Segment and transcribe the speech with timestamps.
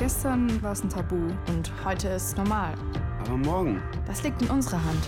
[0.00, 1.14] Gestern war es ein Tabu
[1.48, 2.72] und heute ist es normal.
[3.18, 3.82] Aber morgen?
[4.06, 5.04] Das liegt in unserer Hand.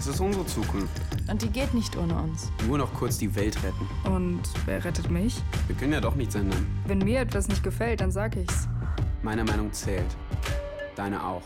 [0.00, 1.00] Es ist unsere Zukunft.
[1.30, 2.50] Und die geht nicht ohne uns.
[2.66, 3.86] Nur noch kurz die Welt retten.
[4.12, 5.40] Und wer rettet mich?
[5.68, 6.66] Wir können ja doch nichts ändern.
[6.88, 8.66] Wenn mir etwas nicht gefällt, dann sag ich's.
[9.22, 10.16] Meine Meinung zählt.
[10.96, 11.42] Deine auch.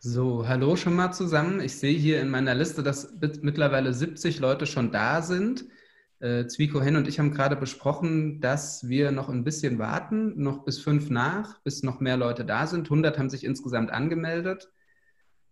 [0.00, 1.60] So, hallo schon mal zusammen.
[1.60, 5.66] Ich sehe hier in meiner Liste, dass mittlerweile 70 Leute schon da sind.
[6.20, 10.64] Äh, Zwieko Hen und ich haben gerade besprochen, dass wir noch ein bisschen warten, noch
[10.64, 12.86] bis fünf nach, bis noch mehr Leute da sind.
[12.86, 14.70] 100 haben sich insgesamt angemeldet.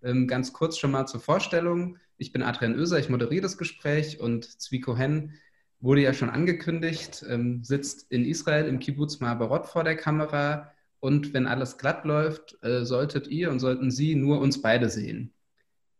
[0.02, 1.96] Ähm, ganz kurz schon mal zur Vorstellung.
[2.18, 5.34] Ich bin Adrian Oeser, ich moderiere das Gespräch und Zwieko Hen
[5.80, 10.72] wurde ja schon angekündigt, ähm, sitzt in Israel im Kibbutz Mabarot vor der Kamera.
[11.00, 15.32] Und wenn alles glatt läuft, äh, solltet ihr und sollten Sie nur uns beide sehen.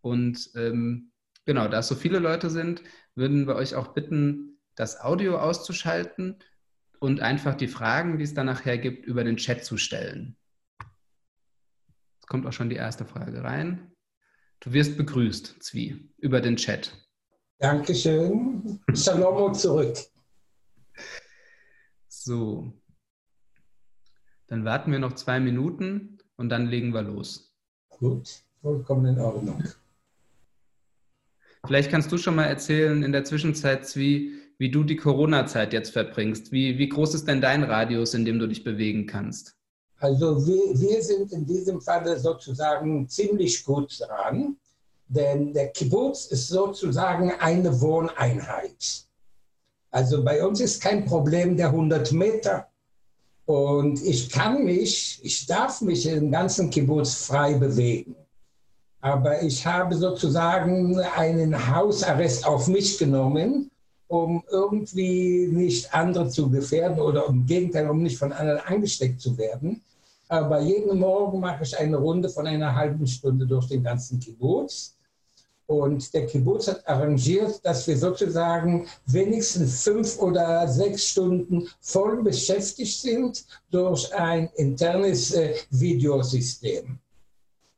[0.00, 1.12] Und ähm,
[1.44, 2.82] genau, da es so viele Leute sind,
[3.14, 4.47] würden wir euch auch bitten,
[4.78, 6.36] das Audio auszuschalten
[7.00, 10.36] und einfach die Fragen, die es dann nachher gibt, über den Chat zu stellen.
[12.14, 13.92] Jetzt kommt auch schon die erste Frage rein.
[14.60, 16.92] Du wirst begrüßt, Zwie, über den Chat.
[17.58, 18.80] Dankeschön.
[18.94, 19.96] Shalom zurück.
[22.08, 22.72] So.
[24.46, 27.52] Dann warten wir noch zwei Minuten und dann legen wir los.
[27.88, 29.62] Gut, vollkommen in Ordnung.
[31.66, 35.92] Vielleicht kannst du schon mal erzählen in der Zwischenzeit, Zwie, wie du die Corona-Zeit jetzt
[35.92, 36.50] verbringst.
[36.50, 39.54] Wie, wie groß ist denn dein Radius, in dem du dich bewegen kannst?
[40.00, 44.56] Also wir, wir sind in diesem Falle sozusagen ziemlich gut dran,
[45.08, 49.04] denn der Kibbutz ist sozusagen eine Wohneinheit.
[49.90, 52.68] Also bei uns ist kein Problem der 100 Meter.
[53.46, 58.14] Und ich kann mich, ich darf mich im ganzen Kibbutz frei bewegen.
[59.00, 63.70] Aber ich habe sozusagen einen Hausarrest auf mich genommen
[64.08, 69.36] um irgendwie nicht andere zu gefährden oder im Gegenteil, um nicht von anderen angesteckt zu
[69.36, 69.82] werden.
[70.28, 74.94] Aber jeden Morgen mache ich eine Runde von einer halben Stunde durch den ganzen Kibbutz.
[75.66, 83.00] Und der Kibbutz hat arrangiert, dass wir sozusagen wenigstens fünf oder sechs Stunden voll beschäftigt
[83.00, 86.98] sind durch ein internes äh, Videosystem.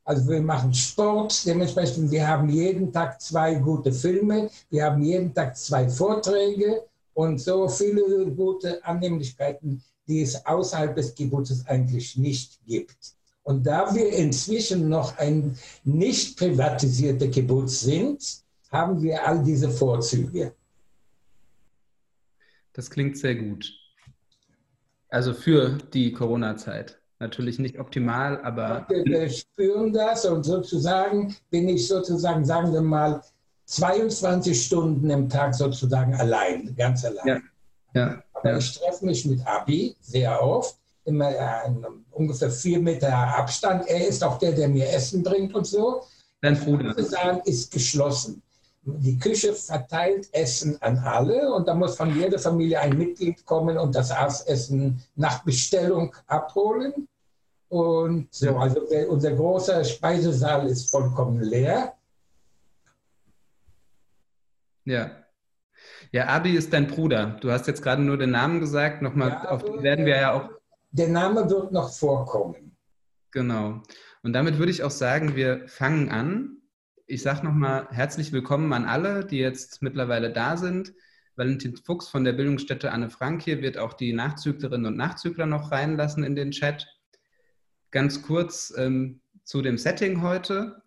[0.03, 5.33] Also wir machen Sport, dementsprechend wir haben jeden Tag zwei gute Filme, wir haben jeden
[5.33, 12.59] Tag zwei Vorträge und so viele gute Annehmlichkeiten, die es außerhalb des Kibbutzes eigentlich nicht
[12.65, 13.15] gibt.
[13.43, 20.53] Und da wir inzwischen noch ein nicht privatisierter Kibbutz sind, haben wir all diese Vorzüge.
[22.73, 23.73] Das klingt sehr gut.
[25.09, 27.00] Also für die Corona-Zeit.
[27.21, 28.87] Natürlich nicht optimal, aber.
[28.89, 33.21] Wir spüren das und sozusagen bin ich sozusagen, sagen wir mal,
[33.65, 37.27] 22 Stunden im Tag sozusagen allein, ganz allein.
[37.27, 37.39] Ja.
[37.93, 38.23] Ja.
[38.33, 38.57] Aber ja.
[38.57, 41.29] ich treffe mich mit Abi sehr oft, immer
[41.67, 43.87] in ungefähr vier Meter Abstand.
[43.87, 46.01] Er ist auch der, der mir Essen bringt und so.
[46.41, 46.95] Dein Bruder.
[47.03, 48.41] sagen, ist geschlossen.
[48.81, 53.77] Die Küche verteilt Essen an alle und da muss von jeder Familie ein Mitglied kommen
[53.77, 54.09] und das
[54.47, 57.07] Essen nach Bestellung abholen.
[57.71, 61.93] Und so, also der, unser großer Speisesaal ist vollkommen leer.
[64.83, 65.23] Ja.
[66.11, 67.37] Ja, Abi ist dein Bruder.
[67.39, 69.01] Du hast jetzt gerade nur den Namen gesagt.
[69.01, 70.49] Nochmal, ja, auf den werden wir ja auch.
[70.91, 72.75] Der Name wird noch vorkommen.
[73.31, 73.81] Genau.
[74.21, 76.57] Und damit würde ich auch sagen, wir fangen an.
[77.07, 80.93] Ich sage nochmal herzlich willkommen an alle, die jetzt mittlerweile da sind.
[81.37, 85.71] Valentin Fuchs von der Bildungsstätte Anne Frank hier wird auch die Nachzüglerinnen und Nachzügler noch
[85.71, 86.85] reinlassen in den Chat.
[87.91, 90.81] Ganz kurz ähm, zu dem Setting heute.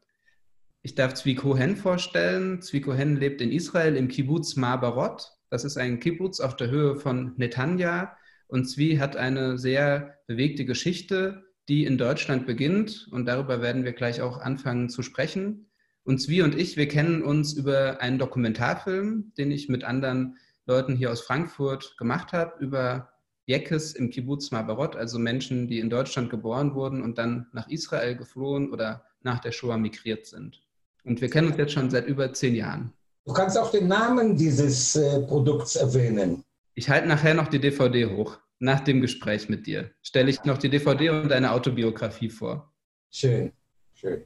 [0.81, 2.62] Ich darf Zwieko Hen vorstellen.
[2.62, 5.31] Zwieko Hen lebt in Israel im Kibbutz Mabarot.
[5.50, 8.16] Das ist ein Kibbutz auf der Höhe von Netanya.
[8.48, 13.06] Und Zwi hat eine sehr bewegte Geschichte, die in Deutschland beginnt.
[13.10, 15.70] Und darüber werden wir gleich auch anfangen zu sprechen.
[16.04, 20.96] Und Zwi und ich, wir kennen uns über einen Dokumentarfilm, den ich mit anderen Leuten
[20.96, 23.13] hier aus Frankfurt gemacht habe, über
[23.46, 28.17] Jekes im Kibbutz Mabarot, also Menschen, die in Deutschland geboren wurden und dann nach Israel
[28.17, 30.62] geflohen oder nach der Shoah migriert sind.
[31.05, 32.93] Und wir kennen uns jetzt schon seit über zehn Jahren.
[33.26, 36.44] Du kannst auch den Namen dieses äh, Produkts erwähnen.
[36.75, 38.38] Ich halte nachher noch die DVD hoch.
[38.58, 42.73] Nach dem Gespräch mit dir stelle ich noch die DVD und deine Autobiografie vor.
[43.11, 43.52] Schön,
[43.94, 44.25] schön.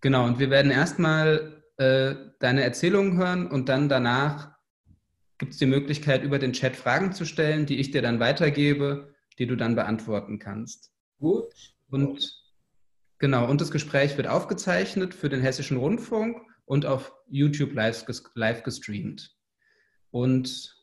[0.00, 4.50] Genau, und wir werden erstmal äh, deine Erzählungen hören und dann danach
[5.40, 9.14] gibt es die Möglichkeit, über den Chat Fragen zu stellen, die ich dir dann weitergebe,
[9.38, 10.92] die du dann beantworten kannst.
[11.18, 11.52] Gut.
[11.90, 12.40] Und
[13.18, 18.04] genau, und das Gespräch wird aufgezeichnet für den Hessischen Rundfunk und auf YouTube live,
[18.34, 19.34] live gestreamt.
[20.12, 20.76] Und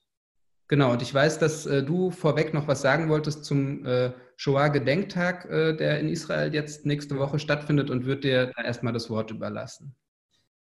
[0.69, 5.45] Genau, und ich weiß, dass äh, du vorweg noch was sagen wolltest zum äh, Shoah-Gedenktag,
[5.45, 9.31] äh, der in Israel jetzt nächste Woche stattfindet und würde dir da erstmal das Wort
[9.31, 9.95] überlassen.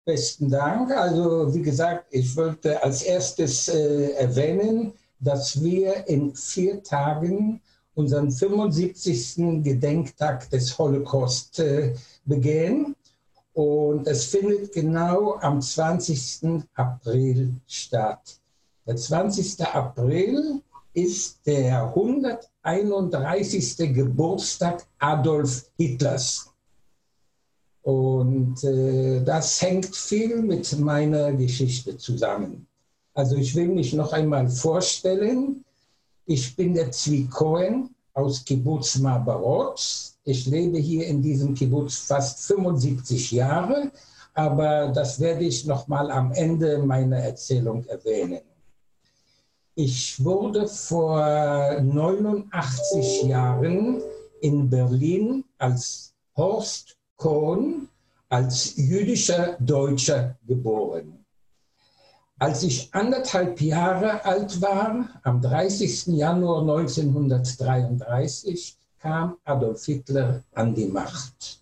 [0.07, 0.93] Besten Dank.
[0.93, 7.61] Also wie gesagt, ich wollte als erstes äh, erwähnen, dass wir in vier Tagen
[7.97, 9.65] unseren 75.
[9.65, 11.93] Gedenktag des Holocaust äh,
[12.25, 12.95] begehen.
[13.53, 16.63] Und es findet genau am 20.
[16.75, 18.39] April statt.
[18.87, 19.61] Der 20.
[19.67, 20.63] April
[20.95, 23.77] ist der 131.
[23.93, 26.53] Geburtstag Adolf Hitlers.
[27.87, 32.67] Und äh, das hängt viel mit meiner Geschichte zusammen.
[33.15, 35.65] Also ich will mich noch einmal vorstellen.
[36.25, 39.79] Ich bin der Zwi Cohen aus Kibbutz Mabarot.
[40.25, 43.93] Ich lebe hier in diesem Kibbutz fast 75 Jahre,
[44.35, 48.41] aber das werde ich noch mal am Ende meiner Erzählung erwähnen.
[49.77, 51.21] Ich wurde vor
[51.81, 54.03] 89 Jahren
[54.41, 57.89] in Berlin als Horst Kohn,
[58.29, 61.25] als jüdischer Deutscher geboren.
[62.39, 66.09] Als ich anderthalb Jahre alt war, am 30.
[66.09, 71.61] Januar 1933, kam Adolf Hitler an die Macht.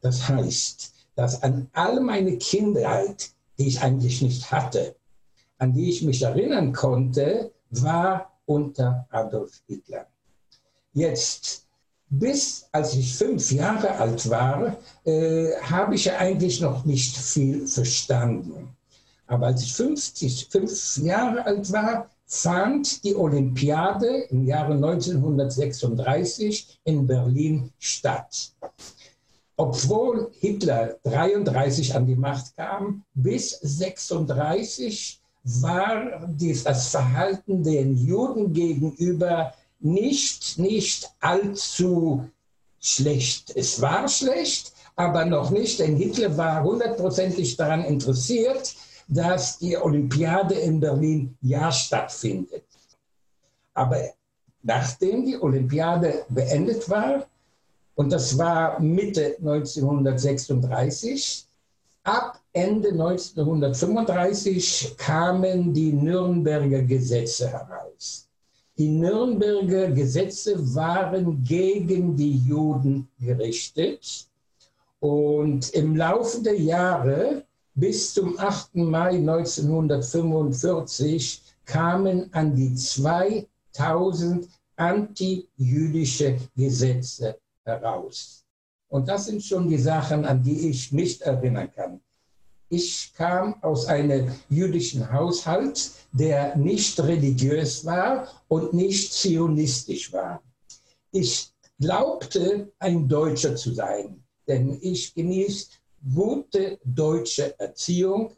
[0.00, 4.96] Das heißt, dass an all meine Kindheit, die ich eigentlich nicht hatte,
[5.58, 10.06] an die ich mich erinnern konnte, war unter Adolf Hitler.
[10.92, 11.63] Jetzt,
[12.18, 17.66] bis als ich fünf Jahre alt war, äh, habe ich ja eigentlich noch nicht viel
[17.66, 18.68] verstanden.
[19.26, 27.06] Aber als ich 50, fünf Jahre alt war, fand die Olympiade im Jahre 1936 in
[27.06, 28.52] Berlin statt.
[29.56, 39.52] Obwohl Hitler 33 an die Macht kam, bis 36 war das Verhalten den Juden gegenüber
[39.80, 42.28] nicht, nicht allzu
[42.80, 43.52] schlecht.
[43.56, 48.74] Es war schlecht, aber noch nicht, denn Hitler war hundertprozentig daran interessiert,
[49.08, 52.64] dass die Olympiade in Berlin ja stattfindet.
[53.74, 54.00] Aber
[54.62, 57.26] nachdem die Olympiade beendet war,
[57.96, 61.46] und das war Mitte 1936,
[62.02, 68.23] ab Ende 1935 kamen die Nürnberger Gesetze heraus.
[68.76, 74.26] Die Nürnberger Gesetze waren gegen die Juden gerichtet.
[74.98, 77.44] Und im Laufe der Jahre
[77.74, 78.74] bis zum 8.
[78.74, 88.44] Mai 1945 kamen an die 2000 antijüdische Gesetze heraus.
[88.88, 92.00] Und das sind schon die Sachen, an die ich nicht erinnern kann.
[92.68, 100.42] Ich kam aus einem jüdischen Haushalt, der nicht religiös war und nicht zionistisch war.
[101.12, 105.66] Ich glaubte, ein Deutscher zu sein, denn ich genieße
[106.14, 108.32] gute deutsche Erziehung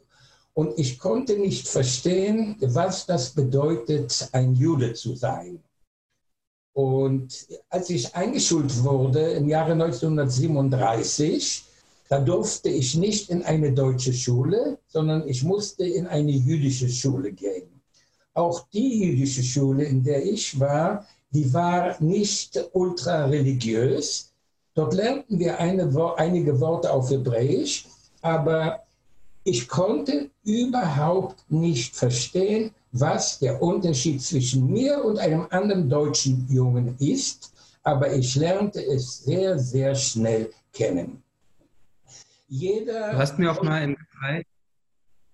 [0.53, 5.63] und ich konnte nicht verstehen, was das bedeutet, ein Jude zu sein.
[6.73, 11.66] Und als ich eingeschult wurde im Jahre 1937,
[12.09, 17.31] da durfte ich nicht in eine deutsche Schule, sondern ich musste in eine jüdische Schule
[17.31, 17.81] gehen.
[18.33, 24.31] Auch die jüdische Schule, in der ich war, die war nicht ultra religiös,
[24.77, 27.87] Dort lernten wir eine, einige Worte auf Hebräisch,
[28.21, 28.83] aber
[29.43, 36.95] ich konnte überhaupt nicht verstehen, was der Unterschied zwischen mir und einem anderen deutschen Jungen
[36.99, 41.23] ist, aber ich lernte es sehr, sehr schnell kennen.
[42.47, 44.45] Jeder du hast mir auch mal im Gespräch,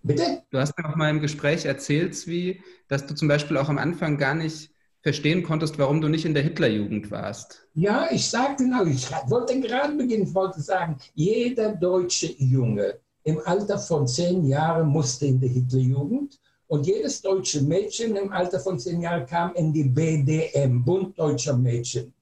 [0.05, 0.43] Bitte?
[0.49, 3.77] Du hast mir auch mal im Gespräch erzählt, wie, dass du zum Beispiel auch am
[3.77, 4.69] Anfang gar nicht
[5.01, 7.67] verstehen konntest, warum du nicht in der Hitlerjugend warst.
[7.73, 13.39] Ja, ich sagte genau, ich wollte gerade beginnen, ich wollte sagen, jeder deutsche Junge im
[13.45, 18.77] Alter von zehn Jahren musste in die Hitlerjugend und jedes deutsche Mädchen im Alter von
[18.77, 22.13] zehn Jahren kam in die BDM, Bund Deutscher Mädchen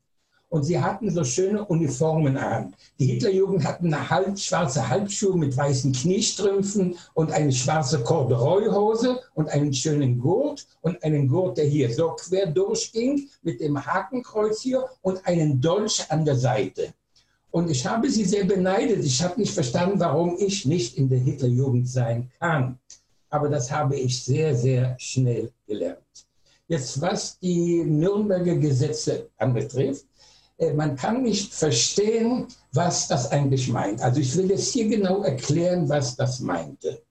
[0.52, 2.76] und sie hatten so schöne Uniformen an.
[3.00, 9.48] Die Hitlerjugend hatten eine halb, schwarze Halbschuhe mit weißen Kniestrümpfen und eine schwarze Corduroyhose und
[9.48, 14.84] einen schönen Gurt und einen Gurt, der hier so quer durchging mit dem Hakenkreuz hier
[15.02, 16.94] und einen Dolch an der Seite.
[17.52, 19.06] Und ich habe sie sehr beneidet.
[19.06, 22.78] Ich habe nicht verstanden, warum ich nicht in der Hitlerjugend sein kann.
[23.30, 26.00] Aber das habe ich sehr, sehr schnell gelernt.
[26.68, 30.06] Jetzt, was die Nürnberger Gesetze anbetrifft,
[30.76, 34.02] man kann nicht verstehen, was das eigentlich meint.
[34.02, 37.02] Also ich will jetzt hier genau erklären, was das meinte.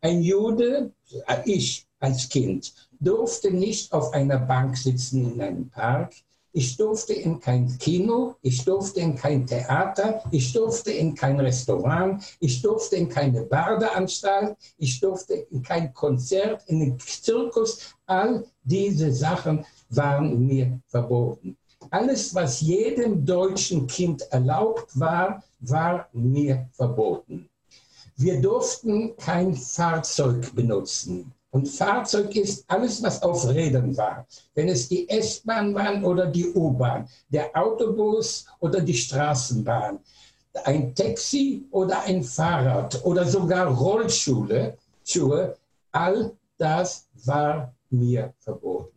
[0.00, 0.92] Ein Jude,
[1.26, 6.12] äh, ich als Kind durfte nicht auf einer Bank sitzen in einem Park.
[6.54, 12.22] Ich durfte in kein Kino, ich durfte in kein Theater, ich durfte in kein Restaurant,
[12.40, 17.94] ich durfte in keine Badeanstalt, ich durfte in kein Konzert, in den Zirkus.
[18.04, 21.56] All diese Sachen waren mir verboten.
[21.92, 27.50] Alles, was jedem deutschen Kind erlaubt war, war mir verboten.
[28.16, 31.30] Wir durften kein Fahrzeug benutzen.
[31.50, 34.26] Und Fahrzeug ist alles, was auf Rädern war.
[34.54, 39.98] Wenn es die S-Bahn war oder die U-Bahn, der Autobus oder die Straßenbahn,
[40.64, 45.54] ein Taxi oder ein Fahrrad oder sogar Rollschuhe, Schuhe,
[45.90, 48.91] all das war mir verboten.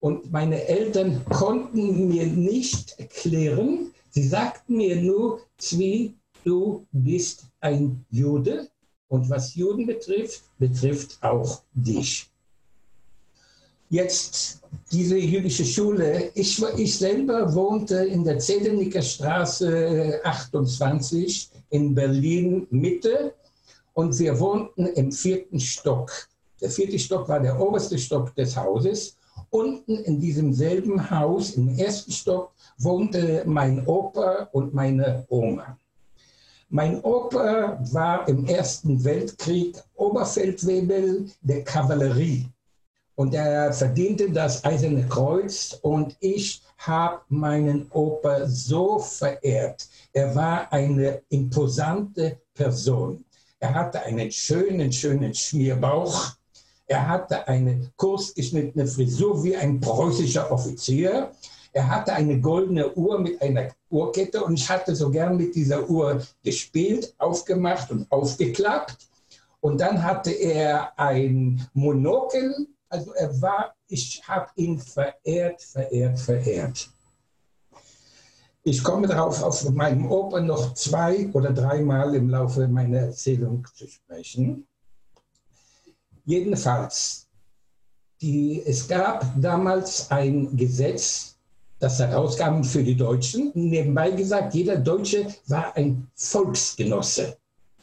[0.00, 8.04] Und meine Eltern konnten mir nicht erklären, sie sagten mir nur, Zwie, du bist ein
[8.10, 8.68] Jude
[9.08, 12.28] und was Juden betrifft, betrifft auch dich.
[13.88, 14.60] Jetzt
[14.90, 16.30] diese jüdische Schule.
[16.34, 23.34] Ich, ich selber wohnte in der Zedenicker Straße 28 in Berlin Mitte
[23.94, 26.10] und wir wohnten im vierten Stock.
[26.60, 29.16] Der vierte Stock war der oberste Stock des Hauses.
[29.56, 35.78] Unten in diesem selben Haus, im ersten Stock, wohnte mein Opa und meine Oma.
[36.68, 42.46] Mein Opa war im Ersten Weltkrieg Oberfeldwebel der Kavallerie
[43.14, 49.88] und er verdiente das Eiserne Kreuz und ich habe meinen Opa so verehrt.
[50.12, 53.24] Er war eine imposante Person.
[53.58, 56.36] Er hatte einen schönen, schönen Schmierbauch.
[56.86, 61.32] Er hatte eine kurzgeschnittene Frisur wie ein preußischer Offizier.
[61.72, 65.88] Er hatte eine goldene Uhr mit einer Uhrkette und ich hatte so gern mit dieser
[65.88, 69.08] Uhr gespielt, aufgemacht und aufgeklappt.
[69.60, 72.68] Und dann hatte er ein Monokel.
[72.88, 76.88] Also er war, ich habe ihn verehrt, verehrt, verehrt.
[78.62, 83.86] Ich komme darauf, auf meinem Opa noch zwei oder dreimal im Laufe meiner Erzählung zu
[83.86, 84.66] sprechen.
[86.26, 87.26] Jedenfalls,
[88.20, 91.36] die, es gab damals ein Gesetz,
[91.78, 93.52] das herausgaben für die Deutschen.
[93.54, 97.36] Nebenbei gesagt, jeder Deutsche war ein Volksgenosse.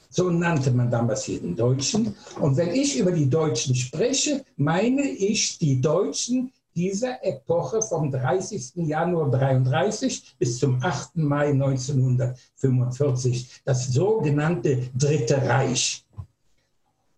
[0.09, 2.13] So nannte man damals jeden Deutschen.
[2.39, 8.73] Und wenn ich über die Deutschen spreche, meine ich die Deutschen dieser Epoche vom 30.
[8.75, 11.15] Januar 33 bis zum 8.
[11.15, 16.02] Mai 1945, das sogenannte Dritte Reich.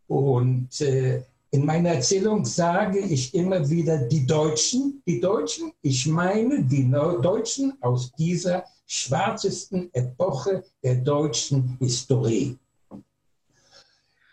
[0.07, 6.63] Und äh, in meiner Erzählung sage ich immer wieder die Deutschen, die Deutschen, ich meine
[6.63, 12.57] die Deutschen aus dieser schwarzesten Epoche der deutschen Historie.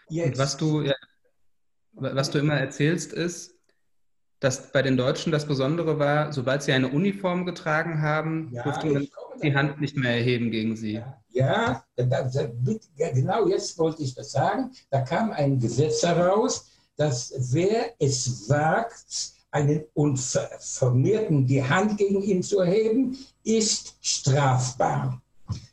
[0.09, 0.39] Jetzt.
[0.39, 0.85] was du,
[1.93, 3.52] was du immer erzählst, ist,
[4.43, 8.87] dass bei den Deutschen das Besondere war, sobald sie eine Uniform getragen haben, ja, durfte
[8.89, 9.09] man
[9.41, 11.01] die Hand nicht mehr erheben gegen sie.
[11.31, 14.73] Ja, ja, genau jetzt wollte ich das sagen.
[14.91, 22.43] Da kam ein Gesetz heraus, dass wer es wagt, einen Unvermehrten die Hand gegen ihn
[22.43, 25.23] zu erheben, ist strafbar.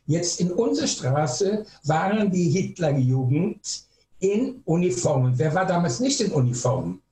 [0.06, 3.84] Jetzt in unserer Straße waren die Hitlerjugend
[4.20, 5.36] in Uniformen.
[5.36, 7.02] Wer war damals nicht in Uniformen?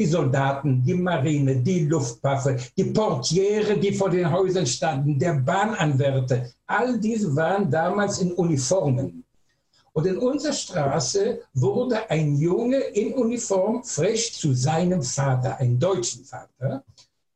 [0.00, 6.46] Die Soldaten, die Marine, die Luftwaffe, die Portiere, die vor den Häusern standen, der Bahnanwärter.
[6.66, 9.22] All diese waren damals in Uniformen.
[9.92, 16.24] Und in unserer Straße wurde ein Junge in Uniform frisch zu seinem Vater, einem deutschen
[16.24, 16.82] Vater.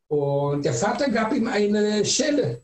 [0.09, 2.63] Und der Vater gab ihm eine Schelle.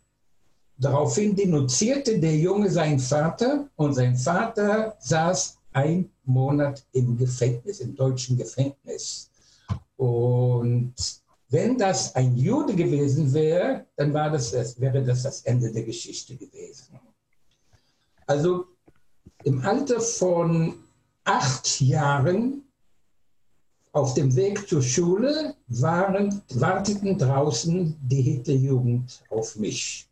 [0.79, 7.95] Daraufhin denunzierte der Junge seinen Vater und sein Vater saß ein Monat im Gefängnis, im
[7.95, 9.30] deutschen Gefängnis.
[10.01, 10.95] Und
[11.51, 16.37] wenn das ein Jude gewesen wäre, dann war das, wäre das das Ende der Geschichte
[16.37, 16.99] gewesen.
[18.27, 18.65] Also
[19.45, 20.77] im Alter von
[21.25, 22.63] acht Jahren
[23.93, 30.09] auf dem Weg zur Schule waren, warteten draußen die Hitlerjugend auf mich.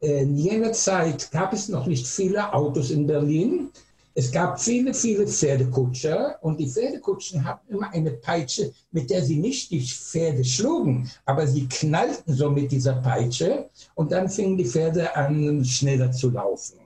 [0.00, 3.70] In jener Zeit gab es noch nicht viele Autos in Berlin.
[4.18, 9.36] Es gab viele, viele Pferdekutscher und die Pferdekutschen hatten immer eine Peitsche, mit der sie
[9.36, 14.64] nicht die Pferde schlugen, aber sie knallten so mit dieser Peitsche und dann fingen die
[14.64, 16.78] Pferde an, schneller zu laufen.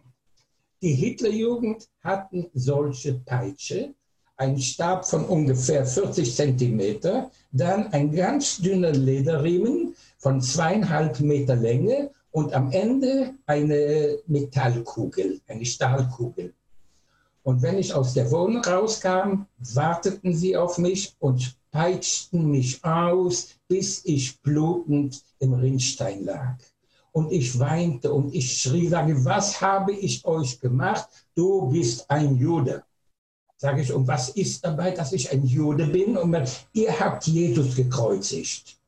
[0.83, 3.95] Die Hitlerjugend hatten solche Peitsche,
[4.37, 12.11] einen Stab von ungefähr 40 Zentimeter, dann ein ganz dünner Lederriemen von zweieinhalb Meter Länge
[12.33, 16.55] und am Ende eine Metallkugel, eine Stahlkugel.
[17.43, 23.49] Und wenn ich aus der Wohnung rauskam, warteten sie auf mich und peitschten mich aus,
[23.69, 26.57] bis ich blutend im Rinnstein lag.
[27.13, 31.09] Und ich weinte und ich schrie, sage, was habe ich euch gemacht?
[31.35, 32.85] Du bist ein Jude.
[33.57, 36.17] Sage ich, und was ist dabei, dass ich ein Jude bin?
[36.17, 38.79] Und man, ihr habt Jesus gekreuzigt.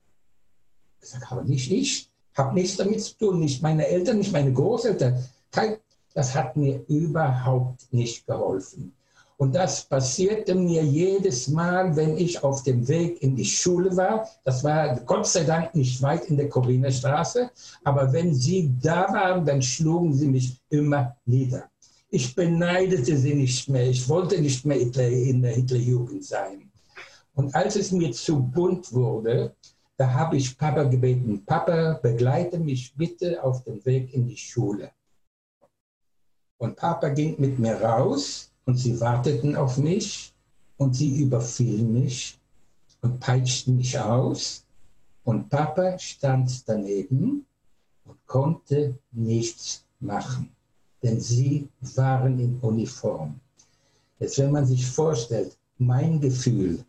[1.00, 2.08] Ich sage, aber nicht ich.
[2.34, 5.22] Habe nichts damit zu tun, nicht meine Eltern, nicht meine Großeltern.
[5.50, 5.76] Kein,
[6.14, 8.92] das hat mir überhaupt nicht geholfen.
[9.42, 14.28] Und das passierte mir jedes Mal, wenn ich auf dem Weg in die Schule war.
[14.44, 17.50] Das war Gott sei Dank nicht weit in der Straße.
[17.82, 21.64] Aber wenn sie da waren, dann schlugen sie mich immer nieder.
[22.08, 23.88] Ich beneidete sie nicht mehr.
[23.88, 26.70] Ich wollte nicht mehr in der Hitlerjugend sein.
[27.34, 29.56] Und als es mir zu bunt wurde,
[29.96, 34.90] da habe ich Papa gebeten, Papa, begleite mich bitte auf den Weg in die Schule.
[36.62, 40.32] Und Papa ging mit mir raus und sie warteten auf mich
[40.76, 42.38] und sie überfielen mich
[43.00, 44.64] und peitschten mich aus.
[45.24, 47.44] Und Papa stand daneben
[48.04, 50.52] und konnte nichts machen
[51.02, 53.40] denn sie waren in Uniform.
[54.18, 56.84] Jetzt, wenn man sich vorstellt, mein Gefühl,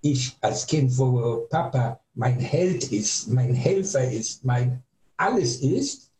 [0.00, 4.82] ich als Kind, wo Papa mein Held ist, mein Helfer ist, mein
[5.16, 6.10] alles ist,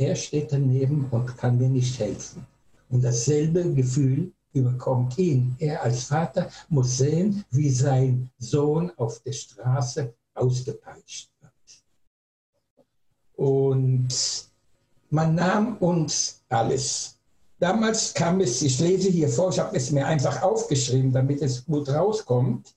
[0.00, 2.46] er steht daneben und kann mir nicht helfen.
[2.88, 5.54] Und dasselbe Gefühl überkommt ihn.
[5.58, 11.84] Er als Vater muss sehen, wie sein Sohn auf der Straße ausgepeitscht wird.
[13.34, 14.08] Und
[15.10, 17.18] man nahm uns alles.
[17.58, 21.62] Damals kam es, ich lese hier vor, ich habe es mir einfach aufgeschrieben, damit es
[21.66, 22.74] gut rauskommt.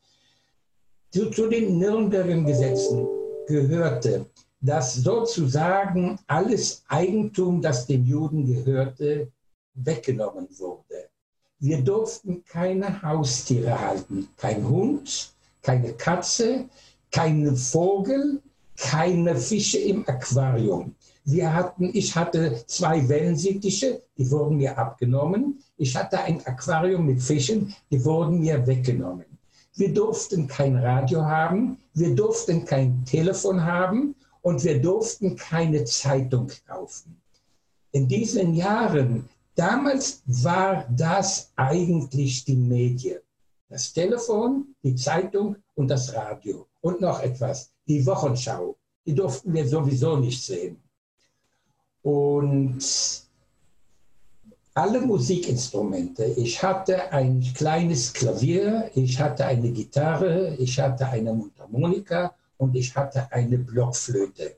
[1.10, 3.08] Zu, zu den Nürnberger Gesetzen
[3.48, 4.26] gehörte,
[4.64, 9.30] dass sozusagen alles Eigentum, das den Juden gehörte,
[9.74, 11.10] weggenommen wurde.
[11.60, 16.70] Wir durften keine Haustiere halten, kein Hund, keine Katze,
[17.12, 18.42] keinen Vogel,
[18.78, 20.96] keine Fische im Aquarium.
[21.26, 25.62] Wir hatten, ich hatte zwei Wellensittiche, die wurden mir abgenommen.
[25.78, 29.26] Ich hatte ein Aquarium mit Fischen, die wurden mir weggenommen.
[29.76, 36.52] Wir durften kein Radio haben, wir durften kein Telefon haben und wir durften keine Zeitung
[36.68, 37.18] kaufen.
[37.92, 43.22] In diesen Jahren, damals war das eigentlich die Medien.
[43.70, 46.68] Das Telefon, die Zeitung und das Radio.
[46.82, 48.76] Und noch etwas, die Wochenschau.
[49.06, 50.78] Die durften wir sowieso nicht sehen.
[52.02, 52.84] Und
[54.74, 56.26] alle Musikinstrumente.
[56.26, 62.96] Ich hatte ein kleines Klavier, ich hatte eine Gitarre, ich hatte eine Mundharmonika und ich
[62.96, 64.56] hatte eine Blockflöte.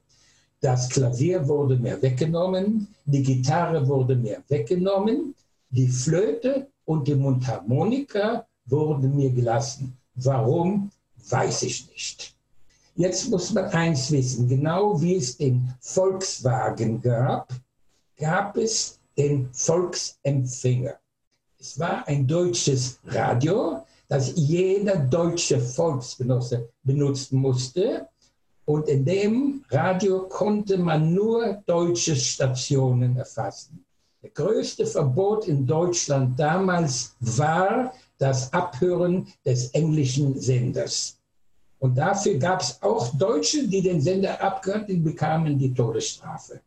[0.61, 5.35] Das Klavier wurde mir weggenommen, die Gitarre wurde mir weggenommen,
[5.69, 9.97] die Flöte und die Mundharmonika wurden mir gelassen.
[10.15, 10.91] Warum,
[11.29, 12.35] weiß ich nicht.
[12.95, 17.53] Jetzt muss man eins wissen, genau wie es den Volkswagen gab,
[18.17, 20.95] gab es den Volksempfänger.
[21.59, 28.07] Es war ein deutsches Radio, das jeder deutsche Volksgenosse benutzen musste.
[28.65, 33.85] Und in dem Radio konnte man nur deutsche Stationen erfassen.
[34.23, 41.17] Der größte Verbot in Deutschland damals war das Abhören des englischen Senders.
[41.79, 46.61] Und dafür gab es auch Deutsche, die den Sender abgehört, die bekamen die Todesstrafe.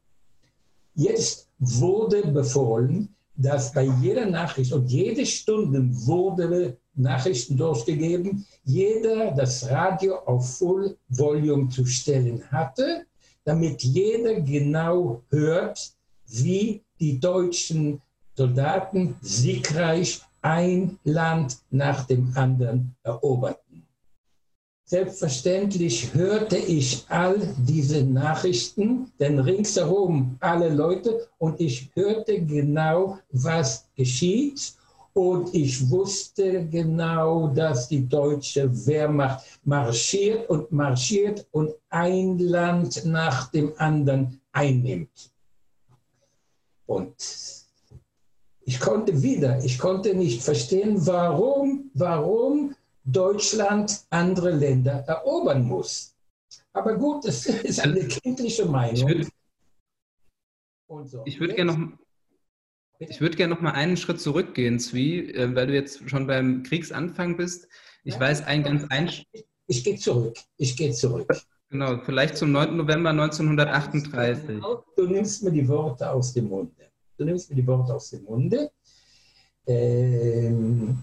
[0.94, 9.70] Jetzt wurde befohlen, dass bei jeder Nachricht und jede Stunde wurde Nachrichten durchgegeben, jeder das
[9.70, 13.06] Radio auf Full Volume zu stellen hatte,
[13.44, 15.92] damit jeder genau hört,
[16.26, 18.02] wie die deutschen
[18.34, 23.67] Soldaten siegreich ein Land nach dem anderen eroberten.
[24.90, 33.86] Selbstverständlich hörte ich all diese Nachrichten, denn ringsherum alle Leute und ich hörte genau, was
[33.94, 34.72] geschieht
[35.12, 43.50] und ich wusste genau, dass die deutsche Wehrmacht marschiert und marschiert und ein Land nach
[43.50, 45.30] dem anderen einnimmt.
[46.86, 47.14] Und
[48.62, 52.74] ich konnte wieder, ich konnte nicht verstehen, warum, warum
[53.12, 56.14] Deutschland andere Länder erobern muss.
[56.72, 59.26] Aber gut, das ist eine kindliche Meinung.
[61.24, 61.98] Ich würde gerne noch,
[62.98, 66.62] ich würde gerne noch mal einen Schritt zurückgehen, Zwie, äh, weil du jetzt schon beim
[66.62, 67.68] Kriegsanfang bist.
[68.04, 69.08] Ich ja, weiß ein ganz ein.
[69.08, 69.26] Ich,
[69.66, 70.36] ich gehe zurück.
[70.56, 71.28] Ich gehe zurück.
[71.70, 72.76] Genau, vielleicht zum 9.
[72.76, 74.60] November 1938.
[74.96, 76.90] Du nimmst mir die Worte aus dem Munde.
[77.18, 78.70] Du nimmst mir die Worte aus dem Munde.
[79.66, 80.98] ähm,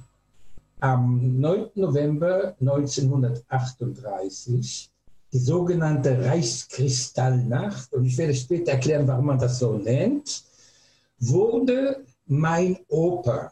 [0.85, 1.71] am 9.
[1.75, 4.91] November 1938
[5.33, 10.43] die sogenannte Reichskristallnacht, und ich werde später erklären, warum man das so nennt,
[11.19, 13.51] wurde mein Opa,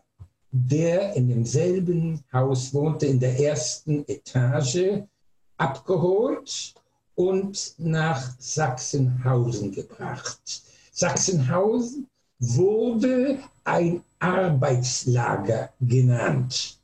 [0.51, 5.01] der in demselben Haus wohnte, in der ersten Etage,
[5.57, 6.75] abgeholt
[7.15, 10.61] und nach Sachsenhausen gebracht.
[10.91, 16.77] Sachsenhausen wurde ein Arbeitslager genannt.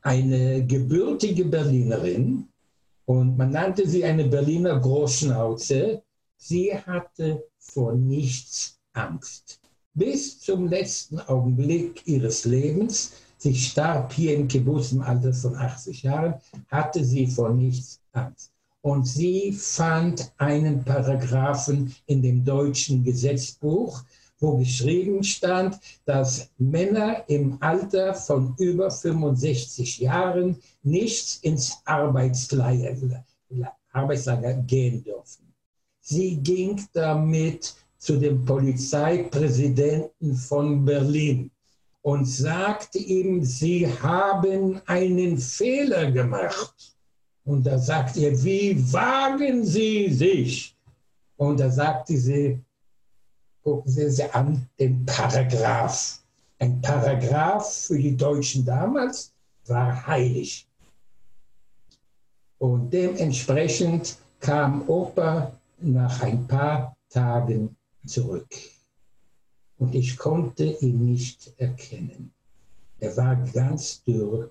[0.00, 2.48] eine gebürtige Berlinerin,
[3.04, 6.02] und man nannte sie eine Berliner Großschnauze,
[6.38, 9.60] sie hatte vor nichts Angst.
[9.92, 16.02] Bis zum letzten Augenblick ihres Lebens, sie starb hier im Kibbutz im Alter von 80
[16.02, 16.36] Jahren,
[16.68, 18.52] hatte sie vor nichts Angst.
[18.80, 24.02] Und sie fand einen Paragraphen in dem deutschen Gesetzbuch,
[24.38, 33.24] wo geschrieben stand, dass Männer im Alter von über 65 Jahren nicht ins Arbeitslager,
[34.66, 35.54] gehen dürfen.
[36.00, 41.50] Sie ging damit zu dem Polizeipräsidenten von Berlin
[42.02, 46.94] und sagte ihm, Sie haben einen Fehler gemacht.
[47.44, 50.76] Und da sagte er, wie wagen Sie sich?
[51.36, 52.60] Und da sagte sie,
[53.66, 56.20] gucken Sie sich an, den Paragraph.
[56.60, 59.32] Ein Paragraph für die Deutschen damals
[59.66, 60.68] war heilig.
[62.58, 65.50] Und dementsprechend kam Opa
[65.80, 67.76] nach ein paar Tagen
[68.06, 68.54] zurück.
[69.78, 72.32] Und ich konnte ihn nicht erkennen.
[73.00, 74.48] Er war ganz dürr,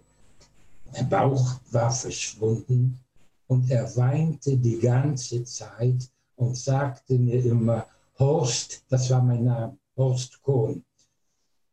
[0.93, 2.99] der Bauch war verschwunden
[3.47, 9.77] und er weinte die ganze Zeit und sagte mir immer, Horst, das war mein Name,
[9.97, 10.83] Horst Kohn.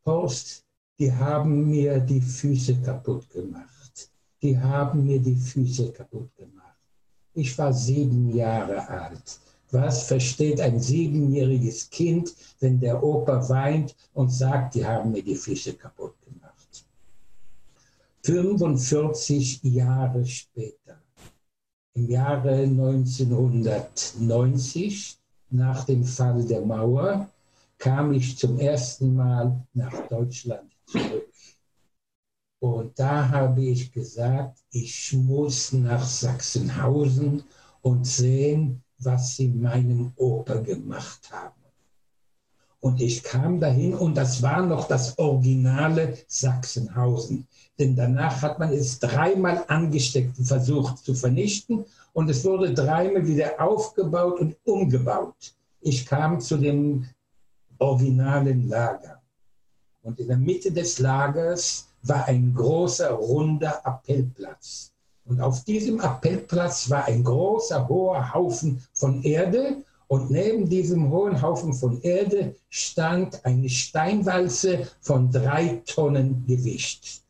[0.05, 0.65] Horst,
[0.99, 4.11] die haben mir die Füße kaputt gemacht.
[4.41, 6.77] Die haben mir die Füße kaputt gemacht.
[7.33, 9.39] Ich war sieben Jahre alt.
[9.71, 15.35] Was versteht ein siebenjähriges Kind, wenn der Opa weint und sagt, die haben mir die
[15.35, 16.85] Füße kaputt gemacht?
[18.23, 21.01] 45 Jahre später,
[21.95, 25.17] im Jahre 1990,
[25.53, 27.29] nach dem Fall der Mauer,
[27.77, 31.29] kam ich zum ersten Mal nach Deutschland zurück.
[32.59, 37.43] Und da habe ich gesagt, ich muss nach Sachsenhausen
[37.81, 41.61] und sehen, was sie meinem Opa gemacht haben.
[42.79, 47.47] Und ich kam dahin und das war noch das originale Sachsenhausen.
[47.79, 53.27] Denn danach hat man es dreimal angesteckt und versucht zu vernichten und es wurde dreimal
[53.27, 55.55] wieder aufgebaut und umgebaut.
[55.81, 57.05] Ich kam zu dem
[57.79, 59.21] originalen Lager.
[60.03, 64.91] Und in der Mitte des Lagers war ein großer, runder Appellplatz.
[65.25, 69.83] Und auf diesem Appellplatz war ein großer, hoher Haufen von Erde.
[70.07, 77.23] Und neben diesem hohen Haufen von Erde stand eine Steinwalze von drei Tonnen Gewicht.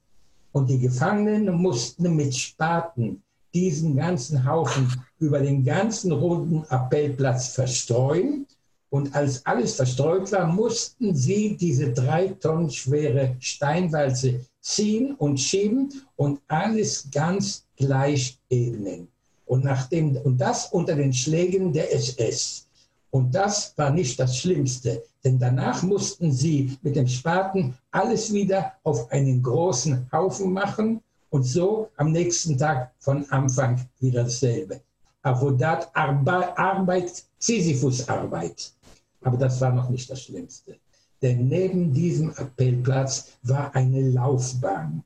[0.52, 8.48] Und die Gefangenen mussten mit Spaten diesen ganzen Haufen über den ganzen runden Appellplatz verstreuen.
[8.90, 15.90] Und als alles verstreut war, mussten sie diese drei Tonnen schwere Steinwalze ziehen und schieben
[16.16, 19.08] und alles ganz gleich ebnen.
[19.46, 22.68] Und, nachdem, und das unter den Schlägen der SS.
[23.10, 28.74] Und das war nicht das Schlimmste, denn danach mussten sie mit dem Spaten alles wieder
[28.84, 31.02] auf einen großen Haufen machen
[31.34, 34.82] und so am nächsten Tag von Anfang wieder dasselbe.
[35.24, 38.72] Avodat, Arbeit, Arbeit Sisyphus-Arbeit.
[39.24, 40.78] Aber das war noch nicht das Schlimmste.
[41.24, 45.04] Denn neben diesem Appellplatz war eine Laufbahn.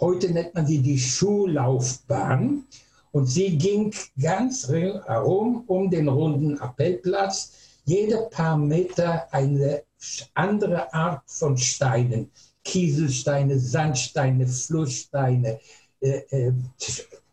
[0.00, 2.64] Heute nennt man sie die Schullaufbahn.
[3.12, 7.52] Und sie ging ganz herum um den runden Appellplatz.
[7.86, 9.82] Jede paar Meter eine
[10.34, 12.30] andere Art von Steinen.
[12.64, 15.60] Kieselsteine, Sandsteine, Flusssteine,
[16.00, 16.52] äh, äh,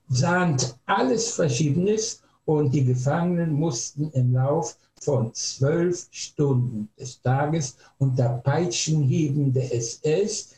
[0.10, 2.22] Sand, alles Verschiedenes.
[2.46, 10.50] Und die Gefangenen mussten im Lauf von zwölf Stunden des Tages unter Peitschenhieben der SS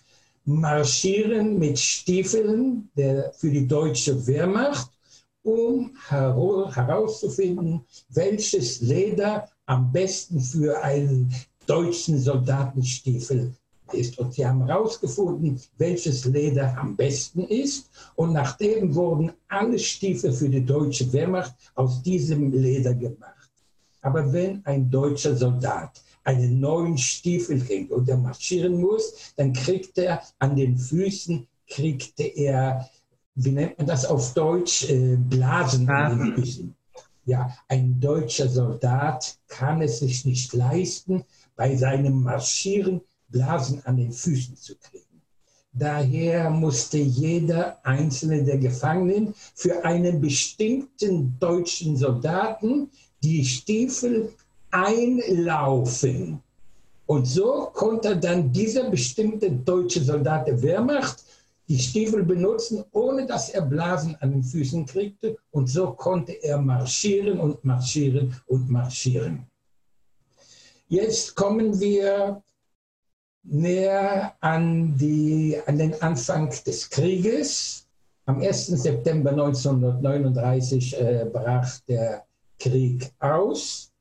[0.46, 4.90] marschieren mit Stiefeln der, für die deutsche Wehrmacht
[5.44, 11.34] um herauszufinden, welches Leder am besten für einen
[11.66, 13.54] deutschen Soldatenstiefel
[13.92, 14.18] ist.
[14.20, 17.90] Und sie haben herausgefunden, welches Leder am besten ist.
[18.16, 23.50] Und nachdem wurden alle Stiefel für die deutsche Wehrmacht aus diesem Leder gemacht.
[24.02, 29.98] Aber wenn ein deutscher Soldat einen neuen Stiefel kriegt und er marschieren muss, dann kriegt
[29.98, 32.90] er an den Füßen, kriegte er
[33.36, 36.76] wie nennt man das auf Deutsch, äh, Blasen an den Füßen.
[37.26, 41.24] Ja, ein deutscher Soldat kann es sich nicht leisten,
[41.56, 43.02] bei seinem Marschieren
[43.34, 45.22] Blasen an den Füßen zu kriegen.
[45.74, 52.90] Daher musste jeder einzelne der Gefangenen für einen bestimmten deutschen Soldaten
[53.24, 54.32] die Stiefel
[54.70, 56.40] einlaufen.
[57.08, 61.24] Und so konnte dann dieser bestimmte deutsche Soldat der Wehrmacht
[61.68, 65.38] die Stiefel benutzen, ohne dass er Blasen an den Füßen kriegte.
[65.52, 69.48] Und so konnte er marschieren und marschieren und marschieren.
[70.88, 72.44] Jetzt kommen wir
[73.44, 77.88] näher an, die, an den Anfang des Krieges.
[78.26, 78.68] Am 1.
[78.68, 82.24] September 1939 äh, brach der
[82.58, 83.92] Krieg aus.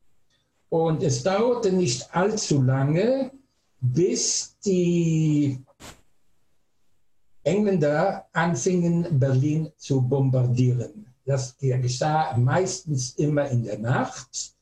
[0.69, 3.33] Und es dauerte nicht allzu lange,
[3.81, 5.59] bis die
[7.43, 11.07] Engländer anfingen, Berlin zu bombardieren.
[11.27, 14.55] Das geschah meistens immer in der Nacht.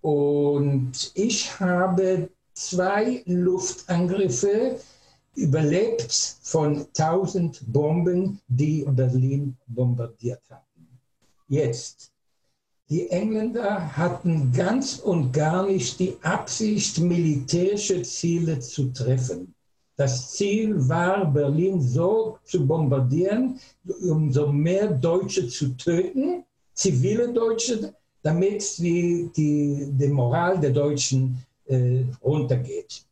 [0.00, 4.78] Und ich habe zwei Luftangriffe
[5.34, 10.88] überlebt von 1000 Bomben, die Berlin bombardiert hatten.
[11.48, 12.12] Jetzt,
[12.88, 19.54] die Engländer hatten ganz und gar nicht die Absicht, militärische Ziele zu treffen.
[19.96, 23.58] Das Ziel war, Berlin so zu bombardieren,
[24.02, 32.04] umso mehr Deutsche zu töten, zivile Deutsche, damit die, die, die Moral der Deutschen äh,
[32.22, 33.04] runtergeht.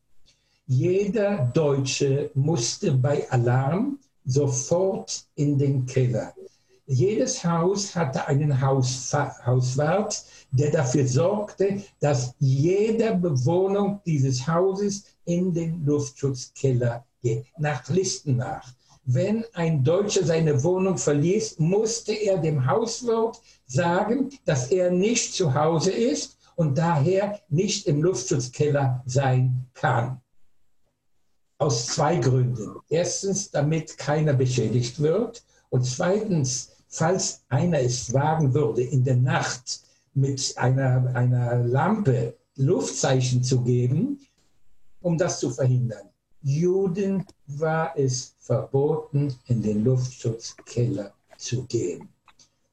[0.66, 6.32] Jeder Deutsche musste bei Alarm sofort in den Keller.
[6.86, 15.84] Jedes Haus hatte einen Hauswart, der dafür sorgte, dass jede Bewohnung dieses Hauses in den
[15.84, 18.72] Luftschutzkeller geht, nach Listen nach.
[19.04, 25.54] Wenn ein Deutscher seine Wohnung verließ, musste er dem Hauswirt sagen, dass er nicht zu
[25.54, 30.20] Hause ist und daher nicht im Luftschutzkeller sein kann.
[31.58, 32.76] Aus zwei Gründen.
[32.88, 35.44] Erstens, damit keiner beschädigt wird.
[35.70, 39.82] Und zweitens, falls einer es wagen würde, in der Nacht
[40.14, 44.20] mit einer, einer Lampe Luftzeichen zu geben,
[45.00, 46.08] um das zu verhindern.
[46.42, 52.08] Juden war es verboten, in den Luftschutzkeller zu gehen.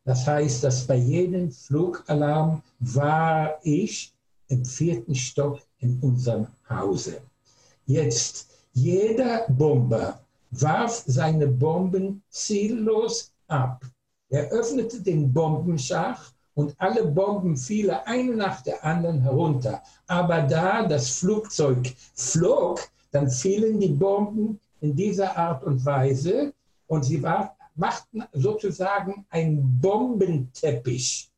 [0.06, 4.14] Das heißt, dass bei jedem Flugalarm war ich
[4.48, 7.22] im vierten Stock in unserem Hause.
[7.86, 10.20] Jetzt, jeder Bomber
[10.52, 13.86] warf seine Bomben ziellos ab.
[14.30, 19.82] Er öffnete den Bombenschacht und alle Bomben fielen eine nach der anderen herunter.
[20.08, 22.80] Aber da das Flugzeug flog,
[23.12, 26.54] dann fielen die Bomben in dieser Art und Weise
[26.88, 31.32] und sie war, machten sozusagen einen Bombenteppich.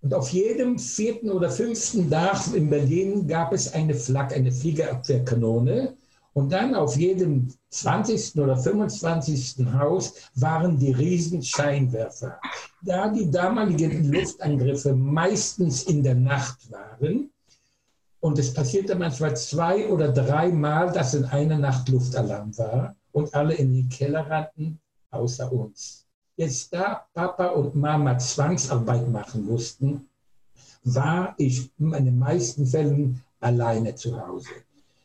[0.00, 5.96] Und auf jedem vierten oder fünften Dach in Berlin gab es eine Flak, eine Fliegerabwehrkanone.
[6.32, 8.38] Und dann auf jedem 20.
[8.38, 9.56] oder 25.
[9.72, 12.38] Haus waren die Riesenscheinwerfer.
[12.82, 17.30] Da die damaligen Luftangriffe meistens in der Nacht waren,
[18.20, 23.54] und es passierte manchmal zwei oder dreimal, dass in einer Nacht Luftalarm war und alle
[23.54, 26.06] in den Keller rannten, außer uns.
[26.36, 30.08] Jetzt da Papa und Mama Zwangsarbeit machen mussten,
[30.84, 34.50] war ich in den meisten Fällen alleine zu Hause.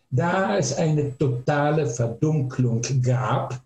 [0.09, 3.59] Da es eine totale Verdunklung gab,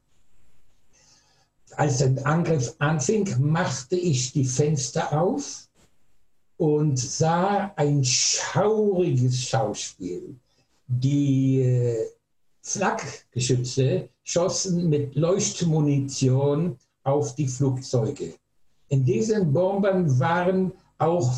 [1.75, 5.67] als der Angriff anfing, machte ich die Fenster auf
[6.57, 10.35] und sah ein schauriges Schauspiel.
[10.87, 12.07] Die äh,
[12.61, 18.33] Flakgeschütze schossen mit Leuchtmunition auf die Flugzeuge.
[18.89, 21.33] In diesen Bombern waren auch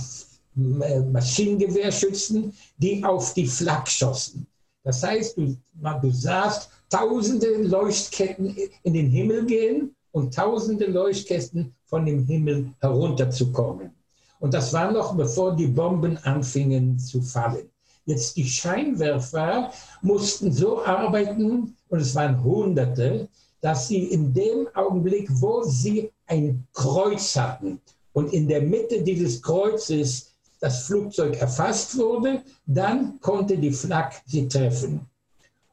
[0.57, 4.47] äh, Maschinengewehrschützen, die auf die Flak schossen.
[4.83, 5.55] Das heißt, du,
[6.01, 13.91] du sahst tausende Leuchtketten in den Himmel gehen und tausende Leuchtkästen von dem Himmel herunterzukommen.
[14.39, 17.69] Und das war noch bevor die Bomben anfingen zu fallen.
[18.09, 23.29] Jetzt die Scheinwerfer mussten so arbeiten, und es waren Hunderte,
[23.61, 27.79] dass sie in dem Augenblick, wo sie ein Kreuz hatten
[28.13, 34.47] und in der Mitte dieses Kreuzes das Flugzeug erfasst wurde, dann konnte die Flak sie
[34.47, 35.01] treffen.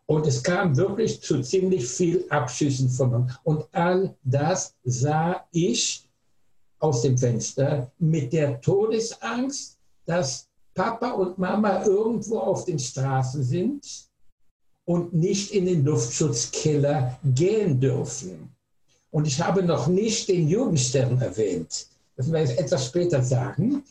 [0.04, 3.32] Und es kam wirklich zu ziemlich viel Abschüssen von uns.
[3.44, 6.06] Und all das sah ich
[6.80, 10.45] aus dem Fenster mit der Todesangst, dass
[10.76, 14.06] Papa und Mama irgendwo auf den Straßen sind
[14.84, 18.50] und nicht in den Luftschutzkeller gehen dürfen.
[19.10, 21.86] Und ich habe noch nicht den Jugendstern erwähnt.
[22.16, 23.82] Das werden wir etwas später sagen.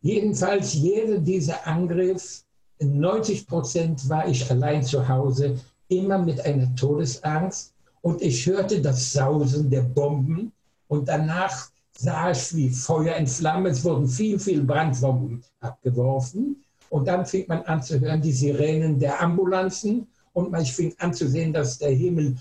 [0.00, 2.42] Jedenfalls, jeder dieser Angriff,
[2.80, 7.72] 90 Prozent war ich allein zu Hause, immer mit einer Todesangst.
[8.00, 10.50] Und ich hörte das Sausen der Bomben.
[10.88, 11.70] Und danach
[12.04, 13.72] ich wie Feuer in Flammen.
[13.72, 16.62] Es wurden viel, viel Brandbomben abgeworfen.
[16.90, 21.14] Und dann fing man an zu hören die Sirenen der Ambulanzen und man fing an
[21.14, 22.36] zu sehen, dass der Himmel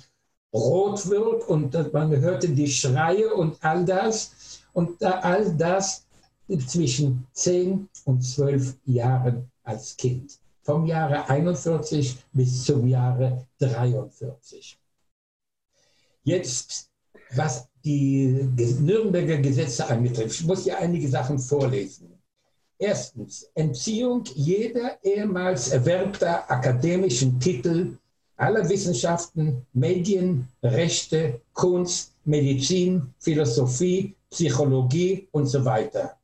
[0.53, 4.61] rot wird und man hörte die Schreie und all das.
[4.73, 6.05] Und all das
[6.67, 10.39] zwischen 10 und 12 Jahren als Kind.
[10.63, 14.77] Vom Jahre 41 bis zum Jahre 43.
[16.23, 16.89] Jetzt,
[17.35, 20.39] was die Nürnberger Gesetze angetrifft.
[20.39, 22.11] Ich muss hier einige Sachen vorlesen.
[22.77, 27.97] Erstens, Entziehung jeder ehemals erwerbter akademischen Titel
[28.37, 36.17] aller Wissenschaften, Medien, Rechte, Kunst, Medizin, Philosophie, Psychologie und so weiter.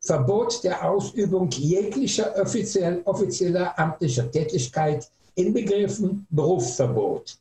[0.00, 7.36] Verbot der Ausübung jeglicher offiziell, offizieller amtlicher Tätigkeit, inbegriffen Berufsverbot,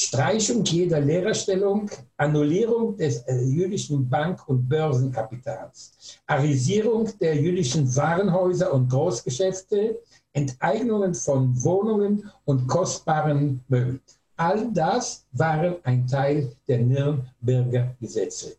[0.00, 8.88] Streichung jeder Lehrerstellung, Annullierung des äh, jüdischen Bank- und Börsenkapitals, Arisierung der jüdischen Warenhäuser und
[8.88, 9.98] Großgeschäfte,
[10.32, 14.00] Enteignungen von Wohnungen und kostbaren Möbeln.
[14.36, 18.56] All das waren ein Teil der Nürnberger Gesetze.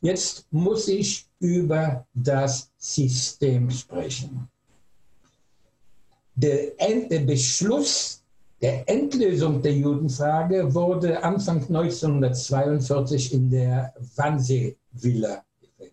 [0.00, 4.48] Jetzt muss ich über das System sprechen.
[6.34, 6.70] Der,
[7.10, 8.23] der Beschluss
[8.64, 15.92] der Endlösung der Judenfrage wurde Anfang 1942 in der Wannsee-Villa gefällt.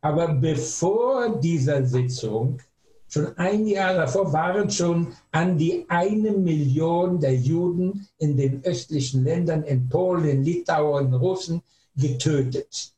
[0.00, 2.58] Aber bevor dieser Sitzung,
[3.06, 9.22] schon ein Jahr davor, waren schon an die eine Million der Juden in den östlichen
[9.22, 11.62] Ländern, in Polen, Litauen, Russen,
[11.94, 12.92] getötet.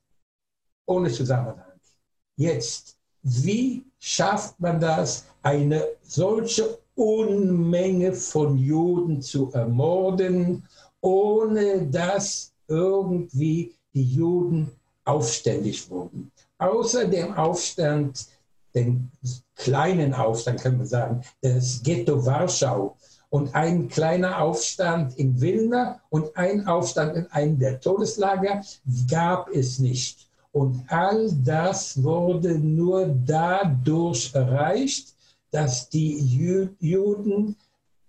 [0.87, 1.79] Ohne Zusammenhang.
[2.37, 10.65] Jetzt, wie schafft man das, eine solche Unmenge von Juden zu ermorden,
[11.01, 14.71] ohne dass irgendwie die Juden
[15.05, 16.31] aufständig wurden.
[16.59, 18.27] Außer dem Aufstand,
[18.75, 19.11] den
[19.55, 22.97] kleinen Aufstand, kann man sagen, des Ghetto Warschau
[23.31, 28.63] und ein kleiner Aufstand in Wilna und ein Aufstand in einem der Todeslager
[29.11, 30.29] gab es nicht.
[30.53, 35.14] Und all das wurde nur dadurch erreicht,
[35.55, 36.19] dass die
[36.81, 37.55] Juden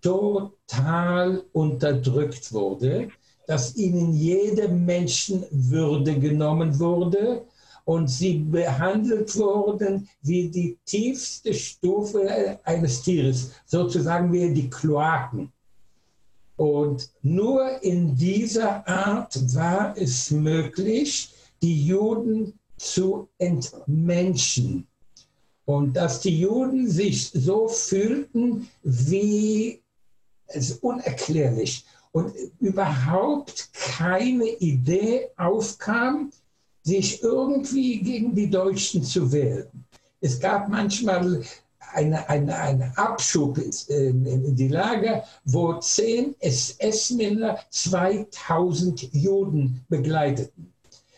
[0.01, 3.09] total unterdrückt wurde,
[3.45, 7.45] dass ihnen jede Menschenwürde genommen wurde
[7.83, 15.51] und sie behandelt wurden wie die tiefste Stufe eines Tieres, sozusagen wie die Kloaken.
[16.57, 21.31] Und nur in dieser Art war es möglich,
[21.61, 24.87] die Juden zu entmenschen
[25.65, 29.81] und dass die Juden sich so fühlten wie
[30.47, 31.85] es unerklärlich.
[32.11, 36.31] Und überhaupt keine Idee aufkam,
[36.83, 39.67] sich irgendwie gegen die Deutschen zu wehren.
[40.21, 41.43] Es gab manchmal
[41.93, 50.71] eine, eine, eine Abschub in, in die Lager, wo zehn SS-Männer 2000 Juden begleiteten.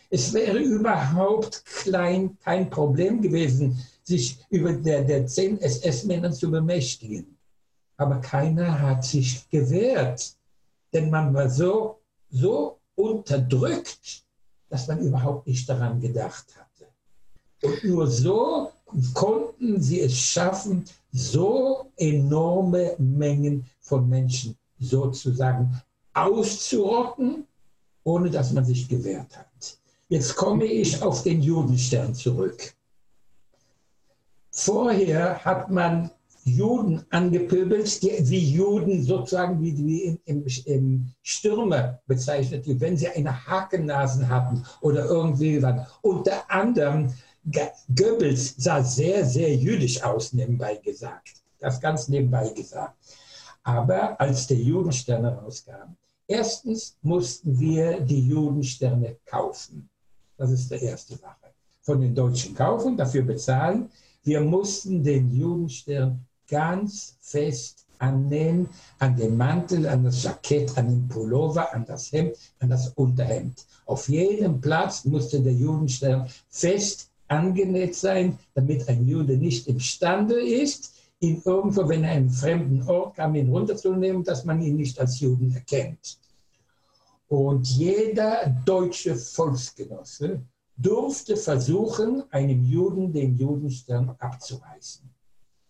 [0.09, 3.77] Es wäre überhaupt klein, kein Problem gewesen,
[4.07, 7.37] sich über der, der zehn SS-Männer zu bemächtigen.
[7.97, 10.33] Aber keiner hat sich gewehrt,
[10.93, 11.99] denn man war so,
[12.29, 14.23] so unterdrückt,
[14.69, 16.87] dass man überhaupt nicht daran gedacht hatte.
[17.63, 18.71] Und nur so
[19.13, 25.81] konnten sie es schaffen, so enorme Mengen von Menschen sozusagen
[26.13, 27.45] auszurotten,
[28.03, 29.77] ohne dass man sich gewehrt hat.
[30.07, 32.76] Jetzt komme ich auf den Judenstern zurück.
[34.59, 36.09] Vorher hat man
[36.43, 43.07] Juden angepöbelt, die, wie Juden sozusagen wie, wie im, im, im Stürmer bezeichnet, wenn sie
[43.07, 45.87] eine Hakennasen hatten oder irgendwie was.
[46.01, 47.13] Unter anderem
[47.95, 51.43] Goebbels sah sehr, sehr jüdisch aus, nebenbei gesagt.
[51.59, 52.95] Das ganz nebenbei gesagt.
[53.61, 55.95] Aber als der Judenstern rauskam,
[56.25, 59.87] erstens mussten wir die Judensterne kaufen.
[60.35, 61.53] Das ist die erste Sache.
[61.83, 63.91] Von den Deutschen kaufen, dafür bezahlen.
[64.27, 68.67] Wir mussten den Judenstern ganz fest annähen
[68.99, 73.65] an den Mantel, an das Jackett, an den Pullover, an das Hemd, an das Unterhemd.
[73.85, 80.93] Auf jedem Platz musste der Judenstern fest angenäht sein, damit ein Jude nicht imstande ist,
[81.21, 85.21] ihn irgendwo, wenn er einen fremden Ort kam, ihn runterzunehmen, dass man ihn nicht als
[85.21, 86.19] Juden erkennt.
[87.29, 90.41] Und jeder deutsche Volksgenosse
[90.77, 95.09] durfte versuchen, einem Juden den Judenstern abzureißen.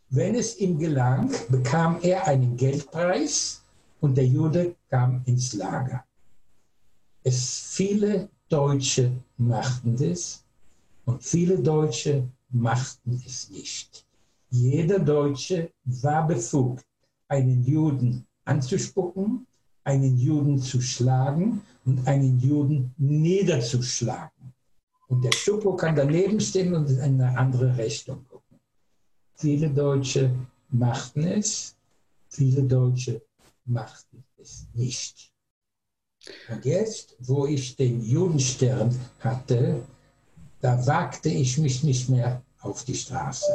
[0.10, 3.62] Wenn es ihm gelang, bekam er einen Geldpreis
[4.00, 6.06] und der Jude kam ins Lager.
[7.24, 10.44] Es viele Deutsche machten das
[11.06, 14.06] und viele Deutsche machten es nicht.
[14.50, 16.86] Jeder Deutsche war befugt,
[17.28, 19.46] einen Juden anzuspucken,
[19.84, 24.37] einen Juden zu schlagen und einen Juden niederzuschlagen.
[25.08, 28.60] Und der Schuppo kann daneben stehen und in eine andere Richtung gucken.
[29.36, 30.32] Viele Deutsche
[30.70, 31.76] machten es,
[32.30, 33.22] viele Deutsche
[33.66, 35.32] machten es nicht.
[36.50, 39.82] Und jetzt, wo ich den Judenstern hatte,
[40.60, 43.54] da wagte ich mich nicht mehr auf die Straße.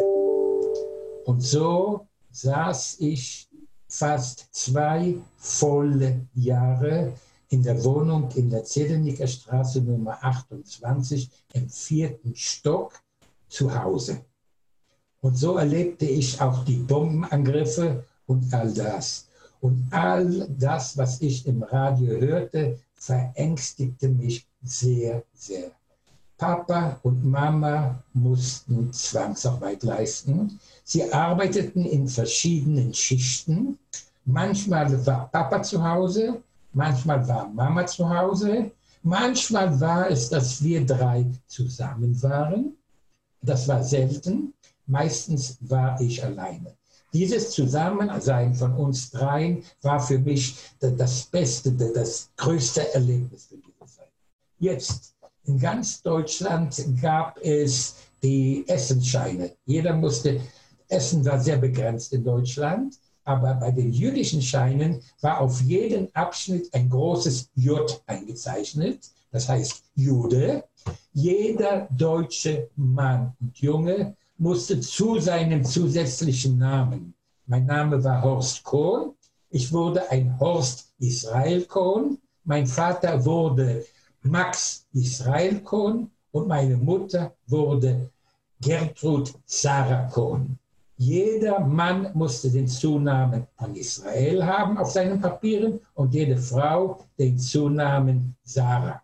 [1.25, 3.49] Und so saß ich
[3.89, 7.13] fast zwei volle Jahre
[7.53, 12.99] in der Wohnung in der Zedeniker Straße Nummer 28 im vierten Stock
[13.47, 14.25] zu Hause.
[15.21, 19.29] Und so erlebte ich auch die Bombenangriffe und all das.
[19.61, 25.73] Und all das, was ich im Radio hörte, verängstigte mich sehr, sehr.
[26.39, 30.59] Papa und Mama mussten Zwangsarbeit leisten.
[30.85, 33.79] Sie arbeiteten in verschiedenen Schichten.
[34.25, 36.43] Manchmal war Papa zu Hause,
[36.73, 38.71] manchmal war Mama zu Hause,
[39.03, 42.77] manchmal war es, dass wir drei zusammen waren.
[43.41, 44.55] Das war selten.
[44.87, 46.75] Meistens war ich alleine.
[47.13, 53.95] Dieses Zusammensein von uns dreien war für mich das beste, das größte Erlebnis für diese
[53.95, 54.09] Zeit.
[54.59, 55.15] Jetzt,
[55.45, 59.53] in ganz Deutschland gab es die Essensscheine.
[59.67, 60.41] Jeder musste,
[60.89, 66.73] Essen war sehr begrenzt in Deutschland, aber bei den jüdischen Scheinen war auf jeden Abschnitt
[66.75, 70.65] ein großes J eingezeichnet, das heißt Jude.
[71.13, 77.15] Jeder deutsche Mann und Junge musste zu seinem zusätzlichen Namen.
[77.47, 79.15] Mein Name war Horst Kohn.
[79.51, 82.19] Ich wurde ein Horst Israel Kohn.
[82.45, 83.85] Mein Vater wurde
[84.23, 88.11] Max Israel Kohn und meine Mutter wurde
[88.61, 90.59] Gertrud Sarah Kohn.
[91.05, 97.37] Jeder Mann musste den Zunamen von Israel haben auf seinen Papieren und jede Frau den
[97.37, 99.03] Zunamen Sarah.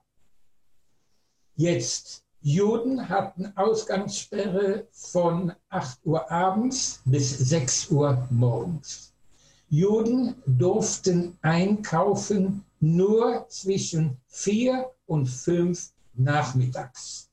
[1.56, 9.12] Jetzt Juden hatten Ausgangssperre von 8 Uhr abends bis 6 Uhr morgens.
[9.68, 17.27] Juden durften einkaufen nur zwischen 4 und 5 nachmittags.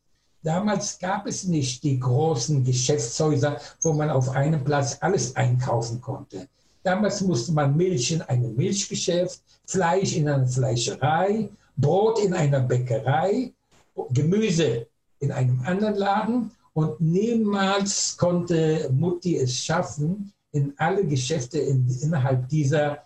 [0.45, 6.47] Damals gab es nicht die großen Geschäftshäuser, wo man auf einem Platz alles einkaufen konnte.
[6.83, 13.53] Damals musste man Milch in einem Milchgeschäft, Fleisch in einer Fleischerei, Brot in einer Bäckerei,
[14.11, 14.85] Gemüse
[15.19, 22.47] in einem anderen Laden und niemals konnte Mutti es schaffen, in alle Geschäfte in, innerhalb
[22.49, 22.99] dieser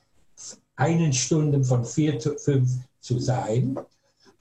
[0.75, 2.69] einen Stunde von vier zu fünf
[2.99, 3.79] zu sein.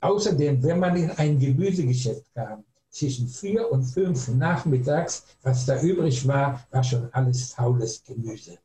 [0.01, 2.65] Außerdem, wenn man in ein Gemüsegeschäft kam,
[2.99, 8.59] zwischen vier und fünf nachmittags, was da übrig war, war schon alles faules Gemüse.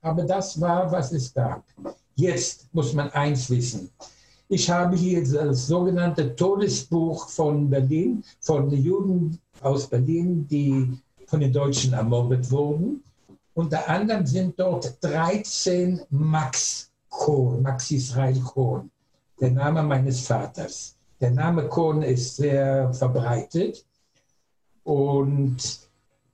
[0.00, 1.64] Aber das war, was es gab.
[2.14, 3.90] Jetzt muss man eins wissen.
[4.48, 11.40] Ich habe hier das sogenannte Todesbuch von Berlin, von den Juden aus Berlin, die von
[11.40, 13.02] den Deutschen ermordet wurden.
[13.54, 18.90] Unter anderem sind dort 13 Max Kohn, Max Israel Kohn,
[19.40, 20.97] der Name meines Vaters.
[21.20, 23.84] Der Name Kohn ist sehr verbreitet
[24.84, 25.56] und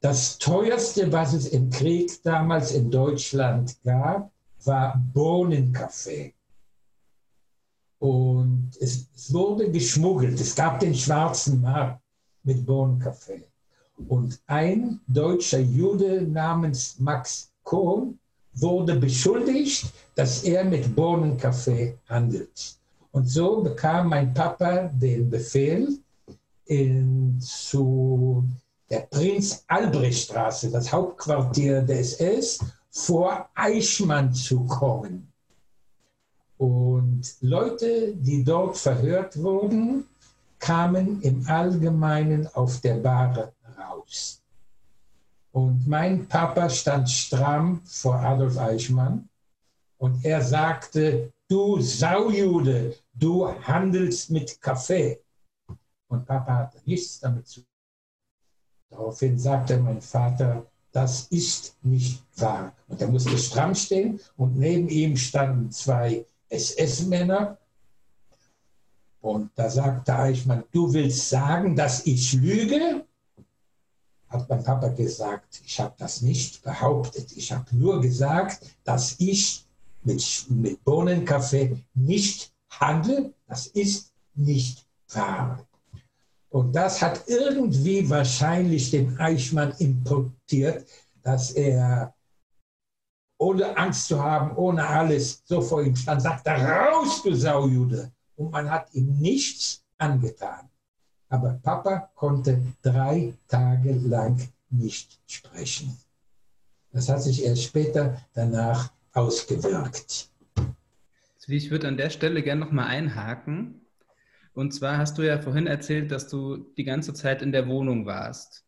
[0.01, 4.31] das teuerste, was es im Krieg damals in Deutschland gab,
[4.65, 6.35] war Bohnenkaffee.
[7.99, 10.39] Und es, wurde geschmuggelt.
[10.39, 12.03] Es gab den schwarzen Markt
[12.43, 13.45] mit Bohnenkaffee.
[14.09, 18.19] Und ein deutscher Jude namens Max Kohn
[18.53, 22.79] wurde beschuldigt, dass er mit Bohnenkaffee handelt.
[23.15, 26.01] Und so bekam mein Papa den Befehl,
[26.67, 28.45] in, zu
[28.91, 32.59] der Prinz Albrecht Straße, das Hauptquartier der SS,
[32.91, 35.33] vor Eichmann zu kommen.
[36.59, 40.09] Und Leute, die dort verhört wurden,
[40.59, 44.43] kamen im Allgemeinen auf der Bar raus.
[45.53, 49.29] Und mein Papa stand stramm vor Adolf Eichmann
[49.99, 55.21] und er sagte, du Saujude, du handelst mit Kaffee.
[56.09, 57.69] Und Papa hatte nichts damit zu tun.
[58.91, 62.73] Daraufhin sagte mein Vater, das ist nicht wahr.
[62.87, 67.59] Und er musste stramm stehen und neben ihm standen zwei SS-Männer.
[69.21, 73.05] Und da sagte Eichmann, du willst sagen, dass ich lüge?
[74.29, 77.33] Hat mein Papa gesagt, ich habe das nicht behauptet.
[77.37, 79.65] Ich habe nur gesagt, dass ich
[80.05, 83.33] mit, mit Bohnenkaffee nicht handle.
[83.47, 85.67] Das ist nicht wahr.
[86.51, 90.87] Und das hat irgendwie wahrscheinlich den Eichmann importiert,
[91.23, 92.15] dass er
[93.39, 98.13] ohne Angst zu haben, ohne alles, so vor ihm stand, sagte, raus, du Saujude.
[98.37, 100.69] Und man hat ihm nichts angetan.
[101.29, 105.99] Aber Papa konnte drei Tage lang nicht sprechen.
[106.93, 110.31] Das hat sich erst später danach ausgewirkt.
[111.49, 113.81] Ich würde an der Stelle gerne nochmal einhaken.
[114.55, 118.07] Und zwar hast du ja vorhin erzählt, dass du die ganze Zeit in der Wohnung
[118.07, 118.65] warst.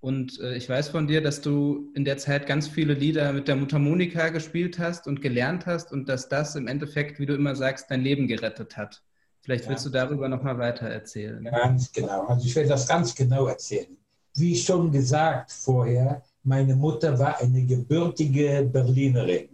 [0.00, 3.48] Und äh, ich weiß von dir, dass du in der Zeit ganz viele Lieder mit
[3.48, 7.56] der Mundharmonika gespielt hast und gelernt hast und dass das im Endeffekt, wie du immer
[7.56, 9.02] sagst, dein Leben gerettet hat.
[9.40, 9.70] Vielleicht ja.
[9.70, 11.42] willst du darüber nochmal weiter erzählen.
[11.44, 12.26] Ganz genau.
[12.26, 13.96] Also ich will das ganz genau erzählen.
[14.34, 19.53] Wie schon gesagt vorher, meine Mutter war eine gebürtige Berlinerin.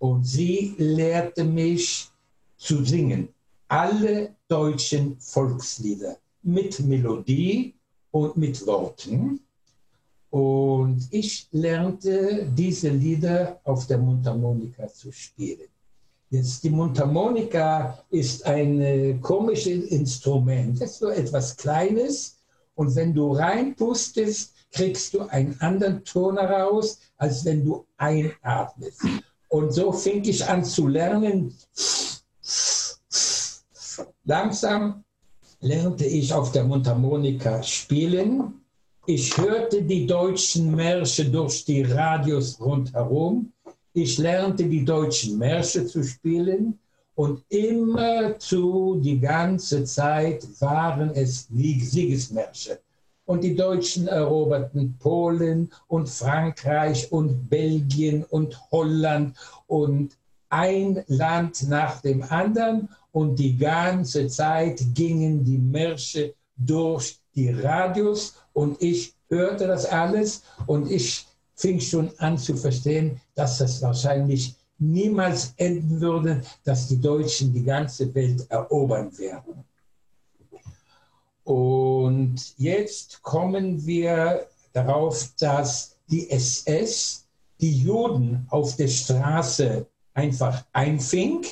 [0.00, 2.10] Und sie lehrte mich
[2.56, 3.28] zu singen
[3.68, 7.74] alle deutschen Volkslieder mit Melodie
[8.10, 9.40] und mit Worten.
[10.30, 15.68] Und ich lernte diese Lieder auf der Mundharmonika zu spielen.
[16.30, 20.80] Jetzt die Mundharmonika ist ein äh, komisches Instrument.
[20.80, 22.38] Das ist so etwas Kleines.
[22.74, 29.02] Und wenn du reinpustest, kriegst du einen anderen Ton heraus, als wenn du einatmest.
[29.50, 31.52] Und so fing ich an zu lernen.
[34.24, 35.04] Langsam
[35.60, 38.54] lernte ich auf der Mundharmonika spielen.
[39.06, 43.52] Ich hörte die deutschen Märsche durch die Radios rundherum.
[43.92, 46.78] Ich lernte die deutschen Märsche zu spielen
[47.16, 52.78] und immerzu die ganze Zeit waren es Siegesmärsche.
[53.30, 59.36] Und die Deutschen eroberten Polen und Frankreich und Belgien und Holland
[59.68, 60.16] und
[60.48, 62.88] ein Land nach dem anderen.
[63.12, 68.34] Und die ganze Zeit gingen die Märsche durch die Radios.
[68.52, 70.42] Und ich hörte das alles.
[70.66, 71.24] Und ich
[71.54, 77.62] fing schon an zu verstehen, dass das wahrscheinlich niemals enden würde, dass die Deutschen die
[77.62, 79.69] ganze Welt erobern werden.
[81.44, 87.26] Und jetzt kommen wir darauf, dass die SS
[87.60, 91.44] die Juden auf der Straße einfach einfing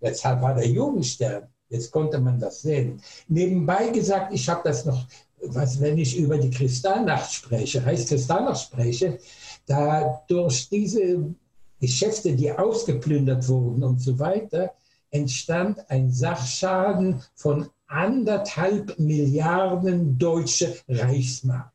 [0.00, 1.48] Deshalb war der Jugendstern.
[1.68, 3.00] Jetzt konnte man das sehen.
[3.28, 5.06] Nebenbei gesagt, ich habe das noch,
[5.42, 9.18] was, wenn ich über die Kristallnacht spreche, heißt Kristallnacht spreche,
[9.66, 11.34] da durch diese
[11.80, 14.74] Geschäfte, die ausgeplündert wurden und so weiter,
[15.10, 21.72] entstand ein Sachschaden von anderthalb Milliarden deutsche Reichsmark.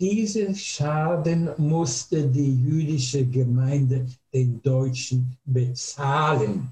[0.00, 6.68] Diesen Schaden musste die jüdische Gemeinde den Deutschen bezahlen.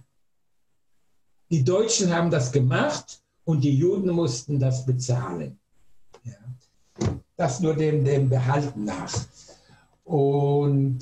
[1.50, 5.58] Die Deutschen haben das gemacht und die Juden mussten das bezahlen.
[6.24, 6.34] Ja.
[7.36, 9.12] Das nur dem, dem Behalten nach.
[10.04, 10.98] Und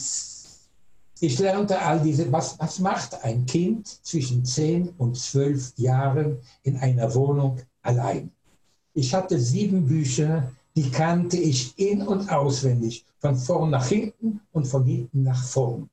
[1.26, 6.76] ich lernte all diese, was, was macht ein Kind zwischen 10 und 12 Jahren in
[6.76, 8.30] einer Wohnung allein?
[8.94, 14.66] Ich hatte sieben Bücher, die kannte ich in- und auswendig, von vorn nach hinten und
[14.66, 15.88] von hinten nach vorn.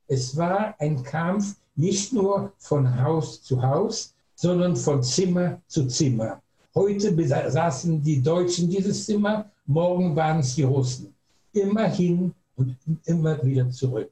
[0.08, 6.40] Es war ein Kampf nicht nur von Haus zu Haus, sondern von Zimmer zu Zimmer.
[6.76, 11.12] Heute besaßen die Deutschen dieses Zimmer, morgen waren es die Russen.
[11.54, 14.12] Immer hin und immer wieder zurück.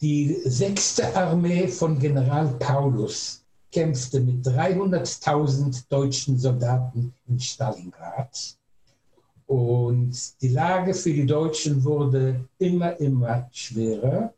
[0.00, 3.42] Die sechste Armee von General Paulus
[3.72, 8.56] kämpfte mit 300.000 deutschen Soldaten in Stalingrad.
[9.46, 14.32] Und die Lage für die Deutschen wurde immer, immer schwerer.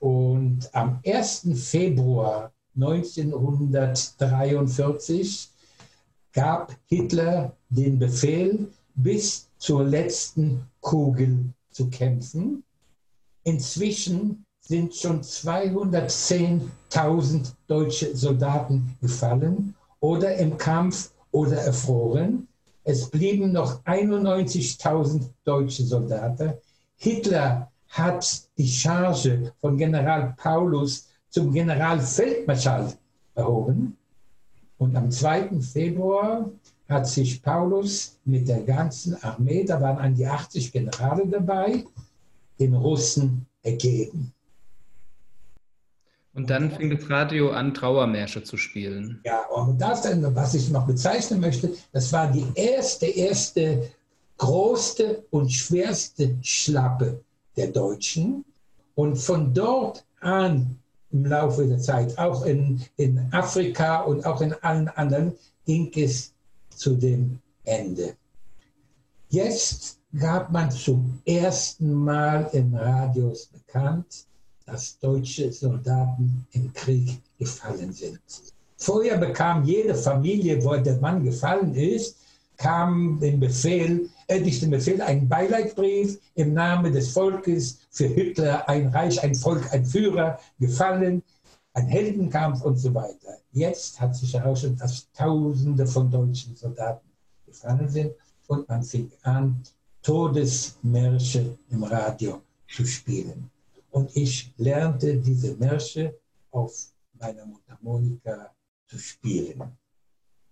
[0.00, 1.46] Und am 1.
[1.54, 5.48] Februar 1943
[6.32, 12.64] gab Hitler den Befehl, bis zur letzten Kugel zu kämpfen.
[13.44, 22.48] Inzwischen sind schon 210.000 deutsche Soldaten gefallen oder im Kampf oder erfroren.
[22.82, 26.54] Es blieben noch 91.000 deutsche Soldaten.
[26.96, 32.92] Hitler hat die Charge von General Paulus zum Generalfeldmarschall
[33.36, 33.96] erhoben.
[34.78, 35.60] Und am 2.
[35.60, 36.50] Februar
[36.88, 41.84] hat sich Paulus mit der ganzen Armee, da waren an die 80 Generale dabei,
[42.58, 44.32] den Russen ergeben.
[46.36, 49.20] Und dann fing das Radio an, Trauermärsche zu spielen.
[49.24, 53.90] Ja, und das, was ich noch bezeichnen möchte, das war die erste, erste
[54.36, 57.22] größte und schwerste Schlappe
[57.56, 58.44] der Deutschen.
[58.94, 60.78] Und von dort an
[61.10, 65.32] im Laufe der Zeit, auch in, in Afrika und auch in allen anderen,
[65.64, 66.34] ging es
[66.68, 68.14] zu dem Ende.
[69.30, 74.26] Jetzt gab man zum ersten Mal in Radios bekannt,
[74.66, 78.20] dass deutsche Soldaten im Krieg gefallen sind.
[78.76, 82.18] Vorher bekam jede Familie, wo der Mann gefallen ist,
[82.56, 88.68] kam den Befehl, äh, nicht den Befehl, einen Beileidbrief im Namen des Volkes für Hitler,
[88.68, 91.22] ein Reich, ein Volk, ein Führer gefallen,
[91.74, 93.38] ein Heldenkampf und so weiter.
[93.52, 97.06] Jetzt hat sich herausgestellt, dass Tausende von deutschen Soldaten
[97.46, 98.12] gefallen sind
[98.48, 99.62] und man fing an,
[100.02, 103.50] Todesmärsche im Radio zu spielen.
[103.96, 106.20] Und ich lernte diese Märsche
[106.50, 108.54] auf meiner Mundharmonika
[108.86, 109.74] zu spielen.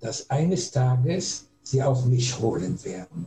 [0.01, 3.27] dass eines Tages sie auch mich holen werden.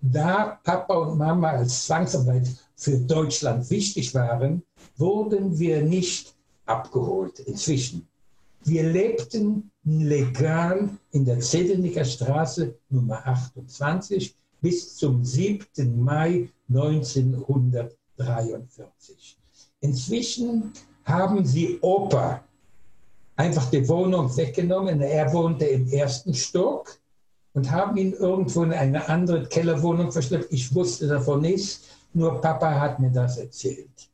[0.00, 4.62] Da Papa und Mama als Zwangsarbeit für Deutschland wichtig waren,
[4.96, 6.34] wurden wir nicht
[6.64, 8.08] abgeholt inzwischen.
[8.68, 15.98] Wir lebten legal in der Zedenicker Straße Nummer 28 bis zum 7.
[15.98, 19.38] Mai 1943.
[19.80, 22.44] Inzwischen haben sie Opa
[23.36, 25.00] einfach die Wohnung weggenommen.
[25.00, 27.00] Er wohnte im ersten Stock
[27.54, 30.52] und haben ihn irgendwo in eine andere Kellerwohnung verschleppt.
[30.52, 34.10] Ich wusste davon nichts, nur Papa hat mir das erzählt.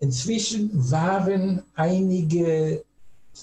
[0.00, 2.84] Inzwischen waren einige,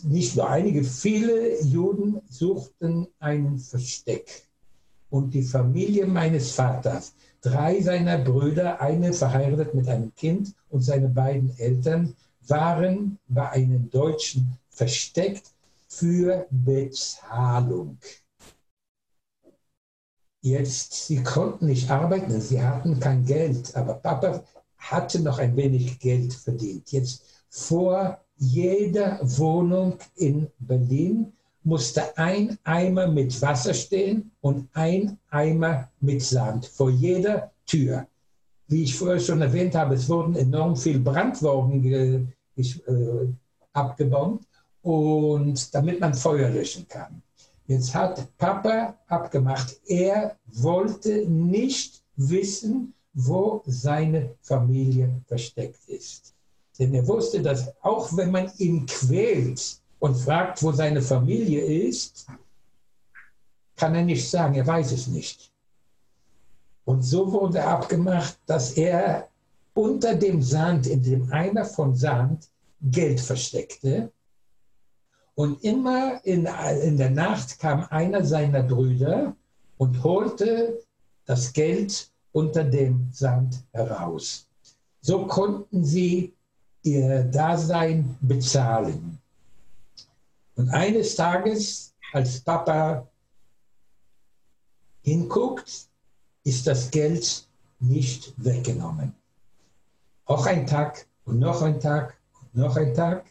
[0.04, 4.48] nicht nur einige, viele Juden suchten einen Versteck.
[5.10, 11.10] Und die Familie meines Vaters, drei seiner Brüder, eine verheiratet mit einem Kind und seine
[11.10, 12.16] beiden Eltern,
[12.48, 15.52] waren bei einem Deutschen versteckt
[15.88, 17.98] für Bezahlung.
[20.42, 24.44] Jetzt, sie konnten nicht arbeiten, sie hatten kein Geld, aber Papa
[24.78, 26.92] hatte noch ein wenig Geld verdient.
[26.92, 31.32] Jetzt vor jeder Wohnung in Berlin
[31.64, 38.08] musste ein Eimer mit Wasser stehen und ein Eimer mit Sand vor jeder Tür.
[38.68, 42.66] Wie ich vorher schon erwähnt habe, es wurden enorm viele Brandwagen äh,
[43.74, 44.42] abgebaut
[44.82, 47.22] und damit man Feuer löschen kann.
[47.68, 56.31] Jetzt hat Papa abgemacht, er wollte nicht wissen, wo seine Familie versteckt ist.
[56.82, 62.26] Denn er wusste, dass auch wenn man ihn quält und fragt, wo seine Familie ist,
[63.76, 65.52] kann er nicht sagen, er weiß es nicht.
[66.84, 69.30] Und so wurde abgemacht, dass er
[69.76, 72.50] unter dem Sand, in dem Eimer von Sand,
[72.82, 74.12] Geld versteckte
[75.36, 76.48] und immer in,
[76.82, 79.36] in der Nacht kam einer seiner Brüder
[79.78, 80.80] und holte
[81.26, 84.48] das Geld unter dem Sand heraus.
[85.02, 86.34] So konnten sie
[86.84, 89.20] ihr Dasein bezahlen.
[90.56, 93.08] Und eines Tages, als Papa
[95.04, 95.88] hinguckt,
[96.44, 97.48] ist das Geld
[97.80, 99.14] nicht weggenommen.
[100.26, 102.18] Auch ein Tag und noch ein Tag
[102.54, 103.26] und noch ein Tag.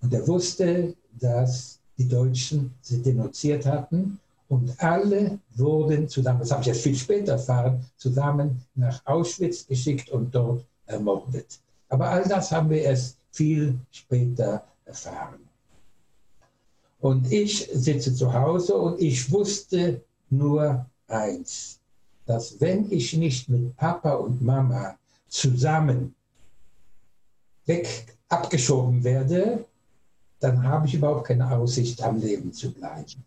[0.00, 6.62] Und er wusste, dass die Deutschen sie denunziert hatten und alle wurden zusammen, das habe
[6.62, 11.60] ich erst viel später erfahren, zusammen nach Auschwitz geschickt und dort ermordet.
[11.88, 15.40] Aber all das haben wir erst viel später erfahren.
[17.00, 21.78] Und ich sitze zu Hause und ich wusste nur eins,
[22.26, 26.14] dass wenn ich nicht mit Papa und Mama zusammen
[27.66, 29.64] weg abgeschoben werde,
[30.40, 33.24] dann habe ich überhaupt keine Aussicht, am Leben zu bleiben.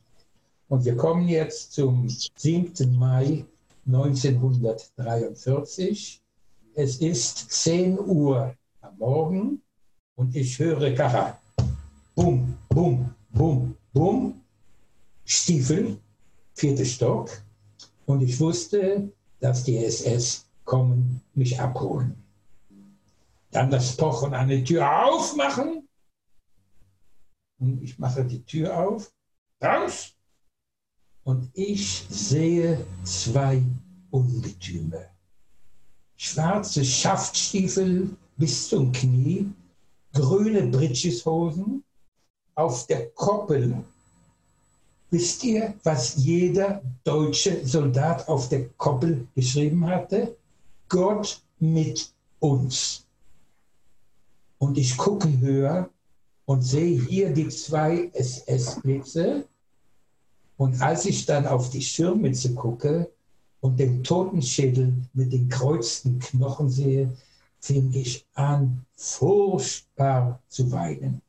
[0.69, 2.95] Und wir kommen jetzt zum 7.
[2.97, 3.43] Mai
[3.85, 6.21] 1943.
[6.73, 9.61] Es ist 10 Uhr am Morgen
[10.15, 11.37] und ich höre Kara.
[12.15, 14.41] Bum, bum, bum, bum.
[15.25, 15.97] Stiefel,
[16.53, 17.29] vierter Stock.
[18.05, 22.15] Und ich wusste, dass die SS kommen, mich abholen.
[23.51, 25.87] Dann das Pochen an die Tür aufmachen
[27.61, 29.13] und ich mache die Tür auf,
[29.61, 30.15] raus,
[31.23, 33.61] und ich sehe zwei
[34.09, 35.10] Ungetüme.
[36.23, 39.51] Schwarze Schaftstiefel bis zum Knie,
[40.13, 41.83] grüne Britscheshosen,
[42.53, 43.83] auf der Koppel.
[45.09, 50.37] Wisst ihr, was jeder deutsche Soldat auf der Koppel geschrieben hatte?
[50.89, 53.03] Gott mit uns.
[54.59, 55.89] Und ich gucke höher
[56.45, 59.45] und sehe hier die zwei SS-Blitze.
[60.57, 63.09] Und als ich dann auf die Schirmmütze gucke
[63.61, 67.15] und den Totenschädel mit den kreuzten Knochen sehe,
[67.59, 71.21] fing ich an, furchtbar zu weinen.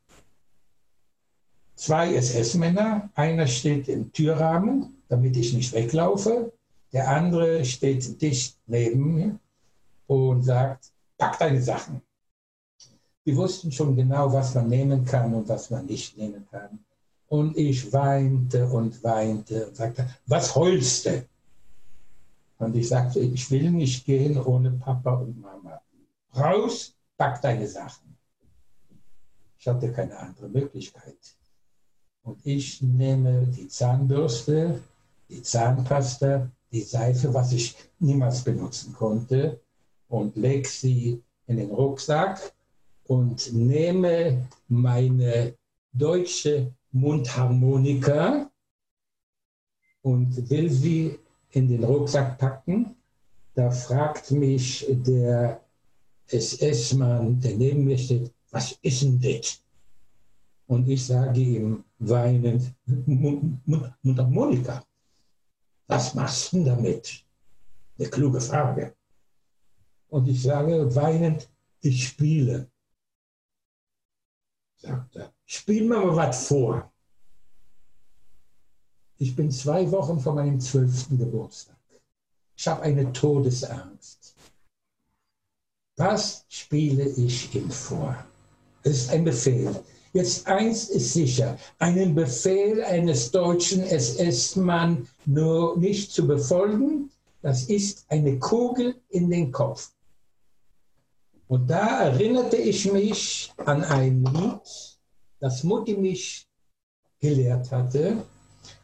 [1.76, 6.52] Zwei SS-Männer, einer steht im Türrahmen, damit ich nicht weglaufe,
[6.92, 9.38] der andere steht dicht neben mir
[10.06, 12.00] und sagt, pack deine Sachen.
[13.24, 16.78] Wir wussten schon genau, was man nehmen kann und was man nicht nehmen kann.
[17.28, 21.24] Und ich weinte und weinte und sagte, was heulst du?
[22.62, 25.80] Und ich sagte, ich will nicht gehen ohne Papa und Mama.
[26.36, 28.16] Raus, pack deine Sachen.
[29.58, 31.18] Ich hatte keine andere Möglichkeit.
[32.22, 34.80] Und ich nehme die Zahnbürste,
[35.28, 39.60] die Zahnpasta, die Seife, was ich niemals benutzen konnte,
[40.08, 42.52] und lege sie in den Rucksack
[43.04, 45.56] und nehme meine
[45.92, 48.48] deutsche Mundharmonika
[50.02, 51.18] und will sie
[51.52, 52.96] in den Rucksack packen.
[53.54, 55.60] Da fragt mich der
[56.26, 59.62] SS-Mann, der neben mir steht, was ist denn das?
[60.66, 64.84] Und ich sage ihm weinend, Mundharmonika.
[65.86, 67.24] Was machst du denn damit?
[67.98, 68.94] Eine kluge Frage.
[70.08, 71.50] Und ich sage weinend,
[71.80, 72.70] ich spiele.
[74.76, 76.91] Sagt er, spiel mal was vor.
[79.22, 81.76] Ich bin zwei Wochen vor meinem zwölften Geburtstag.
[82.56, 84.34] Ich habe eine Todesangst.
[85.96, 88.16] Was spiele ich ihm vor?
[88.82, 89.80] Es ist ein Befehl.
[90.12, 97.08] Jetzt eins ist sicher, einen Befehl eines deutschen SS-Mann nur nicht zu befolgen,
[97.42, 99.92] das ist eine Kugel in den Kopf.
[101.46, 104.98] Und da erinnerte ich mich an ein Lied,
[105.38, 106.44] das Mutti mich
[107.20, 108.24] gelehrt hatte.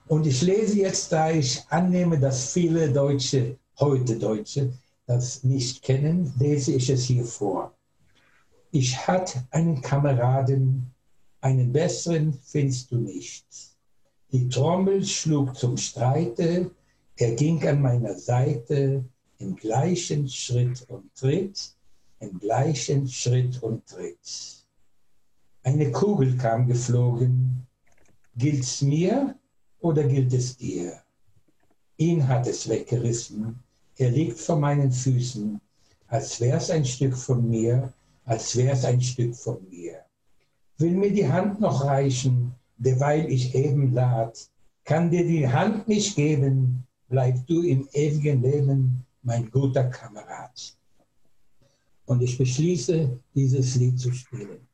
[0.08, 4.72] Und ich lese jetzt, da ich annehme, dass viele Deutsche, heute Deutsche,
[5.06, 7.74] das nicht kennen, lese ich es hier vor.
[8.70, 10.90] Ich hatte einen Kameraden,
[11.42, 13.46] einen besseren findest du nicht.
[14.32, 16.70] Die Trommel schlug zum Streite,
[17.16, 19.04] er ging an meiner Seite
[19.38, 21.74] im gleichen Schritt und Tritt
[22.20, 24.66] im gleichen Schritt und Tritt.
[25.62, 27.66] Eine Kugel kam geflogen.
[28.36, 29.37] Gilt's mir
[29.80, 31.00] oder gilt es dir?
[31.96, 33.58] Ihn hat es weggerissen.
[33.96, 35.60] Er liegt vor meinen Füßen,
[36.06, 37.92] als wär's ein Stück von mir,
[38.24, 40.04] als wär's ein Stück von mir.
[40.78, 44.38] Will mir die Hand noch reichen, derweil ich eben lad.
[44.84, 50.76] Kann dir die Hand nicht geben, bleib du im ewigen Leben mein guter Kamerad.
[52.06, 54.67] Und ich beschließe, dieses Lied zu spielen.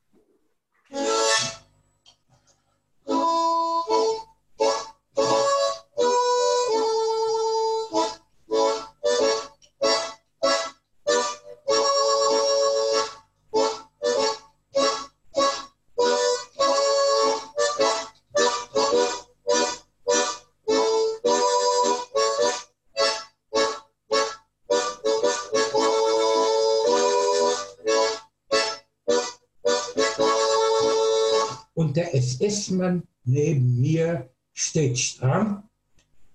[32.67, 35.69] Der SS-Mann neben mir steht stramm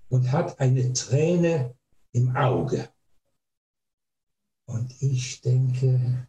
[0.09, 1.74] und hat eine Träne
[2.12, 2.89] im Auge.
[4.66, 6.28] Und ich denke,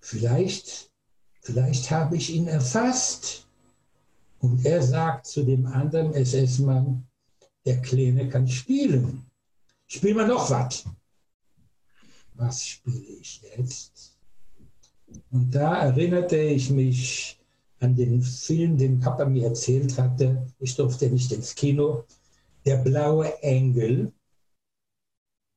[0.00, 0.90] vielleicht,
[1.40, 3.46] vielleicht habe ich ihn erfasst.
[4.40, 7.06] Und er sagt zu dem anderen SS-Mann,
[7.66, 9.26] der Kleine kann spielen.
[9.86, 10.84] Spiel mal noch was.
[12.34, 14.16] Was spiele ich jetzt?
[15.30, 17.39] Und da erinnerte ich mich
[17.80, 20.46] an den Film, den Papa mir erzählt hatte.
[20.58, 22.04] Ich durfte nicht ins Kino.
[22.64, 24.12] Der blaue Engel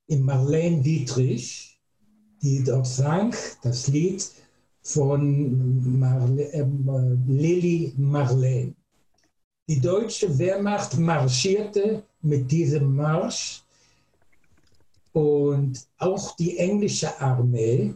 [0.08, 1.80] in Marlene Dietrich,
[2.42, 4.26] die dort sang, das Lied
[4.82, 6.66] von Marle äh,
[7.28, 8.74] Lili Marlene.
[9.68, 13.64] Die deutsche Wehrmacht marschierte mit diesem Marsch
[15.14, 17.94] und auch die englische Armee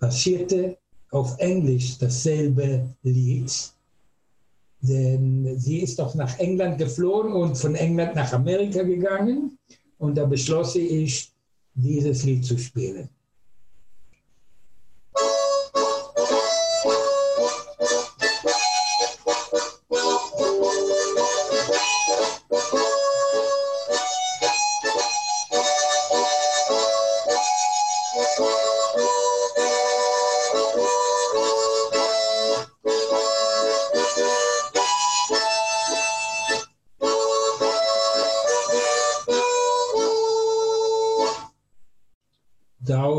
[0.00, 0.78] marschierte
[1.10, 3.52] auf Englisch dasselbe Lied,
[4.80, 9.58] denn sie ist doch nach England geflohen und von England nach Amerika gegangen
[9.98, 11.32] und da beschloss ich,
[11.74, 13.08] dieses Lied zu spielen.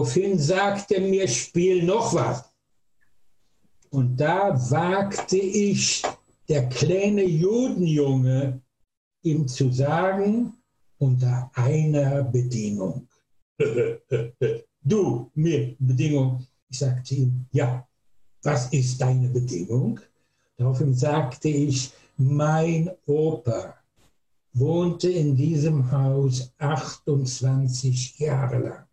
[0.10, 2.43] Daraufhin sagte mir, spiel noch was.
[3.91, 6.01] Und da wagte ich,
[6.47, 8.60] der kleine Judenjunge,
[9.22, 10.53] ihm zu sagen,
[10.97, 13.07] unter einer Bedingung.
[14.82, 16.43] du, mir Bedingung.
[16.70, 17.88] Ich sagte ihm, ja,
[18.41, 19.99] was ist deine Bedingung?
[20.57, 23.76] Daraufhin sagte ich, mein Opa
[24.53, 28.89] wohnte in diesem Haus 28 Jahre lang.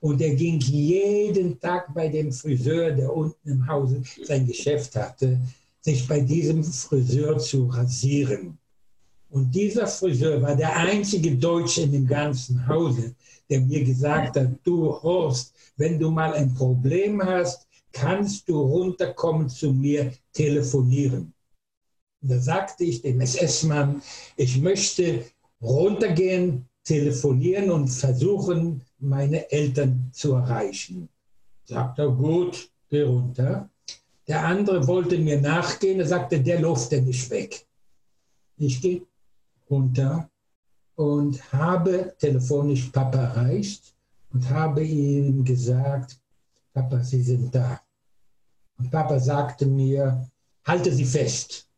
[0.00, 5.38] Und er ging jeden Tag bei dem Friseur, der unten im Hause sein Geschäft hatte,
[5.80, 8.58] sich bei diesem Friseur zu rasieren.
[9.30, 13.14] Und dieser Friseur war der einzige Deutsche in dem ganzen Hause,
[13.48, 19.48] der mir gesagt hat, du Horst, wenn du mal ein Problem hast, kannst du runterkommen
[19.48, 21.32] zu mir telefonieren.
[22.22, 24.02] Da sagte ich dem SS-Mann,
[24.36, 25.24] ich möchte
[25.62, 31.08] runtergehen, telefonieren und versuchen, meine Eltern zu erreichen.
[31.64, 33.68] Sagt er, gut, geh runter.
[34.26, 37.66] Der andere wollte mir nachgehen, er sagte, der läuft ja nicht weg.
[38.56, 39.02] Ich gehe
[39.68, 40.28] runter
[40.96, 43.94] und habe telefonisch Papa erreicht
[44.32, 46.18] und habe ihm gesagt,
[46.72, 47.80] Papa, Sie sind da.
[48.78, 50.28] Und Papa sagte mir,
[50.64, 51.68] halte Sie fest.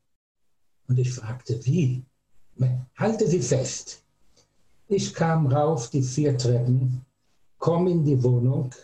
[0.88, 2.05] Und ich fragte, wie?
[2.96, 4.01] Halte Sie fest.
[4.95, 7.01] Ich kam rauf die vier Treppen,
[7.57, 8.74] komme in die Wohnung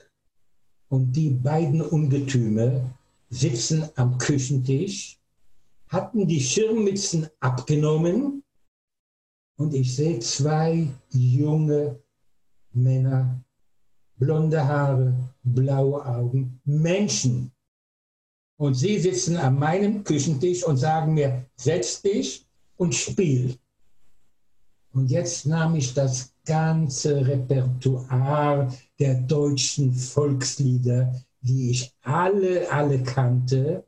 [0.88, 2.94] und die beiden Ungetüme
[3.28, 5.18] sitzen am Küchentisch,
[5.90, 8.42] hatten die Schirmmützen abgenommen
[9.58, 12.02] und ich sehe zwei junge
[12.72, 13.44] Männer,
[14.16, 17.52] blonde Haare, blaue Augen, Menschen.
[18.56, 22.46] Und sie sitzen an meinem Küchentisch und sagen mir, setz dich
[22.78, 23.58] und spiel.
[24.98, 28.68] Und jetzt nahm ich das ganze Repertoire
[28.98, 33.84] der deutschen Volkslieder, die ich alle, alle kannte.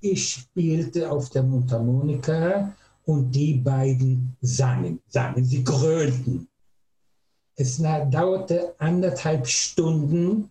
[0.00, 2.70] Ich spielte auf der Mundharmonika
[3.06, 6.46] und die beiden sangen, sangen, sie grölten.
[7.56, 10.50] Es dauerte anderthalb Stunden,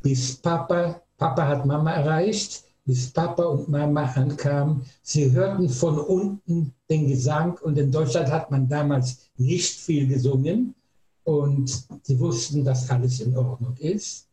[0.00, 4.82] bis Papa, Papa hat Mama erreicht, bis Papa und Mama ankamen.
[5.02, 10.74] Sie hörten von unten den Gesang und in Deutschland hat man damals nicht viel gesungen
[11.24, 14.26] und sie wussten, dass alles in Ordnung ist.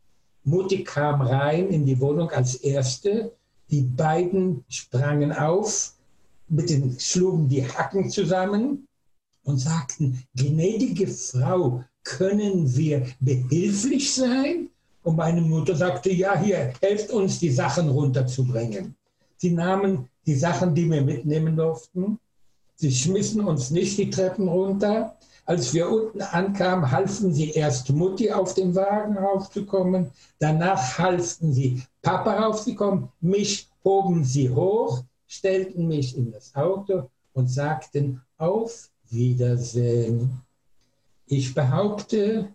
[0.43, 3.31] Mutti kam rein in die Wohnung als Erste.
[3.69, 5.93] Die beiden sprangen auf,
[6.47, 8.87] mit den, schlugen die Hacken zusammen
[9.43, 14.68] und sagten, gnädige Frau, können wir behilflich sein?
[15.09, 18.95] Und meine Mutter sagte, ja, hier, helft uns, die Sachen runterzubringen.
[19.37, 22.19] Sie nahmen die Sachen, die wir mitnehmen durften.
[22.75, 25.17] Sie schmissen uns nicht die Treppen runter.
[25.47, 30.11] Als wir unten ankamen, halfen sie erst Mutti auf den Wagen raufzukommen.
[30.37, 33.09] Danach halfen sie Papa raufzukommen.
[33.19, 40.39] Mich hoben sie hoch, stellten mich in das Auto und sagten, auf Wiedersehen.
[41.25, 42.49] Ich behaupte,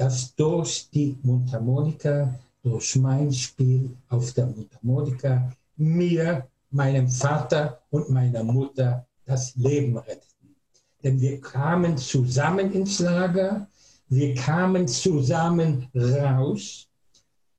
[0.00, 8.42] dass durch die Mundharmonika, durch mein Spiel auf der Mundharmonika mir, meinem Vater und meiner
[8.42, 10.56] Mutter das Leben retteten.
[11.02, 13.68] Denn wir kamen zusammen ins Lager,
[14.08, 16.88] wir kamen zusammen raus.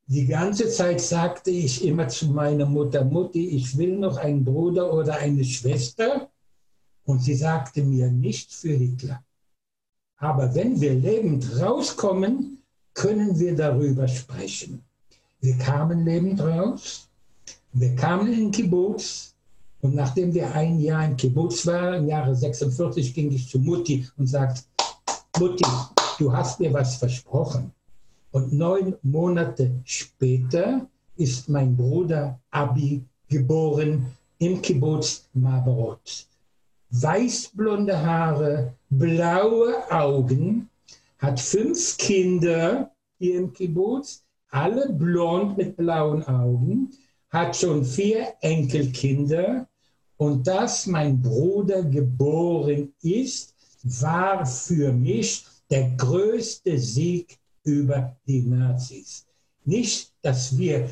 [0.07, 4.91] Die ganze Zeit sagte ich immer zu meiner Mutter, Mutti, ich will noch einen Bruder
[4.91, 6.27] oder eine Schwester.
[7.05, 9.23] Und sie sagte mir, nicht für Hitler.
[10.21, 12.59] Aber wenn wir lebend rauskommen,
[12.93, 14.83] können wir darüber sprechen.
[15.39, 17.09] Wir kamen lebend raus,
[17.73, 19.33] wir kamen in Kibbutz
[19.81, 24.07] und nachdem wir ein Jahr im Kibbutz waren, im Jahre 46, ging ich zu Mutti
[24.17, 24.61] und sagte,
[25.39, 25.65] Mutti,
[26.19, 27.71] du hast mir was versprochen.
[28.29, 34.05] Und neun Monate später ist mein Bruder Abi geboren
[34.37, 36.27] im Kibbutz Maberot
[36.91, 40.69] weißblonde Haare, blaue Augen,
[41.17, 46.91] hat fünf Kinder hier im Kibbutz, alle blond mit blauen Augen,
[47.29, 49.67] hat schon vier Enkelkinder
[50.17, 59.25] und dass mein Bruder geboren ist, war für mich der größte Sieg über die Nazis.
[59.63, 60.89] Nicht, dass wir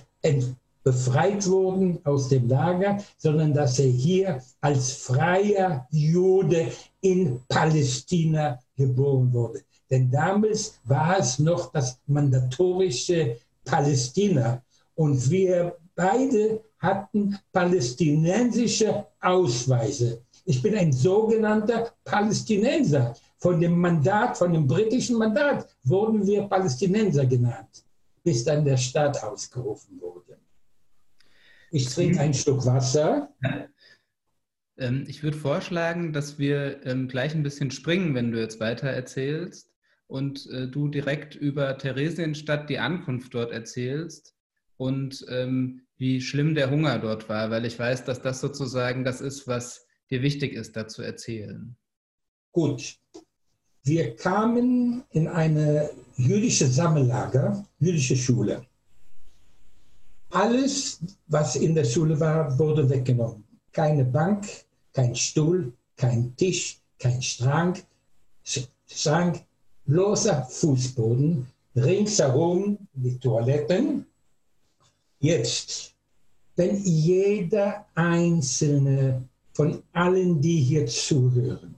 [0.89, 6.71] befreit wurden aus dem Lager, sondern dass er hier als freier Jude
[7.01, 9.59] in Palästina geboren wurde.
[9.91, 14.63] Denn damals war es noch das mandatorische Palästina.
[14.95, 20.21] Und wir beide hatten palästinensische Ausweise.
[20.45, 27.25] Ich bin ein sogenannter Palästinenser, von dem Mandat, von dem britischen Mandat, wurden wir Palästinenser
[27.25, 27.85] genannt,
[28.23, 30.38] bis dann der Staat ausgerufen wurde.
[31.71, 33.33] Ich trinke einen Schluck Wasser.
[34.77, 38.87] Ähm, ich würde vorschlagen, dass wir ähm, gleich ein bisschen springen, wenn du jetzt weiter
[38.87, 39.71] erzählst
[40.07, 44.35] und äh, du direkt über Theresienstadt die Ankunft dort erzählst
[44.77, 49.19] und ähm, wie schlimm der Hunger dort war, weil ich weiß, dass das sozusagen das
[49.19, 51.75] ist, was dir wichtig ist, da zu erzählen.
[52.51, 52.95] Gut.
[53.83, 58.65] Wir kamen in eine jüdische Sammellager, jüdische Schule.
[60.31, 63.43] Alles, was in der Schule war, wurde weggenommen.
[63.71, 64.47] Keine Bank,
[64.93, 67.83] kein Stuhl, kein Tisch, kein Schrank,
[68.87, 69.43] Schrank,
[69.85, 74.05] bloßer Fußboden, ringsherum die Toiletten.
[75.19, 75.93] Jetzt,
[76.55, 79.23] wenn jeder einzelne
[79.53, 81.75] von allen, die hier zuhören,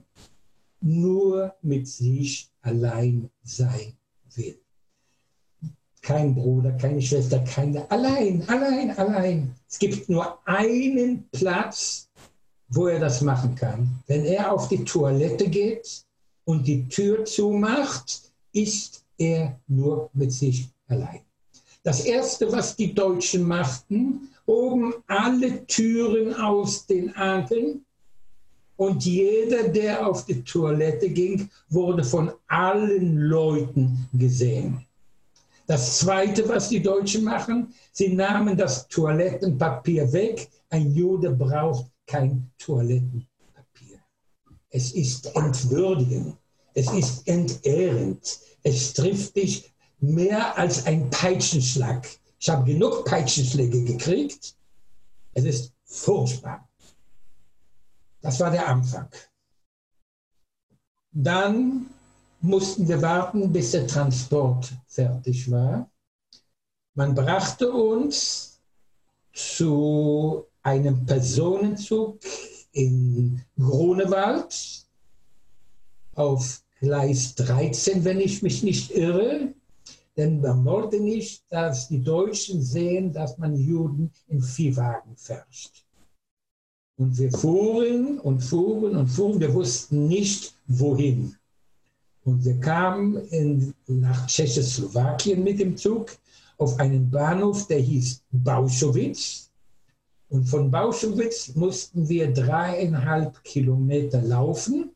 [0.80, 3.94] nur mit sich allein sein
[4.34, 4.61] will.
[6.02, 9.54] Kein Bruder, keine Schwester, keine, allein, allein, allein.
[9.70, 12.08] Es gibt nur einen Platz,
[12.68, 13.88] wo er das machen kann.
[14.08, 16.04] Wenn er auf die Toilette geht
[16.44, 21.20] und die Tür zumacht, ist er nur mit sich allein.
[21.84, 27.84] Das Erste, was die Deutschen machten, oben alle Türen aus den Angeln
[28.76, 34.84] und jeder, der auf die Toilette ging, wurde von allen Leuten gesehen.
[35.72, 40.50] Das Zweite, was die Deutschen machen, sie nahmen das Toilettenpapier weg.
[40.68, 43.98] Ein Jude braucht kein Toilettenpapier.
[44.68, 46.36] Es ist entwürdigend,
[46.74, 52.06] es ist entehrend, es trifft dich mehr als ein Peitschenschlag.
[52.38, 54.54] Ich habe genug Peitschenschläge gekriegt.
[55.32, 56.68] Es ist furchtbar.
[58.20, 59.08] Das war der Anfang.
[61.12, 61.86] Dann
[62.42, 65.90] mussten wir warten, bis der Transport fertig war.
[66.94, 68.60] Man brachte uns
[69.32, 72.18] zu einem Personenzug
[72.72, 74.86] in Grunewald
[76.14, 79.54] auf Gleis 13, wenn ich mich nicht irre.
[80.16, 85.70] Denn man wollte nicht, dass die Deutschen sehen, dass man Juden in Viehwagen fährt.
[86.98, 89.40] Und wir fuhren und fuhren und fuhren.
[89.40, 91.36] Wir wussten nicht, wohin.
[92.24, 96.16] Und wir kamen in, nach Tschechoslowakien mit dem Zug
[96.58, 99.50] auf einen Bahnhof, der hieß Bauschowitz.
[100.28, 104.90] Und von Bauschowitz mussten wir dreieinhalb Kilometer laufen.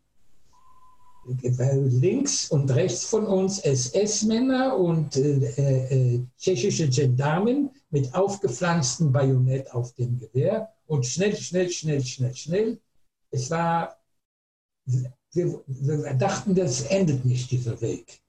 [1.42, 9.92] Links und rechts von uns SS-Männer und äh, äh, tschechische Gendarmen mit aufgepflanztem Bajonett auf
[9.94, 12.78] dem Gewehr und schnell, schnell, schnell, schnell, schnell.
[13.32, 13.96] Es war,
[14.86, 18.20] wir, dachten, das endet nicht, dieser Weg.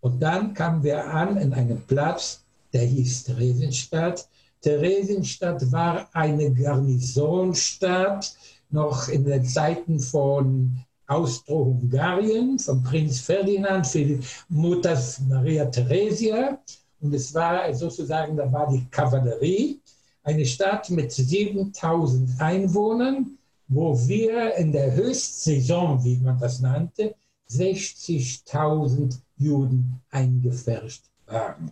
[0.00, 4.28] Und dann kamen wir an in einem Platz, der hieß Theresienstadt.
[4.60, 8.36] Theresienstadt war eine Garnisonstadt,
[8.70, 16.58] noch in den Zeiten von Austro-Hungarien, von Prinz Ferdinand für Mutter Maria Theresia.
[17.00, 19.80] Und es war sozusagen, da war die Kavallerie
[20.22, 23.38] eine Stadt mit 7000 Einwohnern,
[23.68, 27.14] wo wir in der Höchstsaison, wie man das nannte,
[27.50, 31.70] 60.000 Juden eingefärscht waren.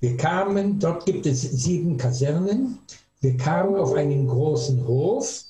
[0.00, 2.78] Wir kamen, dort gibt es sieben Kasernen,
[3.20, 5.44] wir kamen auf einen großen Hof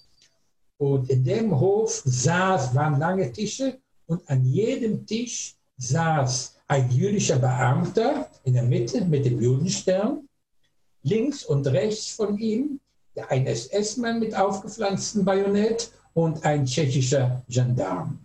[0.78, 7.38] und in dem Hof saß, waren lange Tische und an jedem Tisch saß ein jüdischer
[7.38, 10.28] Beamter in der Mitte mit dem Judenstern
[11.02, 12.80] links und rechts von ihm
[13.28, 18.18] ein SS-Mann mit aufgepflanztem Bajonett und ein tschechischer Gendarm.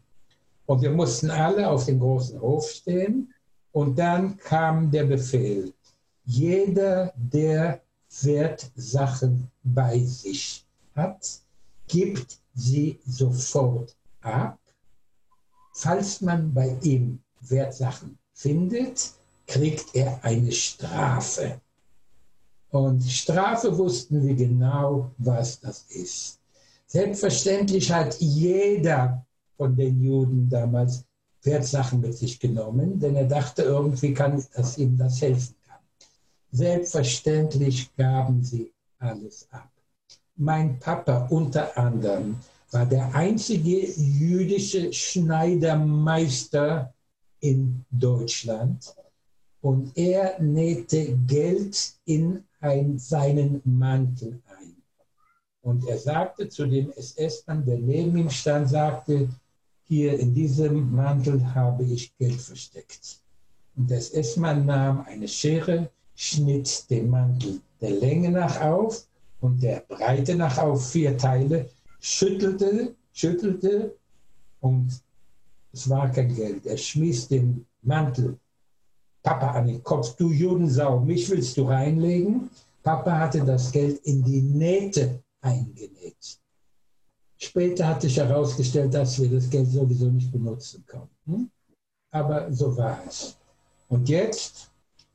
[0.66, 3.34] Und wir mussten alle auf dem großen Hof stehen
[3.72, 5.74] und dann kam der Befehl,
[6.26, 7.82] jeder, der
[8.22, 10.66] Wertsachen bei sich
[10.96, 11.42] hat,
[11.88, 14.60] gibt sie sofort ab.
[15.74, 19.12] Falls man bei ihm Wertsachen findet,
[19.48, 21.60] kriegt er eine Strafe.
[22.72, 26.40] Und Strafe wussten wir genau, was das ist.
[26.86, 29.26] Selbstverständlich hat jeder
[29.58, 31.04] von den Juden damals
[31.44, 35.80] Wertsachen mit sich genommen, denn er dachte, irgendwie kann, dass ihm das helfen kann.
[36.52, 39.70] Selbstverständlich gaben sie alles ab.
[40.36, 42.38] Mein Papa unter anderem
[42.72, 46.94] war der einzige jüdische Schneidermeister
[47.40, 48.94] in Deutschland
[49.62, 54.76] und er nähte Geld in ein, seinen Mantel ein.
[55.62, 59.30] Und er sagte zu dem SS-Mann, der neben ihm stand, sagte,
[59.84, 63.22] hier in diesem Mantel habe ich Geld versteckt.
[63.76, 69.08] Und das S-Mann nahm eine Schere, schnitt den Mantel der Länge nach auf
[69.42, 71.70] und der Breite nach auf vier Teile,
[72.00, 73.96] schüttelte, schüttelte
[74.60, 75.02] und
[75.72, 76.66] es war kein Geld.
[76.66, 78.38] Er schmiss den Mantel
[79.24, 82.50] Papa an den Kopf, du Judensau, mich willst du reinlegen?
[82.84, 86.40] Papa hatte das Geld in die Nähte eingenäht.
[87.38, 91.52] Später hat sich herausgestellt, dass wir das Geld sowieso nicht benutzen konnten.
[92.12, 93.38] Aber so war es.
[93.88, 94.70] Und jetzt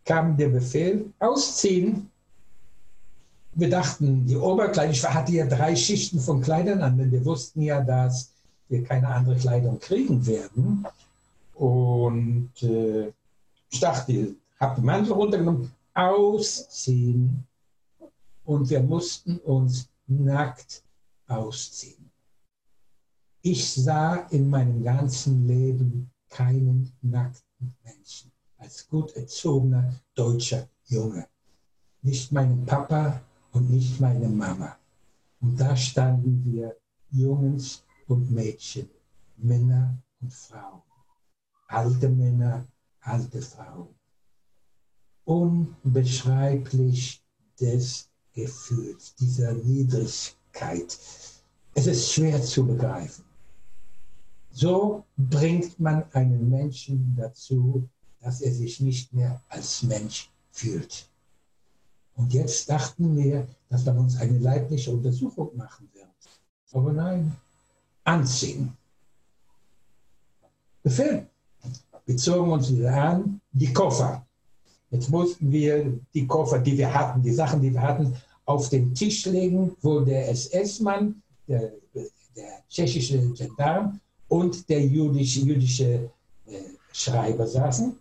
[0.04, 2.10] kam der Befehl, ausziehen.
[3.52, 7.62] Wir dachten, die Oberkleidung, ich hatte ja drei Schichten von Kleidern an, denn wir wussten
[7.62, 8.32] ja, dass
[8.68, 10.86] wir keine andere Kleidung kriegen werden.
[11.54, 13.12] Und äh,
[13.74, 17.44] ich dachte, habe den Mantel runtergenommen, ausziehen.
[18.44, 20.84] Und wir mussten uns nackt
[21.26, 22.10] ausziehen.
[23.42, 31.26] Ich sah in meinem ganzen Leben keinen nackten Menschen als gut erzogener deutscher Junge.
[32.02, 33.22] Nicht meinen Papa
[33.52, 34.76] und nicht meine Mama.
[35.40, 36.76] Und da standen wir
[37.10, 38.88] Jungs und Mädchen,
[39.36, 40.82] Männer und Frauen,
[41.68, 42.66] alte Männer,
[43.04, 43.94] alte Frauen.
[45.24, 47.22] Unbeschreiblich
[47.60, 50.98] des Gefühls, dieser Niedrigkeit.
[51.74, 53.24] Es ist schwer zu begreifen.
[54.50, 57.88] So bringt man einen Menschen dazu,
[58.20, 61.08] dass er sich nicht mehr als Mensch fühlt.
[62.16, 66.08] Und jetzt dachten wir, dass man uns eine leibliche Untersuchung machen wird.
[66.72, 67.36] Aber nein,
[68.04, 68.76] anziehen.
[70.82, 71.28] Befehl.
[72.06, 74.26] Wir zogen uns wieder an, die Koffer.
[74.90, 78.14] Jetzt mussten wir die Koffer, die wir hatten, die Sachen, die wir hatten,
[78.44, 82.04] auf den Tisch legen, wo der SS-Mann, der, der,
[82.68, 86.10] tschechische Gendarm und der jüdische, jüdische
[86.46, 86.60] äh,
[86.92, 87.96] Schreiber saßen.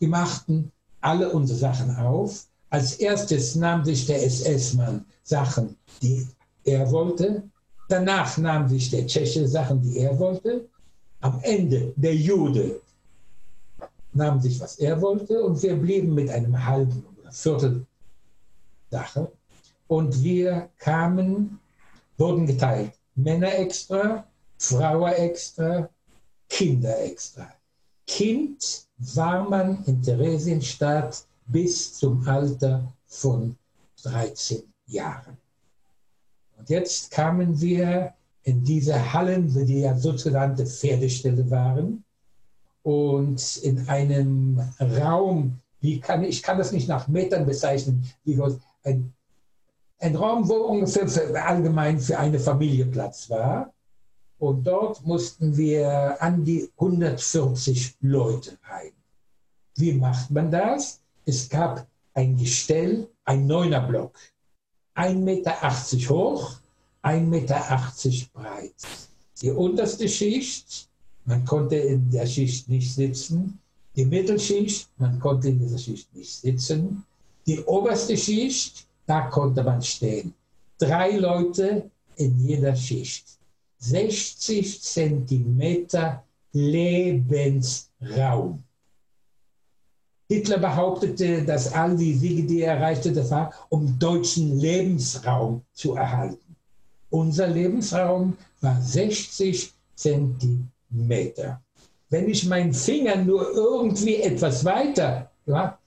[0.00, 0.70] Die machten
[1.00, 2.46] alle unsere Sachen auf.
[2.70, 6.26] Als erstes nahm sich der SS-Mann Sachen, die
[6.64, 7.42] er wollte.
[7.88, 10.68] Danach nahm sich der Tscheche Sachen, die er wollte.
[11.20, 12.80] Am Ende der Jude
[14.18, 15.42] nahm sich, was er wollte.
[15.42, 17.86] Und wir blieben mit einem halben oder Viertel
[18.90, 19.32] Sache.
[19.86, 21.58] Und wir kamen,
[22.18, 22.92] wurden geteilt.
[23.14, 24.26] Männer extra,
[24.58, 25.88] Frauen extra,
[26.48, 27.48] Kinder extra.
[28.06, 33.56] Kind war man in Theresienstadt bis zum Alter von
[34.02, 35.36] 13 Jahren.
[36.56, 42.04] Und jetzt kamen wir in diese Hallen, die ja sogenannte Pferdestelle waren,
[42.88, 48.40] und in einem Raum, wie kann, ich kann das nicht nach Metern bezeichnen, wie
[48.82, 49.12] ein,
[49.98, 53.74] ein Raum, wo ungefähr für, allgemein für eine Familie Platz war.
[54.38, 58.92] Und dort mussten wir an die 140 Leute rein.
[59.76, 61.02] Wie macht man das?
[61.26, 64.18] Es gab ein Gestell, ein Neunerblock,
[64.96, 66.52] 1,80 Meter hoch,
[67.02, 68.72] 1,80 Meter breit.
[69.42, 70.87] Die unterste Schicht,
[71.28, 73.58] man konnte in der Schicht nicht sitzen.
[73.94, 77.04] Die Mittelschicht, man konnte in dieser Schicht nicht sitzen.
[77.46, 80.32] Die oberste Schicht, da konnte man stehen.
[80.78, 83.26] Drei Leute in jeder Schicht.
[83.80, 87.92] 60 Zentimeter Lebensraum.
[90.30, 95.94] Hitler behauptete, dass all die Siege, die er erreichte, das war, um deutschen Lebensraum zu
[95.94, 96.56] erhalten.
[97.10, 100.77] Unser Lebensraum war 60 Zentimeter.
[100.90, 105.78] Wenn ich meinen Finger nur irgendwie etwas weiter, ja,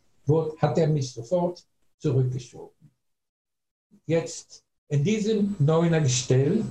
[0.57, 1.65] hat er mich sofort
[1.97, 2.91] zurückgeschoben.
[4.05, 6.65] Jetzt in diesem neuner Gestell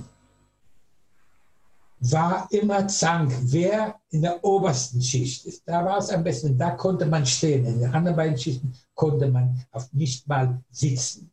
[2.01, 5.61] war immer Zank, wer in der obersten Schicht ist.
[5.67, 7.65] Da war es am besten, da konnte man stehen.
[7.65, 11.31] In den anderen beiden Schichten konnte man nicht mal sitzen.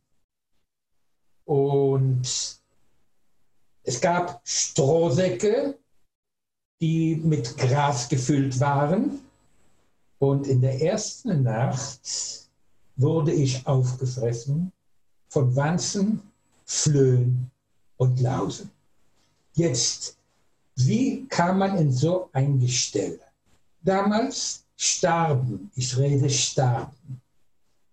[1.45, 2.21] Und
[3.81, 5.78] es gab Strohsäcke,
[6.81, 9.19] die mit Gras gefüllt waren.
[10.19, 12.49] Und in der ersten Nacht
[12.95, 14.71] wurde ich aufgefressen
[15.29, 16.21] von Wanzen,
[16.65, 17.49] Flöhen
[17.97, 18.69] und Lausen.
[19.53, 20.19] Jetzt
[20.85, 23.19] wie kam man in so ein Gestell?
[23.81, 27.21] Damals starben, ich rede starben,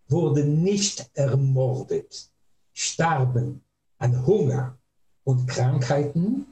[0.08, 2.30] wurden nicht ermordet,
[2.72, 3.60] starben
[3.98, 4.76] an Hunger
[5.24, 6.46] und Krankheiten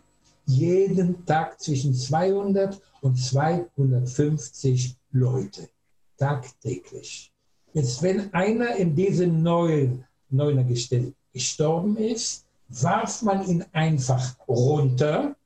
[0.46, 5.68] jeden Tag zwischen 200 und 250 Leute,
[6.16, 7.32] tagtäglich.
[7.72, 15.36] Jetzt, wenn einer in diesem neuen, neuen Gestell gestorben ist, warf man ihn einfach runter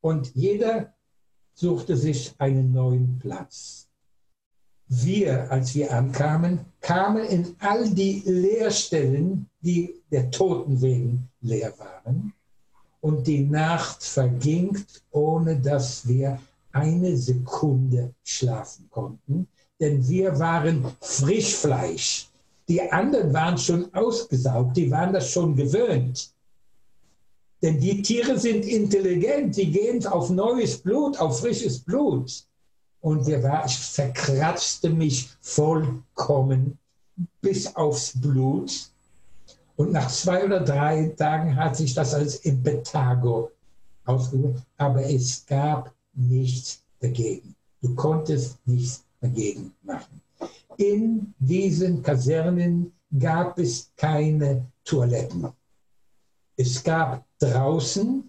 [0.00, 0.94] und jeder
[1.54, 3.88] suchte sich einen neuen Platz.
[4.88, 12.32] Wir, als wir ankamen, kamen in all die Leerstellen, die der Toten wegen leer waren.
[13.00, 14.78] Und die Nacht verging,
[15.10, 16.38] ohne dass wir
[16.72, 19.48] eine Sekunde schlafen konnten,
[19.80, 22.28] denn wir waren Frischfleisch.
[22.68, 26.32] Die anderen waren schon ausgesaugt, die waren das schon gewöhnt.
[27.62, 32.46] Denn die Tiere sind intelligent, die gehen auf neues Blut, auf frisches Blut.
[33.00, 36.78] Und wir war, ich verkratzte mich vollkommen
[37.40, 38.90] bis aufs Blut.
[39.80, 43.50] Und nach zwei oder drei Tagen hat sich das als Impetago
[44.04, 44.62] ausgewirkt.
[44.76, 47.56] Aber es gab nichts dagegen.
[47.80, 50.20] Du konntest nichts dagegen machen.
[50.76, 55.48] In diesen Kasernen gab es keine Toiletten.
[56.58, 58.22] Es gab draußen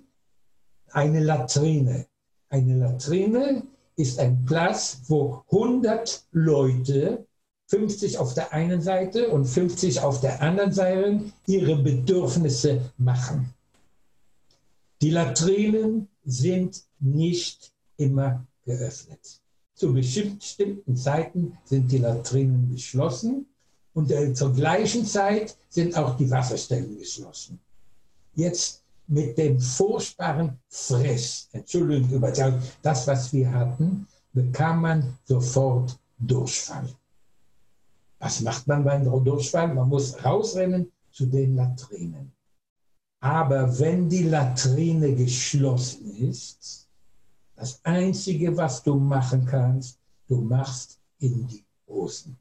[0.92, 2.06] eine Latrine.
[2.48, 3.64] Eine Latrine
[3.98, 7.26] ist ein Platz, wo 100 Leute,
[7.72, 13.54] 50 auf der einen Seite und 50 auf der anderen Seite, ihre Bedürfnisse machen.
[15.02, 19.40] Die Latrinen sind nicht immer geöffnet.
[19.74, 23.46] Zu bestimmten Zeiten sind die Latrinen geschlossen
[23.94, 27.58] und zur gleichen Zeit sind auch die Wasserstellen geschlossen.
[28.36, 32.32] Jetzt mit dem furchtbaren Fress, Entschuldigung über
[32.82, 36.94] das, was wir hatten, bekam man sofort Durchfall.
[38.22, 39.74] Was macht man beim Durchfall?
[39.74, 42.32] Man muss rausrennen zu den Latrinen.
[43.20, 46.88] Aber wenn die Latrine geschlossen ist,
[47.56, 52.38] das Einzige, was du machen kannst, du machst in die Hosen.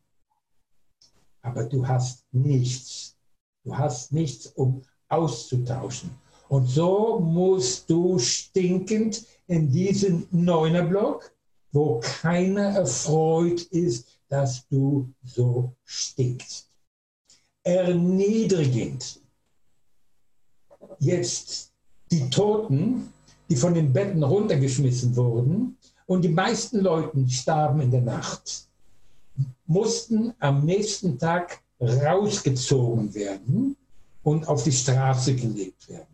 [1.40, 3.16] Aber du hast nichts.
[3.64, 6.10] Du hast nichts, um auszutauschen.
[6.48, 11.32] Und so musst du stinkend in diesen Neunerblock,
[11.72, 16.68] wo keiner erfreut ist, dass du so stinkst.
[17.62, 19.20] Erniedrigend.
[20.98, 21.72] Jetzt
[22.10, 23.12] die Toten,
[23.48, 25.76] die von den Betten runtergeschmissen wurden
[26.06, 28.68] und die meisten Leute starben in der Nacht,
[29.66, 33.76] mussten am nächsten Tag rausgezogen werden
[34.22, 36.06] und auf die Straße gelegt werden.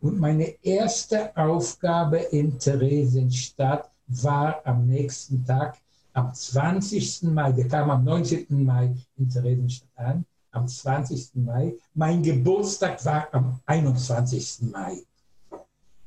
[0.00, 5.78] Und meine erste Aufgabe in Theresienstadt war am nächsten Tag,
[6.12, 7.22] am 20.
[7.22, 8.64] Mai, wir kamen am 19.
[8.64, 11.36] Mai in Theresienstadt an, am 20.
[11.36, 11.74] Mai.
[11.94, 14.70] Mein Geburtstag war am 21.
[14.72, 15.02] Mai.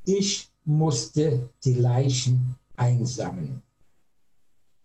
[0.04, 3.62] Ich musste die Leichen einsammeln.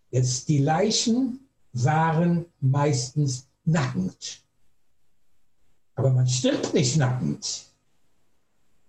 [0.09, 1.39] Jetzt die Leichen
[1.73, 4.43] waren meistens nackend.
[5.95, 7.65] Aber man stirbt nicht nackend.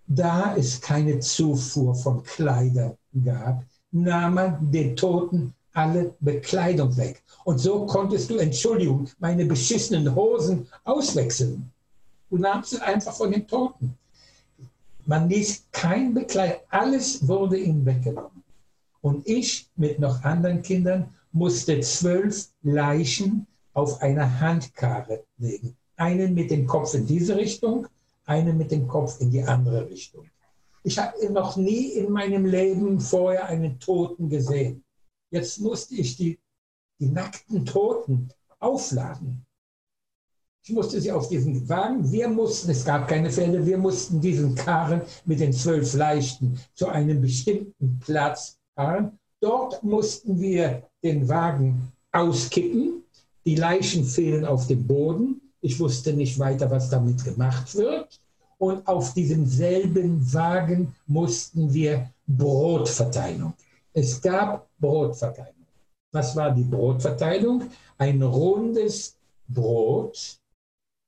[0.05, 7.23] Da es keine Zufuhr von Kleidern gab, nahm man den Toten alle Bekleidung weg.
[7.43, 11.71] Und so konntest du, Entschuldigung, meine beschissenen Hosen auswechseln.
[12.29, 13.97] Du nahmst sie einfach von den Toten.
[15.05, 18.43] Man ließ kein Bekleid, alles wurde ihm weggenommen.
[19.01, 26.51] Und ich mit noch anderen Kindern musste zwölf Leichen auf einer Handkarre legen einen mit
[26.51, 27.87] dem Kopf in diese Richtung,
[28.25, 30.25] einen mit dem Kopf in die andere Richtung.
[30.83, 34.82] Ich habe noch nie in meinem Leben vorher einen Toten gesehen.
[35.33, 36.39] Jetzt musste ich die,
[36.99, 38.29] die nackten Toten
[38.59, 39.43] aufladen.
[40.63, 44.53] Ich musste sie auf diesen Wagen, wir mussten, es gab keine Fälle, wir mussten diesen
[44.53, 49.17] Karren mit den zwölf Leichten zu einem bestimmten Platz fahren.
[49.39, 53.03] Dort mussten wir den Wagen auskippen.
[53.43, 55.41] Die Leichen fehlen auf dem Boden.
[55.61, 58.21] Ich wusste nicht weiter, was damit gemacht wird.
[58.59, 63.53] Und auf diesem selben Wagen mussten wir Brotverteilung.
[63.93, 65.67] Es gab Brotverteilung.
[66.11, 67.69] Was war die Brotverteilung?
[67.97, 69.15] Ein rundes
[69.47, 70.39] Brot,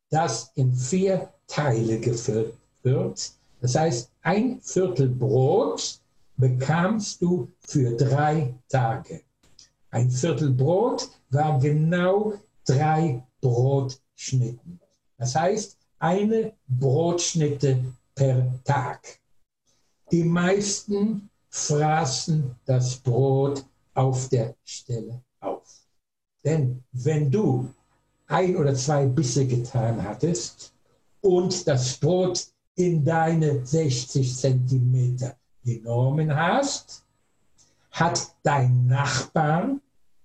[0.10, 3.32] das in vier Teile gefüllt wird.
[3.62, 6.00] Das heißt, ein Viertel Brot
[6.38, 9.22] bekamst du für drei Tage.
[9.90, 12.34] Ein Viertel Brot war genau
[12.66, 14.80] drei Brot Schnitten.
[15.18, 17.84] Das heißt, eine Brotschnitte
[18.14, 19.20] per Tag.
[20.12, 25.88] Die meisten fraßen das Brot auf der Stelle auf.
[26.44, 27.74] Denn wenn du
[28.28, 30.74] ein oder zwei Bisse getan hattest
[31.22, 32.46] und das Brot
[32.76, 37.06] in deine 60 Zentimeter genommen hast,
[37.92, 39.80] hat dein Nachbar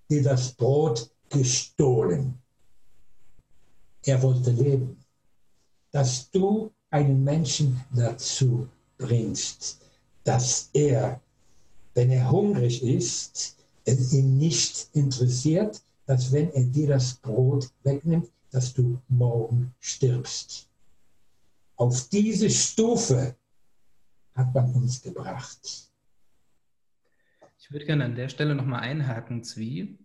[0.09, 2.37] dir das Brot gestohlen.
[4.03, 4.97] Er wollte leben.
[5.91, 8.67] Dass du einen Menschen dazu
[8.97, 9.80] bringst,
[10.23, 11.21] dass er
[11.93, 18.29] wenn er hungrig ist, es ihn nicht interessiert, dass wenn er dir das Brot wegnimmt,
[18.51, 20.67] dass du morgen stirbst.
[21.75, 23.35] Auf diese Stufe
[24.35, 25.91] hat man uns gebracht.
[27.59, 29.97] Ich würde gerne an der Stelle nochmal einhaken, Zwie.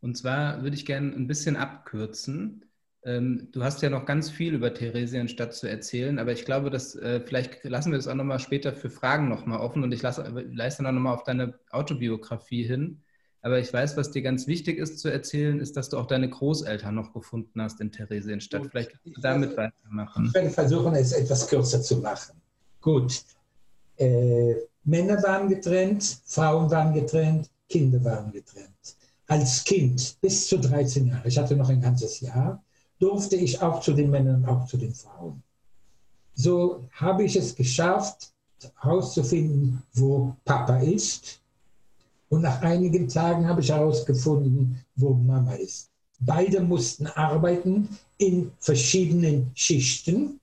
[0.00, 2.65] Und zwar würde ich gerne ein bisschen abkürzen.
[3.06, 6.96] Ähm, du hast ja noch ganz viel über Theresienstadt zu erzählen, aber ich glaube, dass
[6.96, 10.22] äh, vielleicht lassen wir das auch nochmal später für Fragen nochmal offen und ich lasse,
[10.52, 13.00] leiste dann nochmal auf deine Autobiografie hin.
[13.42, 16.28] Aber ich weiß, was dir ganz wichtig ist zu erzählen, ist, dass du auch deine
[16.28, 18.62] Großeltern noch gefunden hast in Theresienstadt.
[18.62, 18.70] Gut.
[18.72, 20.24] Vielleicht kannst du damit weitermachen.
[20.26, 22.34] Ich werde versuchen, es etwas kürzer zu machen.
[22.80, 23.22] Gut.
[23.98, 28.96] Äh, Männer waren getrennt, Frauen waren getrennt, Kinder waren getrennt.
[29.28, 32.64] Als Kind bis zu 13 Jahren, ich hatte noch ein ganzes Jahr,
[32.98, 35.42] durfte ich auch zu den Männern, auch zu den Frauen.
[36.34, 38.32] So habe ich es geschafft,
[38.80, 41.40] herauszufinden, wo Papa ist
[42.28, 45.90] und nach einigen Tagen habe ich herausgefunden, wo Mama ist.
[46.18, 50.40] Beide mussten arbeiten in verschiedenen Schichten.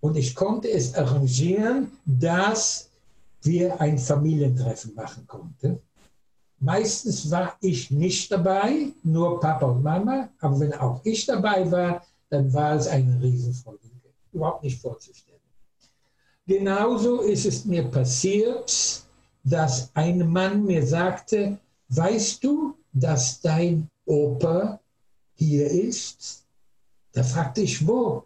[0.00, 2.88] Und ich konnte es arrangieren, dass
[3.42, 5.78] wir ein Familientreffen machen konnten.
[6.60, 10.28] Meistens war ich nicht dabei, nur Papa und Mama.
[10.40, 13.78] Aber wenn auch ich dabei war, dann war es eine Riesenfreude.
[14.32, 15.40] Überhaupt nicht vorzustellen.
[16.46, 19.02] Genauso ist es mir passiert,
[19.42, 21.58] dass ein Mann mir sagte,
[21.88, 24.78] weißt du, dass dein Opa
[25.34, 26.44] hier ist?
[27.12, 28.24] Da fragte ich, wo?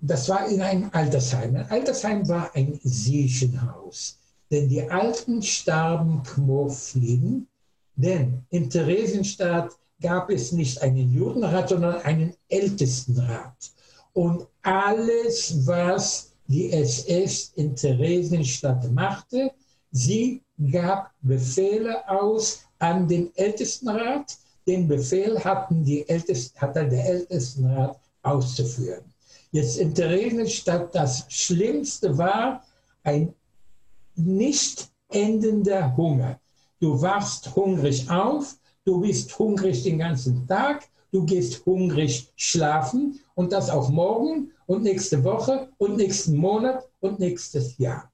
[0.00, 1.56] Das war in einem Altersheim.
[1.56, 4.16] Ein Altersheim war ein Siechenhaus.
[4.50, 7.46] Denn die Alten starben Kmorfliegen,
[7.96, 13.54] denn in Theresienstadt gab es nicht einen Judenrat, sondern einen Ältestenrat.
[14.12, 19.52] Und alles, was die SS in Theresienstadt machte,
[19.92, 24.36] Sie gab Befehle aus an den Ältestenrat.
[24.66, 29.04] Den Befehl hatten die Ältesten, hatte der Ältestenrat auszuführen.
[29.52, 32.62] Jetzt in Theresienstadt das Schlimmste war
[33.02, 33.34] ein
[34.14, 36.38] nicht endender Hunger.
[36.80, 43.52] Du wachst hungrig auf, du bist hungrig den ganzen Tag, du gehst hungrig schlafen und
[43.52, 48.10] das auch morgen und nächste Woche und nächsten Monat und nächstes Jahr.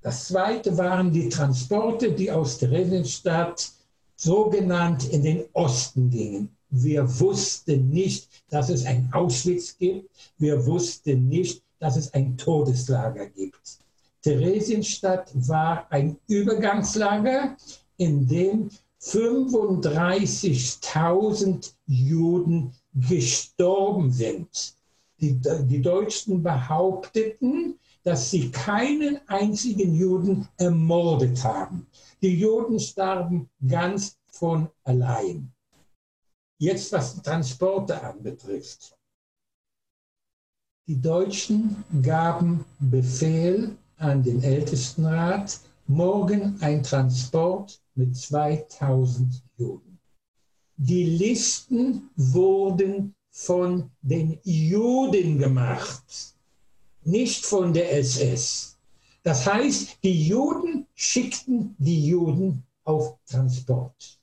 [0.00, 3.70] Das zweite waren die Transporte, die aus Theresienstadt
[4.16, 6.48] sogenannt in den Osten gingen.
[6.70, 10.10] Wir wussten nicht, dass es ein Auschwitz gibt.
[10.38, 13.78] Wir wussten nicht, dass es ein Todeslager gibt.
[14.22, 17.56] Theresienstadt war ein Übergangslager,
[18.02, 18.70] in dem
[19.00, 24.74] 35.000 Juden gestorben sind.
[25.20, 31.86] Die, die Deutschen behaupteten, dass sie keinen einzigen Juden ermordet haben.
[32.20, 35.52] Die Juden starben ganz von allein.
[36.58, 38.98] Jetzt was Transporte anbetrifft.
[40.88, 49.98] Die Deutschen gaben Befehl an den Ältestenrat, morgen ein Transport mit 2000 Juden.
[50.76, 56.32] Die Listen wurden von den Juden gemacht
[57.04, 58.76] nicht von der SS.
[59.22, 64.18] Das heißt, die Juden schickten die Juden auf Transport.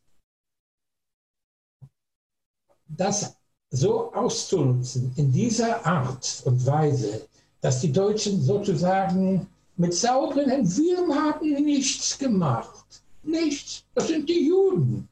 [2.87, 3.35] Das
[3.71, 7.27] so auszunutzen, in dieser Art und Weise,
[7.61, 9.47] dass die Deutschen sozusagen
[9.79, 12.85] mit sauberen wir haben nichts gemacht.
[13.23, 13.83] Nichts.
[13.95, 15.07] Das sind die Juden.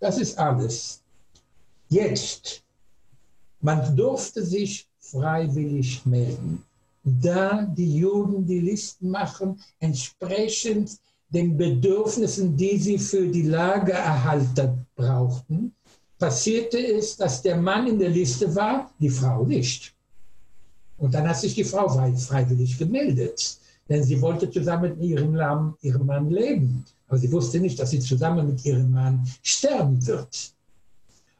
[0.00, 1.02] Das ist alles.
[1.88, 2.62] Jetzt,
[3.60, 6.64] man durfte sich freiwillig melden
[7.04, 10.98] da die Juden die Listen machen, entsprechend
[11.28, 15.74] den Bedürfnissen, die sie für die Lagererhalter brauchten,
[16.18, 19.94] passierte es, dass der Mann in der Liste war, die Frau nicht.
[20.98, 26.06] Und dann hat sich die Frau freiwillig gemeldet, denn sie wollte zusammen mit ihrem, ihrem
[26.06, 26.84] Mann leben.
[27.08, 30.54] Aber sie wusste nicht, dass sie zusammen mit ihrem Mann sterben wird.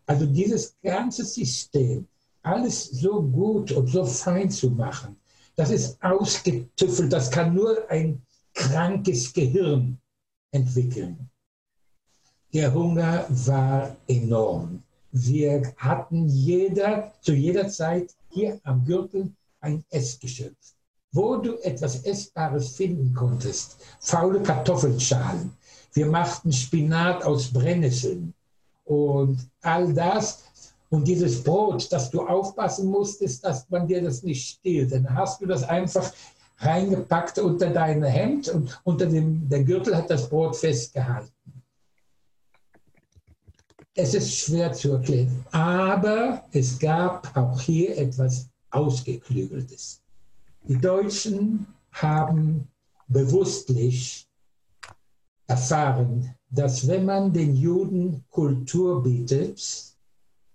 [0.06, 2.06] Also dieses ganze System,
[2.42, 5.16] alles so gut und so fein zu machen,
[5.56, 8.20] das ist ausgetüffelt, das kann nur ein
[8.54, 9.98] krankes Gehirn
[10.50, 11.30] entwickeln.
[12.52, 14.82] Der Hunger war enorm.
[15.12, 20.74] Wir hatten jeder, zu jeder Zeit hier am Gürtel ein Essgeschöpf,
[21.12, 23.76] wo du etwas Essbares finden konntest.
[24.00, 25.52] Faule Kartoffelschalen.
[25.92, 28.34] Wir machten Spinat aus Brennnesseln.
[28.84, 30.42] Und all das
[30.88, 34.92] und dieses Brot, dass du aufpassen musstest, dass man dir das nicht stiehlt.
[34.92, 36.12] Dann hast du das einfach
[36.58, 41.32] reingepackt unter dein Hemd und unter dem der Gürtel hat das Brot festgehalten.
[43.94, 50.01] Es ist schwer zu erklären, aber es gab auch hier etwas Ausgeklügeltes.
[50.68, 52.68] Die Deutschen haben
[53.08, 54.28] bewusstlich
[55.48, 59.60] erfahren, dass wenn man den Juden Kultur bietet,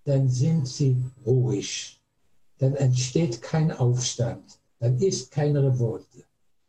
[0.06, 2.02] dann sind sie ruhig.
[2.58, 6.24] Dann entsteht kein Aufstand, dann ist keine Revolte.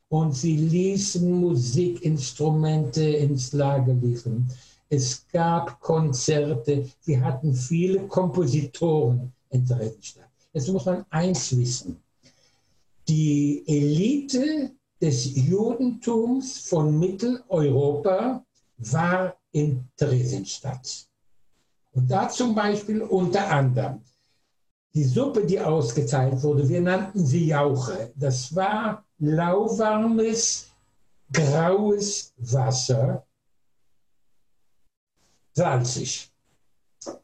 [0.09, 4.51] Und sie ließen Musikinstrumente ins Lager liefern.
[4.89, 10.28] Es gab Konzerte, sie hatten viele Kompositoren in Dresdenstadt.
[10.52, 12.02] Jetzt muss man eins wissen.
[13.09, 18.44] Die Elite des Judentums von Mitteleuropa
[18.76, 21.09] war in Theresienstadt.
[21.93, 24.02] Und da zum Beispiel unter anderem
[24.94, 28.12] die Suppe, die ausgeteilt wurde, wir nannten sie Jauche.
[28.14, 30.70] Das war lauwarmes,
[31.32, 33.26] graues Wasser,
[35.55, 36.30] salzig.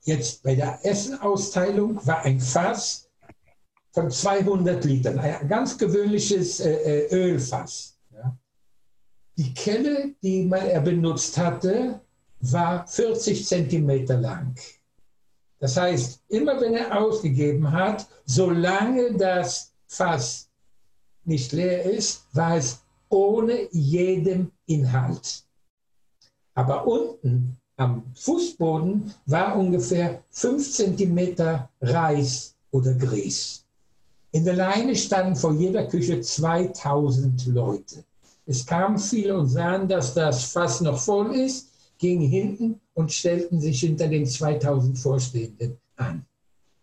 [0.02, 3.10] Jetzt bei der Essenausteilung war ein Fass
[3.94, 7.96] von 200 Litern, ein ganz gewöhnliches äh, äh, Ölfass.
[8.12, 8.36] Ja.
[9.36, 12.00] Die Kelle, die man, er benutzt hatte,
[12.40, 14.56] war 40 Zentimeter lang.
[15.60, 20.50] Das heißt, immer wenn er ausgegeben hat, solange das Fass
[21.24, 25.44] nicht leer ist, war es ohne jedem Inhalt.
[26.54, 33.63] Aber unten am Fußboden war ungefähr 5 Zentimeter Reis oder Grieß.
[34.34, 38.04] In der Leine standen vor jeder Küche 2000 Leute.
[38.46, 43.60] Es kamen viele und sahen, dass das Fass noch voll ist, gingen hinten und stellten
[43.60, 46.26] sich hinter den 2000 Vorstehenden an.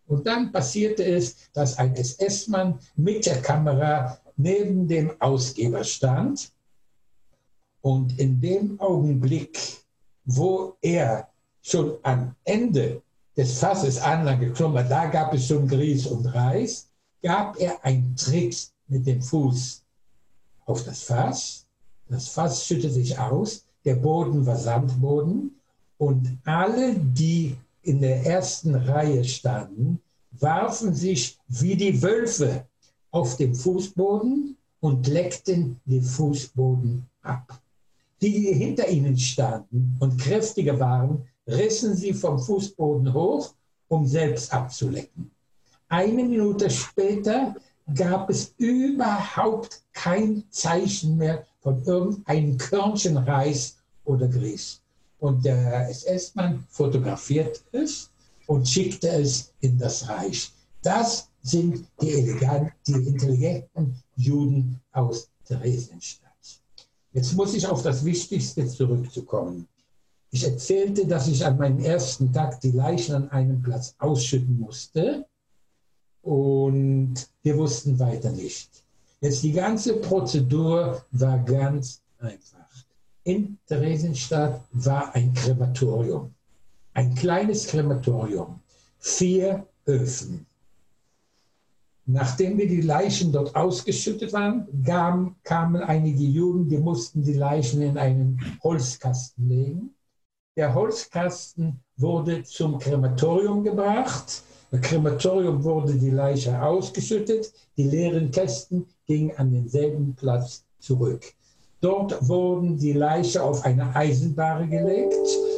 [0.08, 6.54] Und dann passierte es, dass ein SS-Mann mit der Kamera neben dem Ausgeber stand.
[7.82, 9.60] Und in dem Augenblick,
[10.24, 11.28] wo er
[11.62, 13.02] schon am Ende
[13.36, 16.88] des Fasses angekommen war, da gab es schon Grieß und Reis,
[17.22, 18.56] gab er einen Trick
[18.88, 19.84] mit dem Fuß
[20.66, 21.66] auf das Fass.
[22.08, 25.52] Das Fass schüttete sich aus, der Boden war Sandboden
[25.98, 32.66] und alle, die in der ersten Reihe standen, warfen sich wie die Wölfe
[33.12, 37.62] auf den Fußboden und leckten den Fußboden ab.
[38.22, 43.54] Die, die hinter ihnen standen und kräftiger waren, rissen sie vom Fußboden hoch,
[43.88, 45.32] um selbst abzulecken.
[45.92, 47.54] Eine Minute später
[47.94, 54.82] gab es überhaupt kein Zeichen mehr von irgendeinem Körnchen Reis oder Grieß.
[55.20, 58.10] Und der SS-Mann fotografiert es
[58.48, 60.54] und schickte es in das Reich.
[60.82, 66.32] Das sind die eleganten, die intelligenten Juden aus Theresienstadt.
[67.12, 69.68] Jetzt muss ich auf das Wichtigste zurückzukommen.
[70.30, 75.26] Ich erzählte, dass ich an meinem ersten Tag die Leichen an einem Platz ausschütten musste
[76.22, 78.70] und wir wussten weiter nicht.
[79.20, 82.58] Jetzt die ganze Prozedur war ganz einfach.
[83.24, 86.34] In Theresienstadt war ein Krematorium,
[86.94, 88.60] ein kleines Krematorium,
[88.98, 90.46] vier Öfen.
[92.08, 97.82] Nachdem wir die Leichen dort ausgeschüttet waren, kamen, kamen einige Juden, die mussten die Leichen
[97.84, 99.94] in einen Holzkasten legen.
[100.58, 108.86] Der Holzkasten wurde zum Krematorium gebracht im Krematorium wurde die Leiche ausgeschüttet, die leeren Kästen
[109.06, 111.24] gingen an denselben Platz zurück.
[111.82, 115.16] Dort wurden die Leiche auf eine Eisenbahre gelegt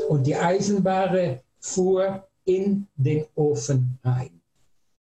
[0.10, 4.41] und die Eisenbahre fuhr in den Ofen rein.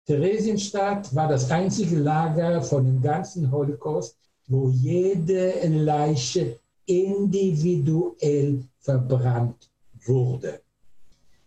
[0.05, 4.17] Theresienstadt war das einzige Lager von dem ganzen Holocaust,
[4.47, 9.69] wo jede Leiche individuell verbrannt
[10.05, 10.59] wurde.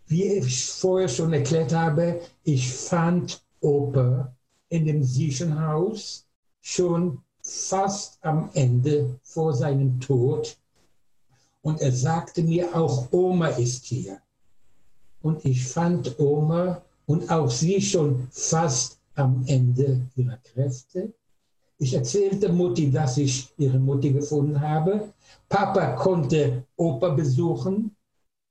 [0.07, 4.33] Wie ich vorher schon erklärt habe, ich fand Opa
[4.69, 6.25] in dem Siechenhaus
[6.61, 10.57] schon fast am Ende vor seinem Tod.
[11.61, 14.21] Und er sagte mir, auch Oma ist hier.
[15.21, 21.13] Und ich fand Oma und auch sie schon fast am Ende ihrer Kräfte.
[21.79, 25.13] Ich erzählte Mutti, dass ich ihre Mutti gefunden habe.
[25.49, 27.96] Papa konnte Opa besuchen.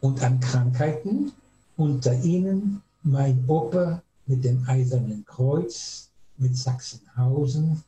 [0.00, 1.32] und an Krankheiten,
[1.76, 7.82] unter ihnen mein Opa mit dem Eisernen Kreuz, mit Sachsenhausen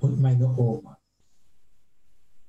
[0.00, 0.98] und meine Oma.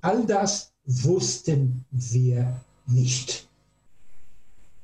[0.00, 3.48] All das wussten wir nicht.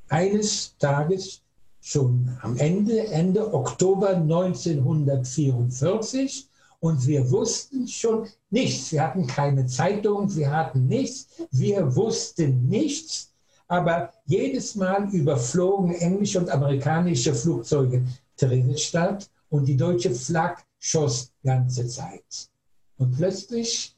[0.09, 1.43] Eines Tages
[1.89, 6.47] schon am Ende, Ende Oktober 1944
[6.81, 8.93] und wir wussten schon nichts.
[8.93, 13.33] Wir hatten keine Zeitung, wir hatten nichts, wir wussten nichts,
[13.69, 18.05] aber jedes Mal überflogen englische und amerikanische Flugzeuge
[18.37, 22.51] Theresienstadt und die deutsche Flak schoss ganze Zeit.
[22.99, 23.97] Und plötzlich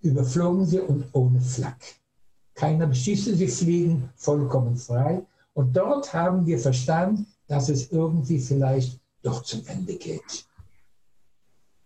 [0.00, 1.80] überflogen sie und ohne Flak.
[2.54, 5.24] Keiner beschießt, sie fliegen vollkommen frei.
[5.54, 10.46] Und dort haben wir verstanden, dass es irgendwie vielleicht doch zum Ende geht.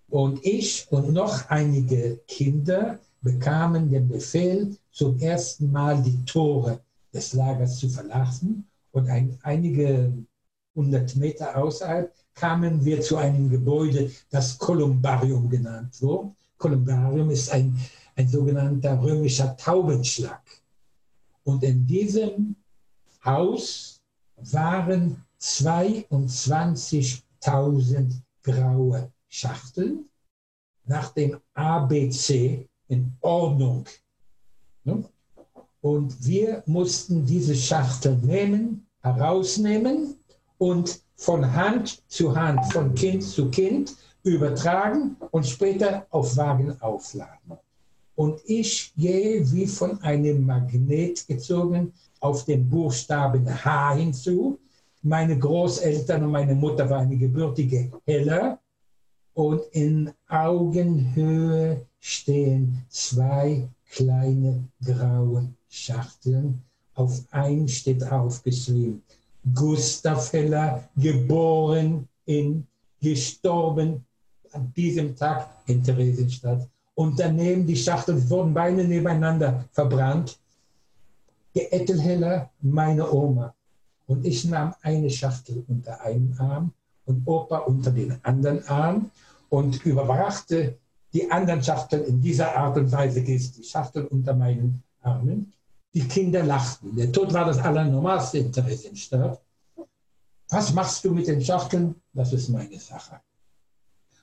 [0.08, 6.80] Und ich und noch einige Kinder bekamen den Befehl, zum ersten Mal die Tore
[7.12, 8.66] des Lagers zu verlassen.
[8.92, 10.12] Und ein, einige
[10.74, 16.34] hundert Meter außerhalb kamen wir zu einem Gebäude, das Kolumbarium genannt wurde.
[16.58, 17.76] Kolumbarium ist ein,
[18.14, 20.42] ein sogenannter römischer Taubenschlag.
[21.44, 22.56] Und in diesem
[23.24, 24.00] Haus
[24.36, 30.08] waren 22.000 graue Schachteln
[30.84, 33.86] nach dem ABC in Ordnung.
[35.80, 40.16] Und wir mussten diese Schachtel nehmen, herausnehmen
[40.58, 47.58] und von Hand zu Hand, von Kind zu Kind übertragen und später auf Wagen aufladen.
[48.16, 54.58] Und ich gehe wie von einem Magnet gezogen auf den Buchstaben H hinzu.
[55.06, 58.58] Meine Großeltern und meine Mutter waren eine gebürtige Heller.
[59.34, 66.60] Und in Augenhöhe stehen zwei kleine graue Schachteln.
[66.94, 69.00] Auf ein steht aufgeschrieben,
[69.54, 72.66] Gustav Heller, geboren in,
[73.00, 74.04] gestorben
[74.50, 76.66] an diesem Tag in Theresienstadt.
[76.96, 80.36] Und daneben die Schachteln wurden beide nebeneinander verbrannt.
[81.54, 83.55] Ethel Heller, meine Oma.
[84.06, 86.72] Und ich nahm eine Schachtel unter einem Arm
[87.06, 89.10] und Opa unter den anderen Arm
[89.48, 90.78] und überbrachte
[91.12, 95.52] die anderen Schachteln in dieser Art und Weise, die Schachtel unter meinen Armen.
[95.94, 96.94] Die Kinder lachten.
[96.94, 99.40] Der Tod war das Allernormalste in Theresienstadt.
[100.50, 101.94] Was machst du mit den Schachteln?
[102.12, 103.20] Das ist meine Sache.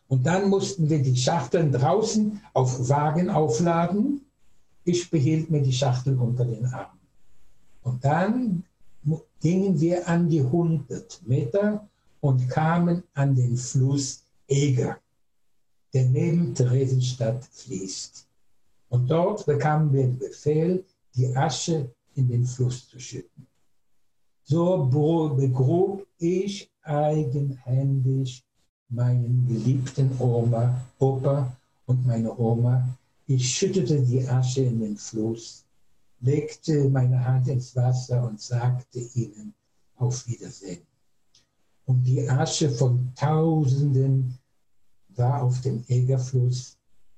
[0.08, 4.22] Und dann mussten wir die Schachteln draußen auf Wagen aufladen.
[4.84, 7.00] Ich behielt mir die Schachteln unter den Armen.
[7.82, 8.64] Und dann
[9.42, 11.88] gingen wir an die 100 Meter
[12.22, 14.98] und kamen an den Fluss Eger,
[15.94, 18.28] der neben Theresienstadt fließt.
[18.90, 20.86] Und dort bekamen wir den Befehl,
[21.16, 23.48] die Asche in den Fluss zu schütten.
[24.44, 24.86] So
[25.36, 28.44] begrub ich eigenhändig
[28.90, 31.56] meinen geliebten Oma, Opa
[31.86, 32.88] und meine Oma.
[33.26, 35.63] Ich schüttete die Asche in den Fluss
[36.24, 39.54] legte meine Hand ins Wasser und sagte ihnen
[39.98, 40.86] auf Wiedersehen.
[41.86, 44.38] Und die Asche von Tausenden
[45.16, 46.78] war auf dem Egerfluss.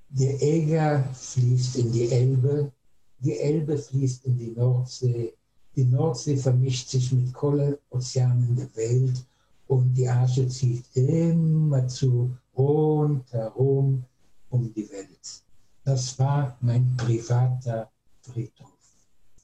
[0.10, 2.72] Der Eger fließt in die Elbe,
[3.20, 5.34] die Elbe fließt in die Nordsee,
[5.76, 9.26] die Nordsee vermischt sich mit kolle Ozeanen der Welt
[9.68, 14.04] und die Asche zieht immer zu rundherum
[14.50, 15.44] um die Welt.
[15.84, 17.92] Das war mein privater
[18.22, 18.75] Friedhof.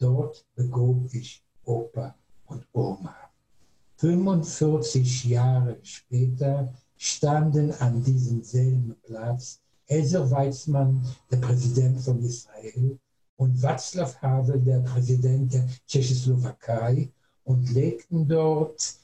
[0.01, 2.15] Dort begrub ich Opa
[2.47, 3.15] und Oma.
[3.97, 12.97] 45 Jahre später standen an diesem selben Platz Ezer Weizmann, der Präsident von Israel,
[13.37, 17.11] und Václav Havel, der Präsident der Tschechoslowakei,
[17.43, 18.95] und legten dort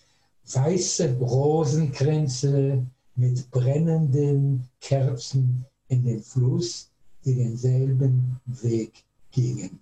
[0.52, 2.84] weiße Rosenkränze
[3.14, 6.90] mit brennenden Kerzen in den Fluss,
[7.24, 9.80] die denselben Weg gingen.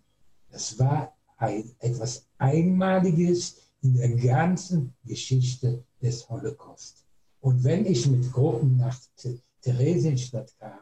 [0.56, 7.03] Das war ein, etwas Einmaliges in der ganzen Geschichte des Holocaust.
[7.41, 8.98] Und wenn ich mit Gruppen nach
[9.61, 10.80] Theresienstadt kam,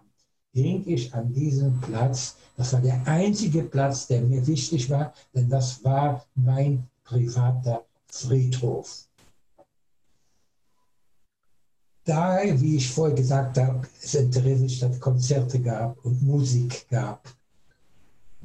[0.54, 2.36] ging ich an diesen Platz.
[2.56, 9.08] Das war der einzige Platz, der mir wichtig war, denn das war mein privater Friedhof.
[12.04, 17.28] Da, wie ich vorher gesagt habe, es in Theresienstadt Konzerte gab und Musik gab,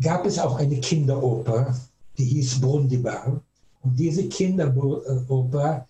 [0.01, 1.77] gab es auch eine Kinderoper,
[2.17, 3.41] die hieß Brundibar.
[3.83, 5.87] Und diese Kinderoper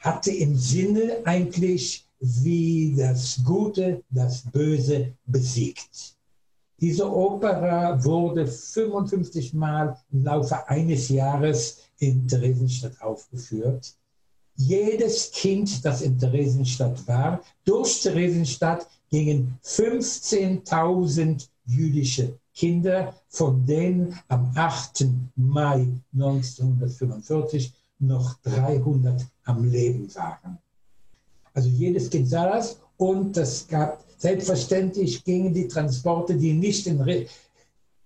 [0.00, 6.16] hatte im Sinne eigentlich, wie das Gute das Böse besiegt.
[6.80, 13.94] Diese Opera wurde 55 Mal im Laufe eines Jahres in Theresienstadt aufgeführt.
[14.54, 24.50] Jedes Kind, das in Theresienstadt war, durch Theresienstadt gingen 15.000 jüdische Kinder, von denen am
[24.56, 25.06] 8.
[25.36, 30.58] Mai 1945 noch 300 am Leben waren.
[31.54, 37.00] Also jedes Kind sah das und es gab selbstverständlich gingen die Transporte, die nicht in
[37.00, 37.26] Re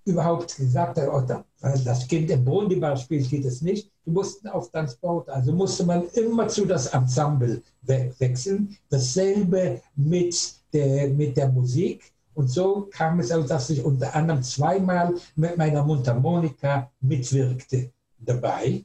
[0.05, 3.91] überhaupt gesagt haben, oh, das Kind im Brundibar spielt, geht es nicht.
[4.05, 8.77] Die mussten auf Transport, also musste man immer zu das Ensemble we wechseln.
[8.91, 10.37] Dasselbe mit
[10.73, 12.13] der, mit der Musik.
[12.35, 18.85] Und so kam es auch, dass ich unter anderem zweimal mit meiner Mundharmonika mitwirkte dabei.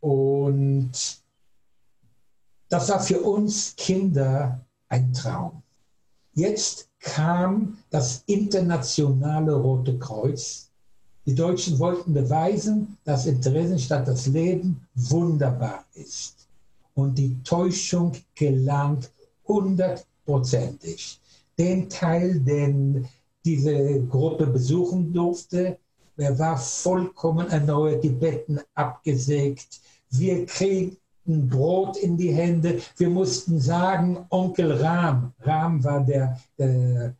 [0.00, 0.92] Und
[2.68, 5.62] das war für uns Kinder ein Traum.
[6.34, 10.70] Jetzt kam das internationale Rote Kreuz.
[11.24, 16.46] Die Deutschen wollten beweisen, dass in Theresienstadt das Leben wunderbar ist.
[16.94, 18.98] Und die Täuschung gelang
[19.46, 21.20] hundertprozentig.
[21.58, 23.08] Den Teil, den
[23.44, 25.78] diese Gruppe besuchen durfte,
[26.18, 29.80] der war vollkommen erneuert, die Betten abgesägt.
[30.10, 32.80] Wir kriegten Brot in die Hände.
[32.96, 37.14] Wir mussten sagen, Onkel Ram, Ram war der, der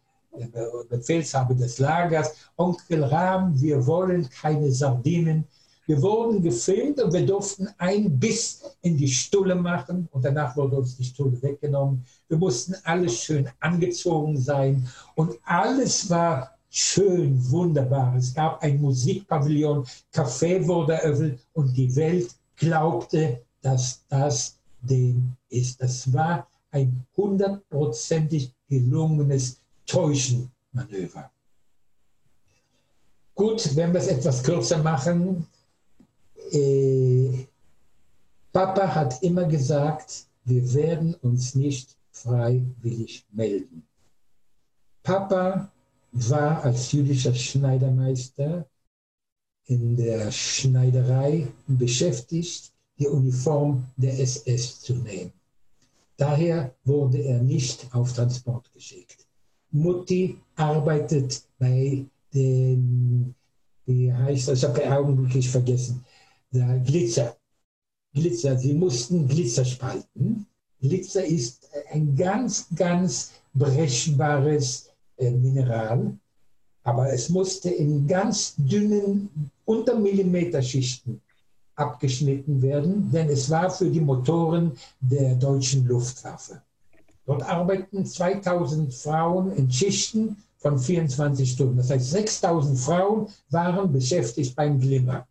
[0.88, 5.44] Befehlshaber des Lagers, Onkel Ram, wir wollen keine Sardinen.
[5.86, 10.76] Wir wurden gefilmt und wir durften ein Biss in die Stulle machen und danach wurde
[10.76, 12.04] uns die Stulle weggenommen.
[12.28, 18.16] Wir mussten alles schön angezogen sein und alles war schön, wunderbar.
[18.16, 25.80] Es gab ein Musikpavillon, Café wurde eröffnet und die Welt glaubte, dass das dem ist.
[25.80, 31.30] Das war ein hundertprozentig gelungenes Täuschenmanöver.
[33.36, 35.46] Gut, wenn wir es etwas kürzer machen.
[36.52, 37.47] Äh,
[38.52, 43.86] Papa hat immer gesagt, wir werden uns nicht freiwillig melden.
[45.02, 45.70] Papa
[46.12, 48.66] war als jüdischer Schneidermeister
[49.66, 55.32] in der Schneiderei beschäftigt die Uniform der SS zu nehmen.
[56.16, 59.27] Daher wurde er nicht auf Transport geschickt.
[59.70, 63.35] Mutti arbeitet bei dem,
[63.85, 66.05] wie heißt das, ich habe augenblicklich vergessen,
[66.57, 67.37] der Glitzer.
[68.15, 70.47] Glitzer, sie mussten Glitzer spalten.
[70.81, 76.16] Glitzer ist ein ganz, ganz brechbares äh, Mineral,
[76.83, 81.20] aber es musste in ganz dünnen Untermillimeterschichten
[81.74, 86.62] abgeschnitten werden, denn es war für die Motoren der deutschen Luftwaffe.
[87.27, 91.77] Dort arbeiten 2000 Frauen in Schichten von 24 Stunden.
[91.77, 95.27] Das heißt, 6000 Frauen waren beschäftigt beim Glimmer.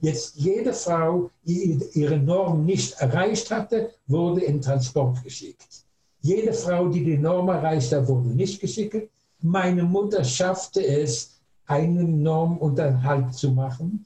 [0.00, 5.84] Jetzt jede Frau, die ihre Norm nicht erreicht hatte, wurde in Transport geschickt.
[6.22, 9.08] Jede Frau, die die Norm erreichte, wurde nicht geschickt.
[9.40, 11.30] Meine Mutter schaffte es,
[11.66, 14.04] einen Normunterhalt zu machen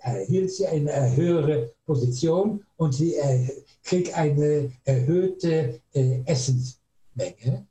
[0.00, 3.14] erhielt sie eine höhere Position und sie
[3.84, 7.66] kriegt eine erhöhte äh, Essensmenge.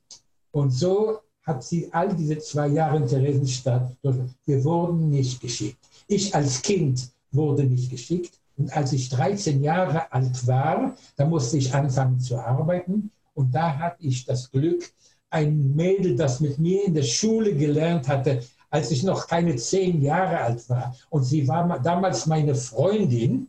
[0.52, 5.78] Und so hat sie all diese zwei Jahre in Theresienstadt, wir wurden nicht geschickt.
[6.06, 8.38] Ich als Kind wurde nicht geschickt.
[8.56, 13.10] Und als ich 13 Jahre alt war, da musste ich anfangen zu arbeiten.
[13.34, 14.82] Und da hatte ich das Glück,
[15.30, 20.02] ein Mädel, das mit mir in der Schule gelernt hatte, als ich noch keine zehn
[20.02, 20.94] Jahre alt war.
[21.08, 23.48] Und sie war damals meine Freundin,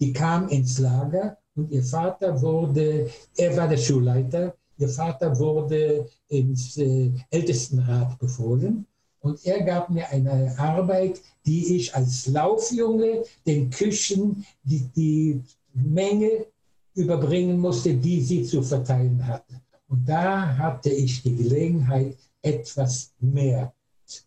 [0.00, 6.08] die kam ins Lager und ihr Vater wurde, er war der Schulleiter, Ihr Vater wurde
[6.28, 8.86] ins äh, Ältestenrat befohlen
[9.28, 15.40] und er gab mir eine Arbeit, die ich als Laufjunge den Küchen die, die
[15.74, 16.46] Menge
[16.94, 19.60] überbringen musste, die sie zu verteilen hatte.
[19.88, 23.72] Und da hatte ich die Gelegenheit, etwas mehr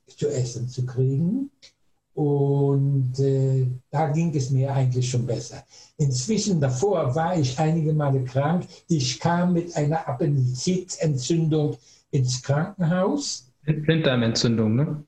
[0.08, 1.50] zu essen zu kriegen.
[2.14, 5.64] Und äh, da ging es mir eigentlich schon besser.
[5.98, 8.68] Inzwischen davor war ich einige Male krank.
[8.88, 11.78] Ich kam mit einer Appendizitentzündung
[12.12, 13.51] ins Krankenhaus.
[13.66, 15.04] Blinddarmentzündung, ne?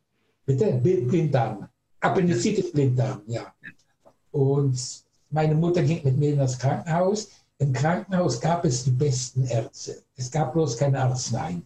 [0.45, 0.73] Bitte?
[0.73, 1.67] Blinddarm.
[1.99, 3.53] Appendizitis Blinddarm, ja.
[4.31, 7.29] Und meine Mutter ging mit mir in das Krankenhaus.
[7.59, 10.03] Im Krankenhaus gab es die besten Ärzte.
[10.15, 11.61] Es gab bloß keine Arznei.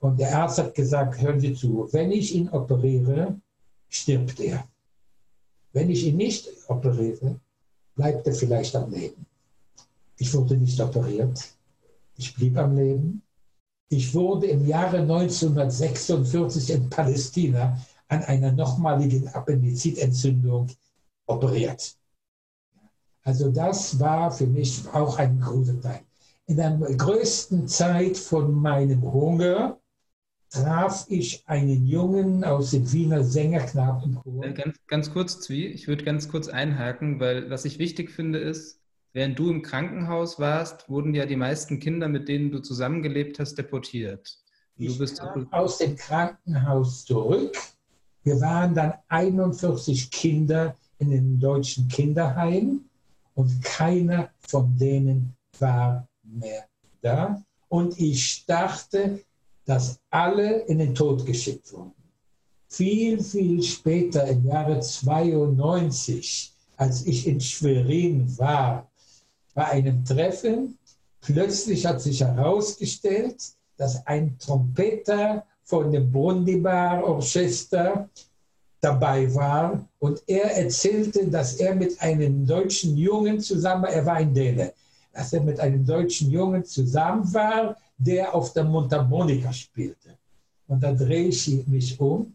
[0.00, 3.38] Und der Arzt hat gesagt, hören Sie zu, wenn ich ihn operiere,
[3.88, 4.66] stirbt er.
[5.72, 7.38] Wenn ich ihn nicht operiere,
[7.94, 9.26] bleibt er vielleicht am Leben.
[10.16, 11.54] Ich wurde nicht operiert.
[12.16, 13.22] Ich blieb am Leben.
[13.92, 17.76] Ich wurde im Jahre 1946 in Palästina
[18.06, 20.68] an einer nochmaligen Appendizitentzündung
[21.26, 21.96] operiert.
[23.24, 26.00] Also das war für mich auch ein großer Teil.
[26.46, 29.80] In der größten Zeit von meinem Hunger
[30.50, 34.44] traf ich einen Jungen aus dem Wiener Sängerknabenchor.
[34.44, 38.38] Äh, ganz, ganz kurz, Zwie, ich würde ganz kurz einhaken, weil was ich wichtig finde
[38.38, 38.79] ist,
[39.12, 43.56] während du im Krankenhaus warst, wurden ja die meisten Kinder, mit denen du zusammengelebt hast,
[43.56, 44.38] deportiert.
[44.78, 47.56] Und ich bist kam aus dem Krankenhaus zurück.
[48.22, 52.84] Wir waren dann 41 Kinder in dem deutschen Kinderheim
[53.34, 56.66] und keiner von denen war mehr
[57.00, 57.42] da.
[57.68, 59.20] Und ich dachte,
[59.64, 61.92] dass alle in den Tod geschickt wurden.
[62.68, 68.89] Viel, viel später, im Jahre 92, als ich in Schwerin war,
[69.60, 70.78] bei einem Treffen,
[71.20, 73.36] plötzlich hat sich herausgestellt,
[73.76, 78.08] dass ein Trompeter von dem Brundibar Orchester
[78.80, 84.32] dabei war und er erzählte, dass er mit einem deutschen Jungen zusammen, er war ein
[84.32, 84.72] Däne,
[85.12, 90.16] dass er mit einem deutschen Jungen zusammen war, der auf der Mundharmonika spielte.
[90.68, 92.34] Und da drehe ich mich um.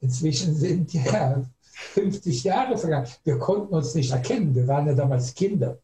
[0.00, 1.44] Inzwischen sind ja
[1.92, 3.08] 50 Jahre vergangen.
[3.22, 4.54] Wir konnten uns nicht erkennen.
[4.54, 5.78] Wir waren ja damals Kinder.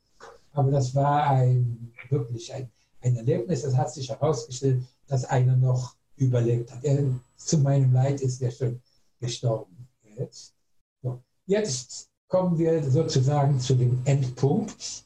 [0.52, 2.70] Aber das war ein, wirklich ein,
[3.00, 3.64] ein Erlebnis.
[3.64, 6.84] Es hat sich herausgestellt, dass einer noch überlebt hat.
[6.84, 7.04] Er,
[7.36, 8.80] zu meinem Leid ist er schon
[9.20, 9.88] gestorben.
[10.16, 10.54] Jetzt.
[11.02, 11.22] So.
[11.46, 15.04] Jetzt kommen wir sozusagen zu dem Endpunkt.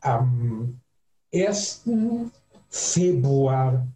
[0.00, 0.80] Am
[1.32, 1.82] 1.
[2.68, 3.86] Februar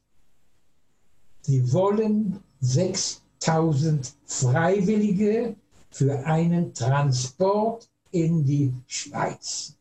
[1.42, 5.56] Sie wollen 6000 Freiwillige
[5.90, 9.74] für einen Transport in die Schweiz.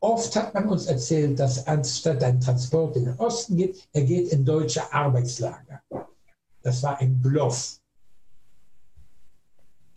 [0.00, 4.32] Oft hat man uns erzählt, dass anstatt ein Transport in den Osten geht, er geht
[4.32, 5.80] in deutsche Arbeitslager.
[6.62, 7.78] Das war ein Bluff.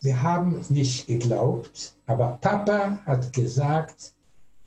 [0.01, 4.13] Wir haben nicht geglaubt, aber Papa hat gesagt,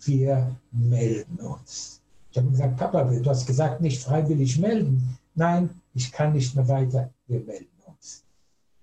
[0.03, 2.01] wir melden uns.
[2.31, 5.19] Ich habe gesagt, Papa, du hast gesagt, nicht freiwillig melden.
[5.35, 8.25] Nein, ich kann nicht mehr weiter, wir melden uns.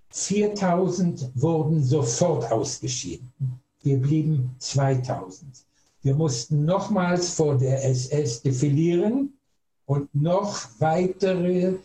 [0.09, 3.31] 4000 wurden sofort ausgeschieden.
[3.83, 5.65] Wir blieben 2000.
[6.01, 9.33] Wir mussten nochmals vor der SS defilieren
[9.85, 11.75] und noch weitere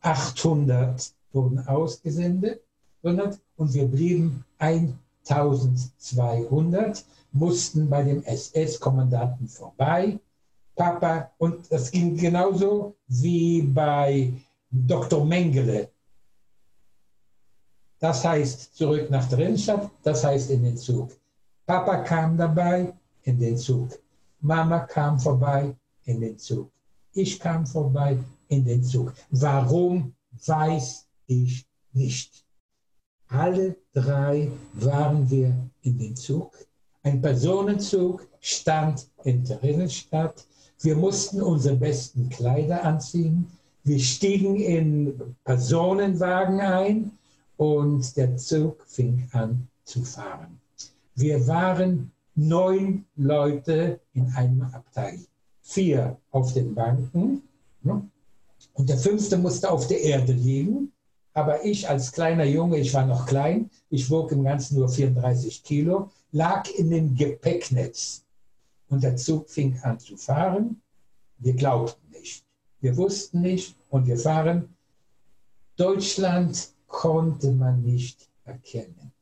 [0.00, 2.60] 800 wurden ausgesendet
[3.02, 4.44] und wir blieben
[5.28, 10.18] 1200, mussten bei dem SS-Kommandanten vorbei.
[10.74, 14.32] Papa, und das ging genauso wie bei
[14.70, 15.24] Dr.
[15.24, 15.90] Mengele.
[17.98, 21.10] Das heißt zurück nach der Innenstadt, das heißt in den Zug.
[21.66, 23.98] Papa kam dabei, in den Zug.
[24.40, 25.74] Mama kam vorbei
[26.04, 26.70] in den Zug.
[27.12, 28.18] Ich kam vorbei
[28.48, 29.12] in den Zug.
[29.30, 30.14] Warum
[30.46, 32.44] weiß ich nicht.
[33.30, 36.52] Alle drei waren wir in den Zug.
[37.04, 40.46] Ein Personenzug stand in Theresienstadt.
[40.80, 43.46] Wir mussten unsere besten Kleider anziehen.
[43.84, 47.12] Wir stiegen in Personenwagen ein
[47.56, 50.60] und der Zug fing an zu fahren.
[51.14, 55.20] Wir waren neun Leute in einem Abteil.
[55.62, 57.42] Vier auf den Banken
[57.82, 58.02] ne?
[58.74, 60.92] und der fünfte musste auf der Erde liegen.
[61.32, 65.62] Aber ich als kleiner Junge, ich war noch klein, ich wog im Ganzen nur 34
[65.62, 68.24] Kilo, lag in dem Gepäcknetz.
[68.88, 70.82] Und der Zug fing an zu fahren.
[71.38, 72.44] Wir glaubten nicht.
[72.80, 74.74] Wir wussten nicht und wir fahren.
[75.76, 79.12] Deutschland konnte man nicht erkennen.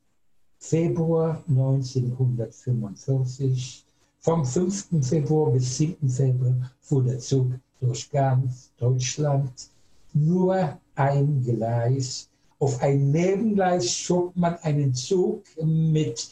[0.57, 3.85] Februar 1945,
[4.19, 5.07] vom 5.
[5.07, 6.09] Februar bis 7.
[6.09, 9.69] Februar fuhr der Zug durch ganz Deutschland.
[10.13, 12.29] Nur ein Gleis.
[12.59, 16.29] Auf ein Nebengleis schob man einen Zug mit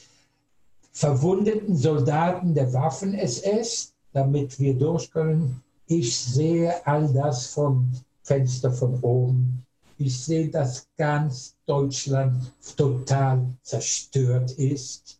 [0.92, 5.64] verwundeten Soldaten der Waffen-SS, damit wir durch können.
[5.86, 7.92] Ich sehe all das vom
[8.24, 9.66] Fenster von oben.
[9.98, 15.20] Ich sehe, dass ganz Deutschland total zerstört ist.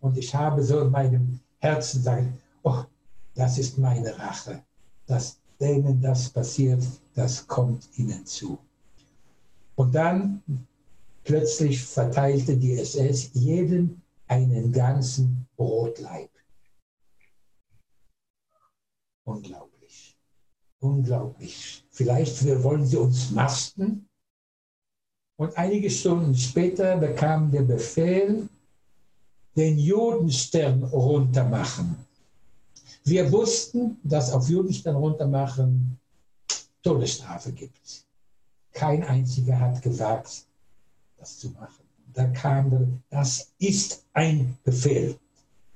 [0.00, 2.26] Und ich habe so in meinem Herzen gesagt,
[2.62, 2.82] oh,
[3.34, 4.62] das ist meine Rache.
[5.06, 6.82] Dass denen das passiert,
[7.14, 8.58] das kommt ihnen zu.
[9.76, 10.42] Und dann
[11.24, 16.30] plötzlich verteilte die SS jeden einen ganzen Brotleib.
[19.24, 20.16] Unglaublich.
[20.80, 21.84] Unglaublich.
[21.90, 24.08] Vielleicht wollen sie uns masten.
[25.36, 28.48] Und einige Stunden später bekam der Befehl,
[29.56, 31.96] den Judenstern runtermachen.
[33.04, 35.98] Wir wussten, dass auf Judenstern runtermachen
[36.82, 38.04] Todesstrafe gibt.
[38.72, 40.46] Kein einziger hat gewagt,
[41.18, 41.84] das zu machen.
[42.14, 45.16] Da kam, das ist ein Befehl.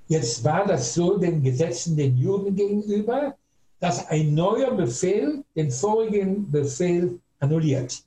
[0.09, 3.37] Jetzt war das so den Gesetzen den Juden gegenüber,
[3.81, 8.03] dass ein neuer Befehl den vorigen Befehl annulliert.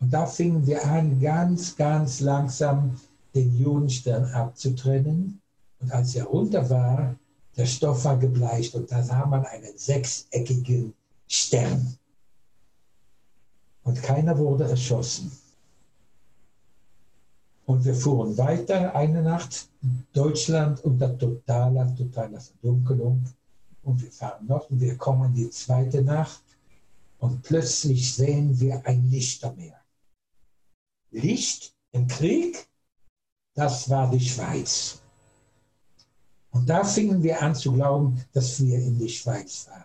[0.00, 2.98] Und da fingen wir an, ganz, ganz langsam
[3.34, 5.39] den Judenstern abzutrennen.
[5.80, 7.16] Und als er runter war,
[7.56, 10.94] der Stoff war gebleicht und da sah man einen sechseckigen
[11.26, 11.96] Stern.
[13.82, 15.32] Und keiner wurde erschossen.
[17.66, 19.68] Und wir fuhren weiter eine Nacht,
[20.12, 23.24] Deutschland unter totaler, totaler Verdunkelung.
[23.82, 26.42] Und wir fahren noch und wir kommen die zweite Nacht
[27.18, 29.80] und plötzlich sehen wir ein Lichtermeer.
[31.10, 32.68] Licht im Krieg,
[33.54, 34.99] das war die Schweiz.
[36.52, 39.84] Und da fingen wir an zu glauben, dass wir in die Schweiz fahren.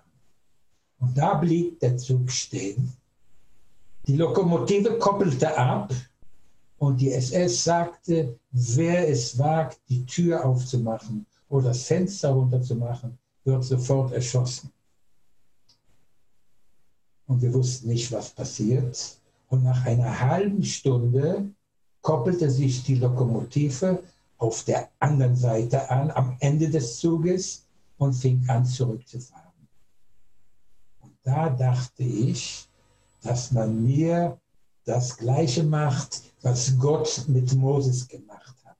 [0.99, 2.91] Und da blieb der Zug stehen.
[4.07, 5.93] Die Lokomotive koppelte ab
[6.77, 13.63] und die SS sagte, wer es wagt, die Tür aufzumachen oder das Fenster runterzumachen, wird
[13.63, 14.71] sofort erschossen.
[17.27, 19.17] Und wir wussten nicht, was passiert.
[19.49, 21.49] Und nach einer halben Stunde
[22.01, 24.03] koppelte sich die Lokomotive
[24.37, 27.65] auf der anderen Seite an, am Ende des Zuges
[27.97, 29.67] und fing an zurückzufahren.
[31.01, 32.67] Und da dachte ich,
[33.21, 34.39] dass man mir
[34.83, 38.77] das Gleiche macht, was Gott mit Moses gemacht hat.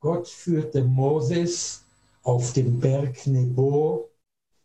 [0.00, 1.84] Gott führte Moses
[2.24, 4.10] auf den Berg Nebo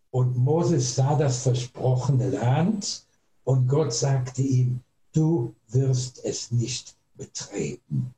[0.10, 3.06] und Moses sah das versprochene Land
[3.44, 4.82] und Gott sagte ihm,
[5.14, 8.14] du wirst es nicht betreten.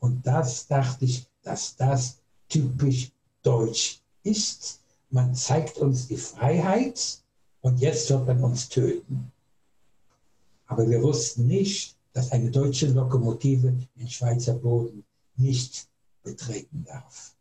[0.00, 2.18] Und das dachte ich, dass das
[2.48, 3.12] typisch
[3.42, 4.80] deutsch ist.
[5.10, 7.22] Man zeigt uns die Freiheit
[7.60, 9.30] und jetzt wird man uns töten.
[10.66, 15.04] Aber wir wussten nicht, dass eine deutsche Lokomotive den Schweizer Boden
[15.36, 15.86] nicht
[16.22, 17.34] betreten darf.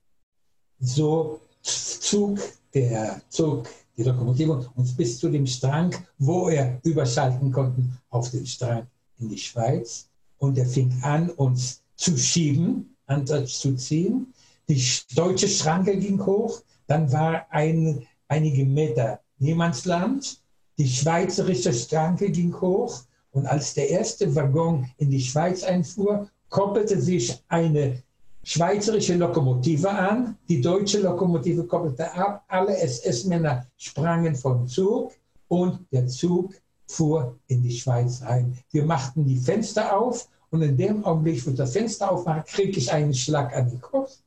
[0.79, 2.39] So zog
[2.73, 3.67] der Zug
[3.97, 8.87] die Lokomotive uns bis zu dem Strang, wo er überschalten konnten, auf den Strang
[9.19, 10.07] in die Schweiz.
[10.37, 14.33] Und er fing an, uns zu schieben, Ansatz zu ziehen.
[14.69, 14.81] Die
[15.15, 20.41] deutsche Schranke ging hoch, dann war ein, einige Meter Niemandsland.
[20.77, 23.01] Die schweizerische Schranke ging hoch
[23.31, 28.01] und als der erste Waggon in die Schweiz einfuhr, koppelte sich eine
[28.43, 35.11] schweizerische Lokomotive an, die deutsche Lokomotive koppelte ab, alle SS-Männer sprangen vom Zug
[35.49, 36.53] und der Zug
[36.87, 38.57] fuhr in die Schweiz rein.
[38.71, 42.77] Wir machten die Fenster auf und in dem Augenblick, wo ich das Fenster aufmache, kriege
[42.77, 44.17] ich einen Schlag an den Kopf.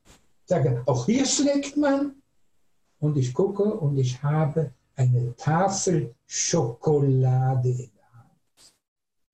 [0.44, 2.14] Sage, auch hier schlägt man.
[3.00, 7.90] Und ich gucke und ich habe eine Tafel Schokolade in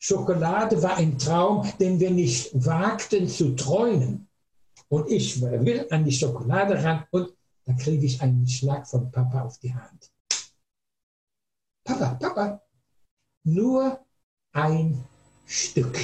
[0.01, 4.29] Schokolade war ein Traum, den wir nicht wagten zu träumen.
[4.89, 7.35] Und ich will an die Schokolade ran und
[7.65, 10.11] da kriege ich einen Schlag von Papa auf die Hand.
[11.85, 12.63] Papa, Papa,
[13.45, 13.99] nur
[14.53, 15.05] ein
[15.45, 15.99] Stück.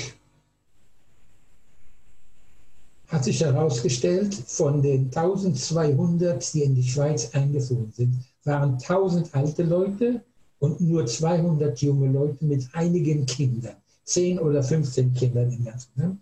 [3.15, 9.63] Hat sich herausgestellt, von den 1200, die in die Schweiz eingefunden sind, waren 1000 alte
[9.63, 10.21] Leute
[10.59, 13.77] und nur 200 junge Leute mit einigen Kindern.
[14.03, 15.91] 10 oder 15 Kindern im Ganzen.
[15.95, 16.19] Ne?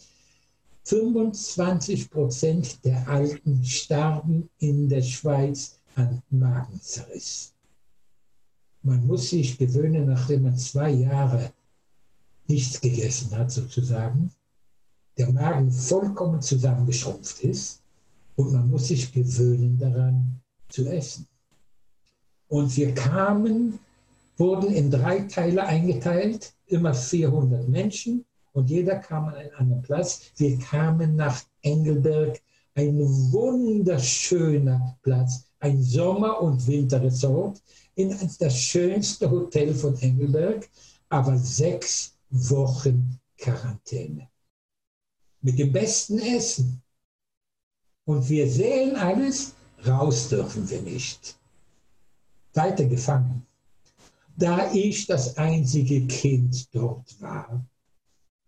[0.85, 7.55] 25 Prozent der Alten starben in der Schweiz an Magenzerriss.
[8.83, 11.55] Man muss sich gewöhnen, nachdem man zwei Jahre
[12.49, 14.31] nichts gegessen hat sozusagen,
[15.19, 17.83] der Magen vollkommen zusammengeschrumpft ist
[18.37, 21.27] und man muss sich gewöhnen daran zu essen.
[22.49, 23.79] Und wir kamen,
[24.37, 30.33] wurden in drei Teile eingeteilt, immer 400 Menschen und jeder kam an einen anderen Platz.
[30.37, 32.41] Wir kamen nach Engelberg,
[32.75, 32.99] ein
[33.33, 37.63] wunderschöner Platz, ein Sommer- und Winterresort
[37.95, 40.69] in das schönste Hotel von Engelberg,
[41.09, 44.32] aber sechs Wochen Quarantäne.
[45.43, 46.83] Mit dem besten Essen.
[48.05, 49.55] Und wir sehen alles,
[49.87, 51.37] raus dürfen wir nicht.
[52.55, 53.47] Weiter gefangen.
[54.37, 57.65] Da ich das einzige Kind dort war,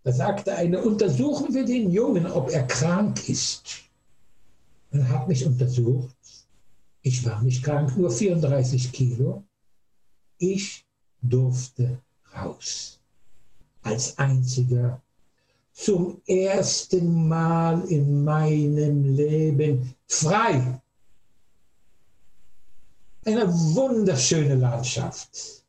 [0.02, 3.84] da sagte eine, untersuchen wir den Jungen, ob er krank ist.
[4.90, 6.14] Er hat mich untersucht.
[7.00, 9.44] Ich war nicht krank, nur 34 Kilo.
[10.38, 10.86] Ich
[11.22, 12.00] durfte
[12.34, 13.00] raus.
[13.82, 15.02] Als einziger
[15.74, 20.80] zum ersten Mal in meinem Leben frei.
[23.26, 25.64] Eine wunderschöne Landschaft.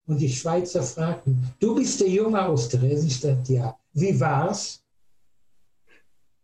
[0.06, 3.46] Und die Schweizer fragten, du bist der Junge aus Theresienstadt?
[3.48, 3.78] Ja.
[3.92, 4.81] Wie war's?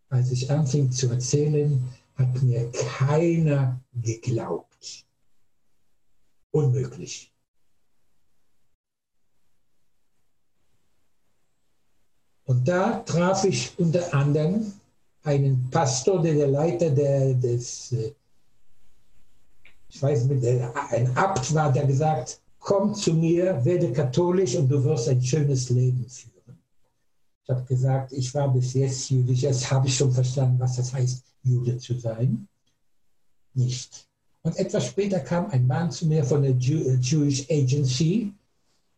[0.09, 5.05] Als ich anfing zu erzählen, hat mir keiner geglaubt.
[6.51, 7.31] Unmöglich.
[12.45, 14.73] Und da traf ich unter anderem
[15.23, 18.11] einen Pastor, der der Leiter der, des, äh,
[19.87, 20.43] ich weiß nicht,
[20.91, 25.69] ein Abt war, der gesagt, komm zu mir, werde katholisch und du wirst ein schönes
[25.69, 26.38] Leben führen.
[27.49, 30.93] Ich habe gesagt, ich war bis jetzt jüdisch, jetzt habe ich schon verstanden, was das
[30.93, 32.47] heißt, Jude zu sein.
[33.55, 34.07] Nicht.
[34.43, 38.33] Und etwas später kam ein Mann zu mir von der äh, Jewish Agency,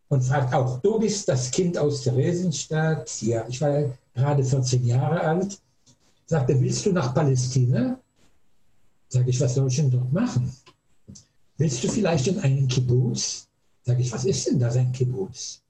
[0.09, 3.21] und fragt auch, du bist das Kind aus Theresienstadt.
[3.21, 5.57] Ja, ich war gerade 14 Jahre alt.
[6.25, 7.97] Sagte, willst du nach Palästina?
[9.07, 10.53] Sag ich, was soll ich denn dort machen?
[11.55, 13.47] Willst du vielleicht in einen Kibbutz?
[13.83, 15.60] Sag ich, was ist denn das, ein Kibbutz?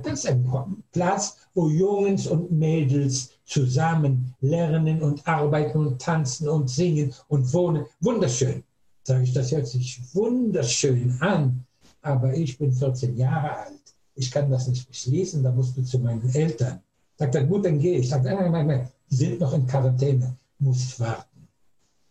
[0.00, 0.48] Das ist ein
[0.92, 7.84] Platz, wo Jungs und Mädels zusammen lernen und arbeiten und tanzen und singen und wohnen.
[8.00, 8.62] Wunderschön.
[9.04, 11.66] Sag ich, das hört sich wunderschön an
[12.02, 13.94] aber ich bin 14 Jahre alt.
[14.14, 16.80] Ich kann das nicht beschließen, da musst du zu meinen Eltern.
[17.16, 18.08] Sagt er, gut, dann gehe ich.
[18.08, 21.48] Sagt, nein, nein, nein, nein, die sind noch in Quarantäne, musst warten.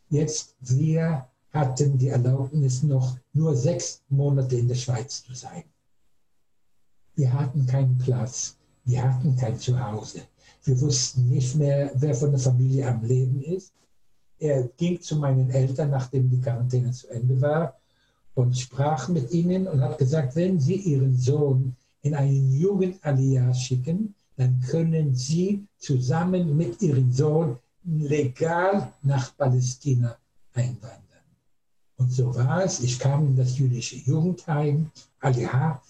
[0.09, 5.63] Jetzt, wir hatten die Erlaubnis, noch nur sechs Monate in der Schweiz zu sein.
[7.15, 10.21] Wir hatten keinen Platz, wir hatten kein Zuhause.
[10.63, 13.73] Wir wussten nicht mehr, wer von der Familie am Leben ist.
[14.39, 17.75] Er ging zu meinen Eltern, nachdem die Quarantäne zu Ende war,
[18.33, 24.15] und sprach mit ihnen und hat gesagt, wenn Sie Ihren Sohn in einen Jugendallianz schicken,
[24.37, 30.17] dann können Sie zusammen mit Ihrem Sohn legal nach Palästina
[30.53, 31.01] einwandern.
[31.97, 32.79] Und so war es.
[32.79, 34.89] Ich kam in das jüdische Jugendheim,
[35.19, 35.81] Aliyah,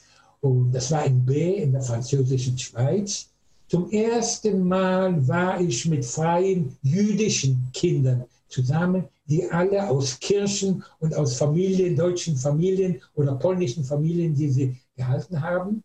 [0.42, 3.30] und das war in B in der französischen Schweiz.
[3.68, 11.16] Zum ersten Mal war ich mit freien jüdischen Kindern zusammen, die alle aus Kirchen und
[11.16, 15.84] aus Familien, deutschen Familien oder polnischen Familien, die sie gehalten haben.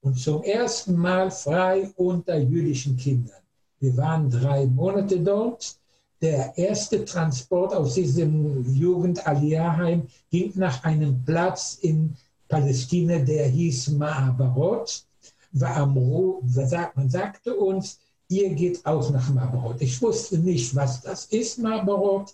[0.00, 3.42] Und zum ersten Mal frei unter jüdischen Kindern.
[3.78, 5.76] Wir waren drei Monate dort.
[6.20, 12.16] Der erste Transport aus diesem jugend heim ging nach einem Platz in
[12.48, 15.04] Palästina, der hieß Ma'abarot.
[15.52, 17.98] Man sagte uns,
[18.28, 19.76] ihr geht auch nach Marlborough.
[19.80, 22.26] Ich wusste nicht, was das ist, Marlborough.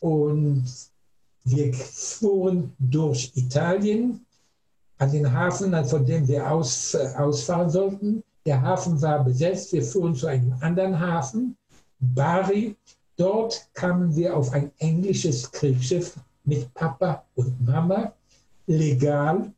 [0.00, 0.64] Und
[1.44, 4.24] wir fuhren durch Italien
[4.98, 8.22] an den Hafen, von dem wir aus, äh, ausfahren sollten.
[8.44, 9.72] Der Hafen war besetzt.
[9.72, 11.56] Wir fuhren zu einem anderen Hafen,
[11.98, 12.76] Bari.
[13.16, 18.12] Dort kamen wir auf ein englisches Kriegsschiff mit Papa und Mama,
[18.70, 19.52] legal.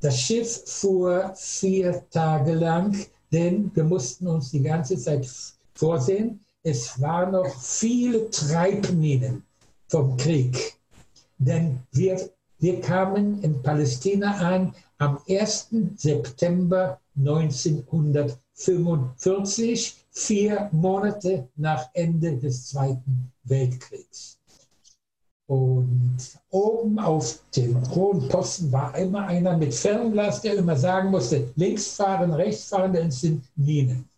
[0.00, 2.94] Das Schiff fuhr vier Tage lang
[3.32, 5.28] denn wir mussten uns die ganze Zeit
[5.74, 9.42] vorsehen, es waren noch viele Treibminen
[9.88, 10.78] vom Krieg.
[11.38, 15.68] Denn wir, wir kamen in Palästina an am 1.
[15.96, 24.35] September 1945, vier Monate nach Ende des Zweiten Weltkriegs.
[25.46, 26.18] Und
[26.50, 31.92] oben auf dem hohen Posten war immer einer mit Fernglas, der immer sagen musste, links
[31.92, 34.08] fahren, rechts fahren, denn es sind Minen.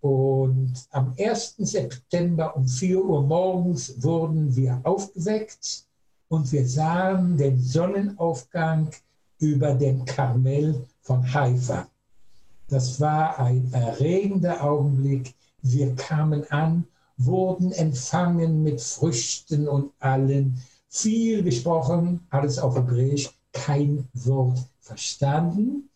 [0.00, 1.56] Und am 1.
[1.58, 5.84] September um 4 Uhr morgens wurden wir aufgeweckt
[6.28, 8.90] und wir sahen den Sonnenaufgang
[9.38, 11.88] über dem Karmel von Haifa.
[12.68, 15.34] Das war ein erregender Augenblick.
[15.62, 16.86] Wir kamen an,
[17.18, 20.62] wurden empfangen mit Früchten und allen.
[20.88, 25.90] Viel gesprochen, alles auf Hebräisch, kein Wort verstanden.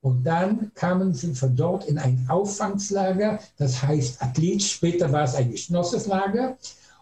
[0.00, 5.34] Und dann kamen sie von dort in ein Auffangslager, das heißt Athlet, später war es
[5.34, 6.56] ein geschlossenes Lager.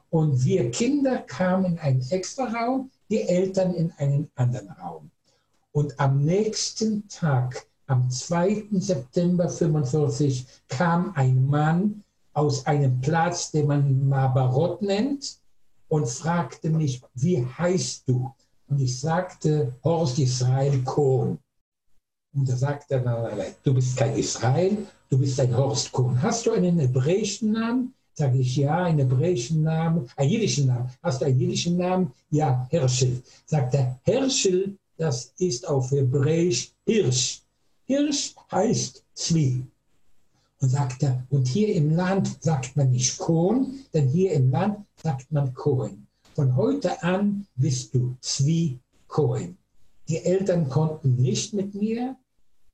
[0.09, 5.11] Und wir Kinder kamen in einen extra Raum, die Eltern in einen anderen Raum.
[5.73, 8.69] Und am nächsten Tag, am 2.
[8.73, 12.03] September 1945, kam ein Mann
[12.37, 15.39] aus einem Platz, den man Mabarot nennt,
[15.89, 18.31] und fragte mich, wie heißt du?
[18.69, 21.39] Und ich sagte, Horst Israel Kohn.
[22.35, 23.03] Und er sagte,
[23.63, 26.21] du bist kein Israel, du bist ein Horst Kohn.
[26.21, 27.95] Hast du einen hebräischen Namen?
[28.13, 30.91] Sage ich, ja, einen hebräischen Namen, einen jüdischen Namen.
[31.03, 32.13] Hast du einen jüdischen Namen?
[32.31, 33.23] Ja, Herschel.
[33.47, 37.43] Sagt er, Herschel, das ist auf Hebräisch Hirsch.
[37.87, 39.65] Hirsch heißt Zwie.
[40.61, 44.87] Und sagt er, und hier im Land sagt man nicht Kohn, denn hier im Land
[45.03, 46.07] sagt man Cohen.
[46.35, 49.59] Von heute an bist du Zwie Cohen.
[50.09, 52.17] Die Eltern konnten nicht mit mir,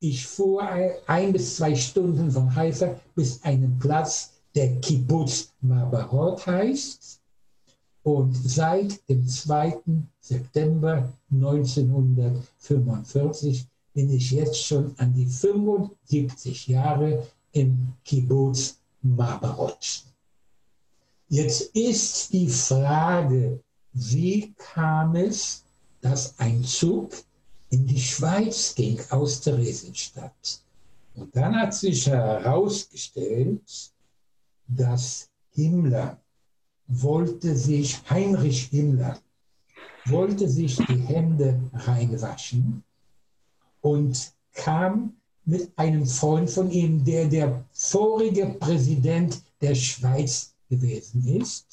[0.04, 0.68] ich fuhr
[1.06, 7.20] ein bis zwei Stunden von Haifa bis einen Platz, der Kibbutz Mabarot heißt.
[8.02, 9.78] Und seit dem 2.
[10.18, 20.04] September 1945 bin ich jetzt schon an die 75 Jahre im Kibbutz Mabarot.
[21.28, 23.60] Jetzt ist die Frage,
[23.92, 25.64] wie kam es,
[26.00, 27.14] dass ein Zug
[27.70, 30.62] in die Schweiz ging aus Theresienstadt.
[31.14, 33.92] Und dann hat sich herausgestellt,
[34.66, 36.20] dass Himmler
[36.86, 39.18] wollte sich, Heinrich Himmler,
[40.06, 42.82] wollte sich die Hände reinwaschen
[43.80, 51.66] und kam mit einem Freund von ihm, der der vorige Präsident der Schweiz gewesen ist,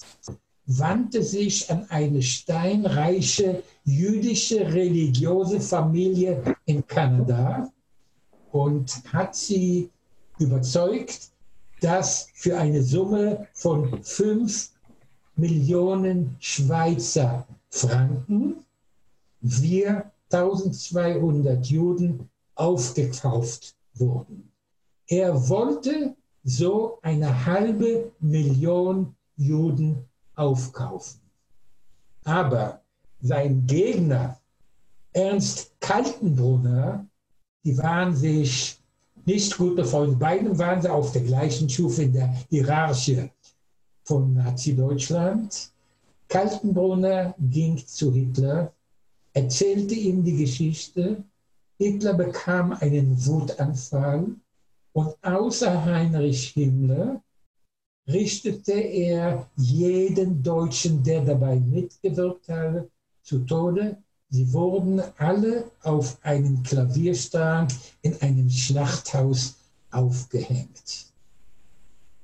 [0.66, 7.72] wandte sich an eine steinreiche jüdische religiöse Familie in Kanada
[8.52, 9.90] und hat sie
[10.38, 11.32] überzeugt,
[11.82, 14.72] dass für eine Summe von 5
[15.36, 18.66] Millionen Schweizer Franken
[19.42, 22.29] wir 1200 Juden
[22.60, 24.52] aufgekauft wurden.
[25.08, 30.06] Er wollte so eine halbe Million Juden
[30.36, 31.22] aufkaufen.
[32.24, 32.82] Aber
[33.22, 34.40] sein Gegner,
[35.14, 37.08] Ernst Kaltenbrunner,
[37.64, 38.78] die waren sich
[39.26, 40.20] nicht gut befreundet.
[40.20, 43.30] Beide waren sie auf der gleichen Stufe in der Hierarchie
[44.04, 45.72] von Nazi-Deutschland.
[46.28, 48.74] Kaltenbrunner ging zu Hitler,
[49.34, 51.24] erzählte ihm die Geschichte.
[51.82, 54.36] Hitler bekam einen Wutanfall
[54.92, 57.24] und außer Heinrich Himmler
[58.06, 62.90] richtete er jeden Deutschen, der dabei mitgewirkt hatte,
[63.24, 63.98] zu Tode.
[64.30, 67.70] Sie wurden alle auf einen Klavierstrang
[68.02, 69.56] in einem Schlachthaus
[69.90, 71.06] aufgehängt.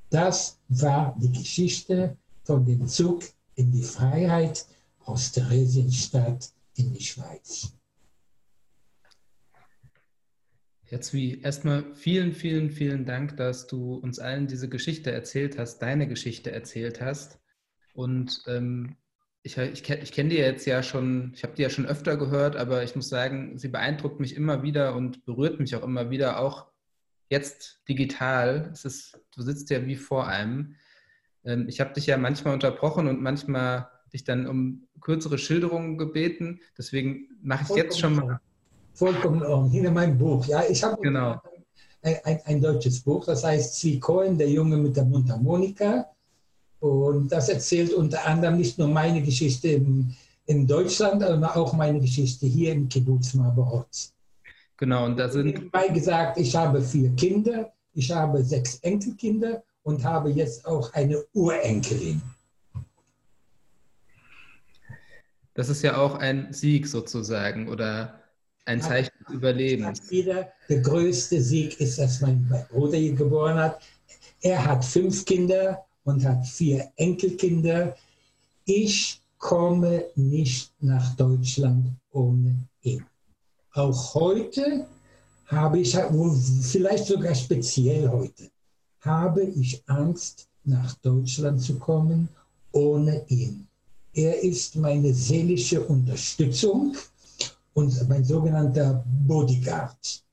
[0.10, 3.24] Das war die Geschichte von dem Zug
[3.56, 4.66] in die Freiheit
[5.06, 7.75] aus Theresienstadt in die Schweiz.
[10.96, 15.80] Jetzt wie erstmal vielen, vielen, vielen Dank, dass du uns allen diese Geschichte erzählt hast,
[15.80, 17.38] deine Geschichte erzählt hast.
[17.94, 18.96] Und ähm,
[19.44, 22.56] ich, ich, ich kenne die jetzt ja schon, ich habe die ja schon öfter gehört,
[22.56, 26.40] aber ich muss sagen, sie beeindruckt mich immer wieder und berührt mich auch immer wieder,
[26.40, 26.68] auch
[27.28, 28.70] jetzt digital.
[28.72, 30.76] Es ist, du sitzt ja wie vor einem.
[31.44, 36.62] Ähm, ich habe dich ja manchmal unterbrochen und manchmal dich dann um kürzere Schilderungen gebeten.
[36.78, 38.40] Deswegen mache ich jetzt schon mal
[38.96, 39.70] vollkommen.
[39.70, 40.46] Hier in meinem Buch.
[40.46, 41.42] Ja, ich habe genau.
[42.02, 46.08] ein, ein, ein, deutsches Buch, das heißt Zwiekoen, der Junge mit der Mundharmonika.
[46.80, 50.14] Und das erzählt unter anderem nicht nur meine Geschichte im,
[50.46, 53.88] in Deutschland, aber auch meine Geschichte hier im Kibbutz Maberot.
[54.78, 55.72] Genau, und da sind.
[55.72, 61.24] Bei gesagt, ich habe vier Kinder, ich habe sechs Enkelkinder und habe jetzt auch eine
[61.34, 62.22] Urenkelin.
[65.54, 68.25] Das ist ja auch ein Sieg sozusagen, oder?
[68.66, 70.10] Ein Zeichen des Überlebens.
[70.10, 73.82] Wieder, der größte Sieg ist, dass mein Bruder hier geboren hat.
[74.42, 77.96] Er hat fünf Kinder und hat vier Enkelkinder.
[78.66, 83.06] Ich komme nicht nach Deutschland ohne ihn.
[83.74, 84.88] Auch heute
[85.46, 85.96] habe ich,
[86.62, 88.50] vielleicht sogar speziell heute,
[89.02, 92.28] habe ich Angst, nach Deutschland zu kommen
[92.72, 93.68] ohne ihn.
[94.14, 96.96] Er ist meine seelische Unterstützung
[97.76, 100.24] und mein sogenannter Bodyguard.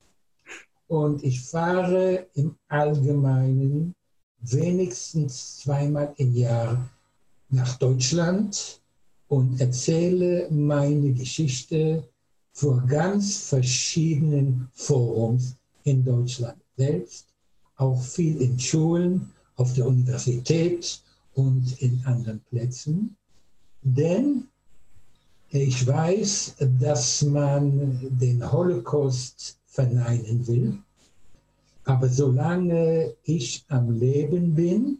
[0.86, 3.94] Und ich fahre im Allgemeinen
[4.40, 6.88] wenigstens zweimal im Jahr
[7.50, 8.80] nach Deutschland
[9.28, 12.08] und erzähle meine Geschichte
[12.52, 17.26] vor ganz verschiedenen Forums in Deutschland selbst,
[17.76, 21.02] auch viel in Schulen, auf der Universität
[21.34, 23.16] und in anderen Plätzen.
[23.82, 24.48] Denn
[25.60, 30.78] ich weiß, dass man den Holocaust verneinen will.
[31.84, 34.98] Aber solange ich am Leben bin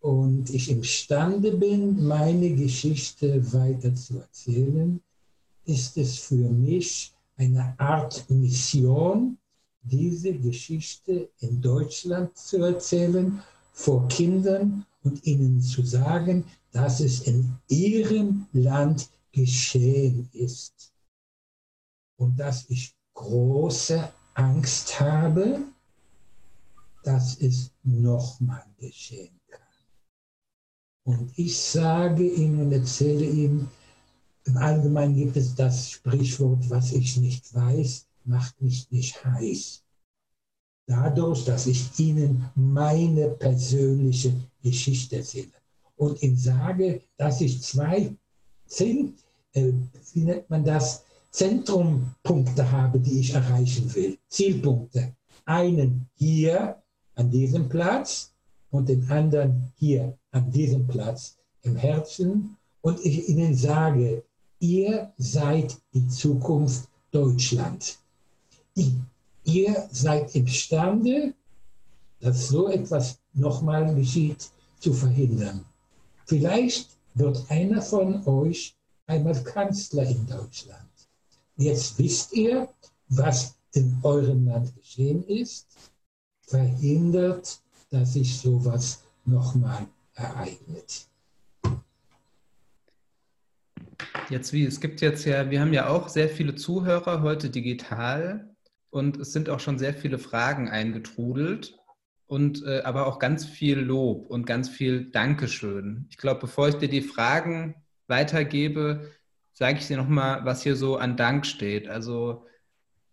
[0.00, 5.00] und ich imstande bin, meine Geschichte weiter zu erzählen,
[5.64, 9.38] ist es für mich eine Art Mission,
[9.82, 13.40] diese Geschichte in Deutschland zu erzählen,
[13.72, 20.92] vor Kindern und ihnen zu sagen, dass es in ihrem Land geschehen ist.
[22.16, 25.60] Und dass ich große Angst habe,
[27.02, 29.60] dass es nochmal geschehen kann.
[31.04, 33.68] Und ich sage ihm und erzähle ihm,
[34.44, 39.82] im Allgemeinen gibt es das Sprichwort, was ich nicht weiß, macht mich nicht heiß.
[40.86, 44.32] Dadurch, dass ich Ihnen meine persönliche
[44.62, 45.52] Geschichte erzähle
[45.96, 48.16] und ihm sage, dass ich zwei,
[48.70, 49.14] zehn,
[49.52, 49.72] äh,
[50.14, 55.14] wie nennt man das, Zentrumpunkte habe, die ich erreichen will, Zielpunkte.
[55.44, 56.82] Einen hier
[57.14, 58.32] an diesem Platz
[58.70, 64.24] und den anderen hier an diesem Platz im Herzen und ich ihnen sage,
[64.58, 67.98] ihr seid die Zukunft Deutschland.
[69.44, 71.34] Ihr seid imstande,
[72.20, 75.64] dass so etwas nochmal geschieht, zu verhindern.
[76.24, 78.76] Vielleicht wird einer von euch
[79.06, 80.88] einmal Kanzler in Deutschland.
[81.56, 82.68] Jetzt wisst ihr,
[83.08, 85.66] was in eurem Land geschehen ist,
[86.42, 87.60] verhindert,
[87.90, 91.06] dass sich sowas nochmal ereignet.
[94.28, 98.48] Jetzt wie, es gibt jetzt ja, wir haben ja auch sehr viele Zuhörer heute digital
[98.90, 101.79] und es sind auch schon sehr viele Fragen eingetrudelt
[102.30, 106.06] und äh, aber auch ganz viel Lob und ganz viel Dankeschön.
[106.10, 107.74] Ich glaube, bevor ich dir die Fragen
[108.06, 109.10] weitergebe,
[109.52, 111.88] sage ich dir nochmal, was hier so an Dank steht.
[111.88, 112.46] Also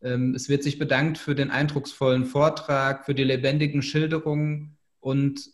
[0.03, 5.49] ähm, es wird sich bedankt für den eindrucksvollen Vortrag, für die lebendigen Schilderungen und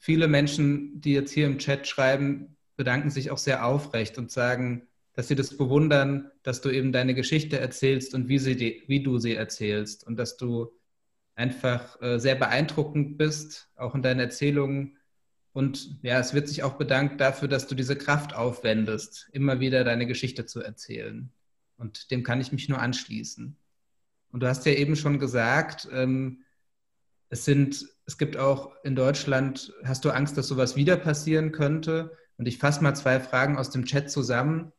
[0.00, 4.88] viele Menschen, die jetzt hier im Chat schreiben, bedanken sich auch sehr aufrecht und sagen,
[5.12, 9.04] dass sie das bewundern, dass du eben deine Geschichte erzählst und wie, sie die, wie
[9.04, 10.72] du sie erzählst und dass du
[11.34, 14.98] einfach äh, sehr beeindruckend bist, auch in deinen Erzählungen.
[15.52, 19.84] Und ja, es wird sich auch bedankt dafür, dass du diese Kraft aufwendest, immer wieder
[19.84, 21.30] deine Geschichte zu erzählen.
[21.76, 23.56] Und dem kann ich mich nur anschließen.
[24.30, 26.44] Und du hast ja eben schon gesagt, ähm,
[27.28, 32.16] es sind, es gibt auch in Deutschland, hast du Angst, dass sowas wieder passieren könnte?
[32.36, 34.72] Und ich fasse mal zwei Fragen aus dem Chat zusammen.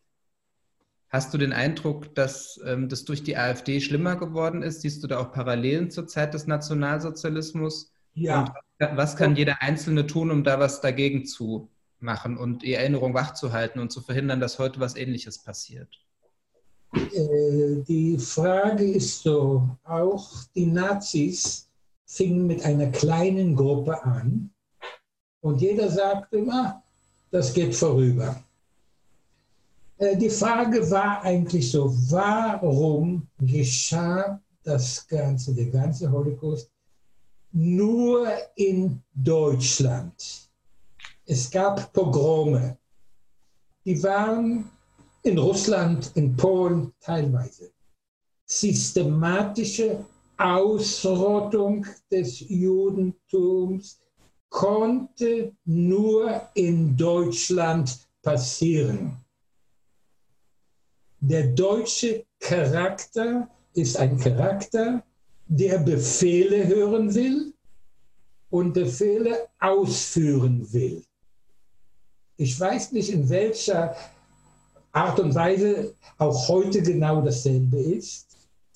[1.10, 4.82] Hast du den Eindruck, dass ähm, das durch die AfD schlimmer geworden ist?
[4.82, 7.91] Siehst du da auch Parallelen zur Zeit des Nationalsozialismus?
[8.14, 8.53] Ja.
[8.80, 11.69] Und was kann jeder Einzelne tun, um da was dagegen zu
[11.99, 15.90] machen und die Erinnerung wachzuhalten und zu verhindern, dass heute was Ähnliches passiert?
[16.94, 21.69] Äh, die Frage ist so, auch die Nazis
[22.06, 24.52] fingen mit einer kleinen Gruppe an
[25.41, 26.82] und jeder sagte, ah,
[27.32, 28.41] das geht vorüber.
[29.98, 36.70] Äh, die Frage war eigentlich so, warum geschah das Ganze, der ganze Holocaust,
[37.52, 40.50] nur in Deutschland?
[41.26, 42.78] Es gab Pogrome.
[43.86, 44.70] Die waren
[45.24, 47.72] in Russland, in Polen teilweise.
[48.46, 50.06] Systematische
[50.38, 54.00] Ausrottung des Judentums
[54.50, 59.25] konnte nur in Deutschland passieren.
[61.28, 65.02] Der deutsche Charakter ist ein Charakter,
[65.48, 67.52] der Befehle hören will
[68.52, 71.04] und Befehle ausführen will.
[72.38, 73.96] Ich weiß nicht, in welcher
[74.92, 78.28] Art und Weise auch heute genau dasselbe ist,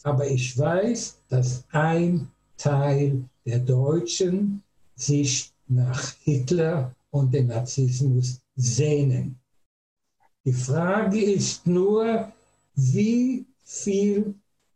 [0.02, 4.64] aber ich weiß, dass ein Teil der Deutschen
[4.96, 9.40] sich nach Hitler und dem Narzissmus sehnen.
[10.46, 12.34] Die Frage ist nur,
[12.80, 14.34] wie viele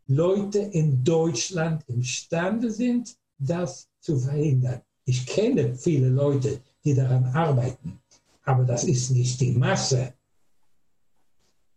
[0.08, 4.82] Leute in Deutschland imstande sind, das zu verhindern.
[5.06, 8.00] Ich kenne viele Leute, die daran arbeiten,
[8.44, 10.14] aber das ist nicht die Masse.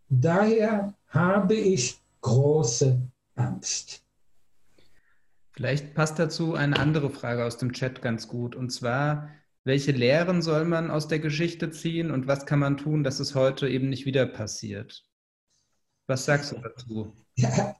[0.09, 2.99] Daher habe ich große
[3.35, 4.03] Angst.
[5.51, 8.55] Vielleicht passt dazu eine andere Frage aus dem Chat ganz gut.
[8.55, 9.29] Und zwar,
[9.63, 13.33] welche Lehren soll man aus der Geschichte ziehen und was kann man tun, dass es
[13.33, 15.06] heute eben nicht wieder passiert?
[16.07, 17.13] Was sagst du dazu?
[17.35, 17.75] Ja.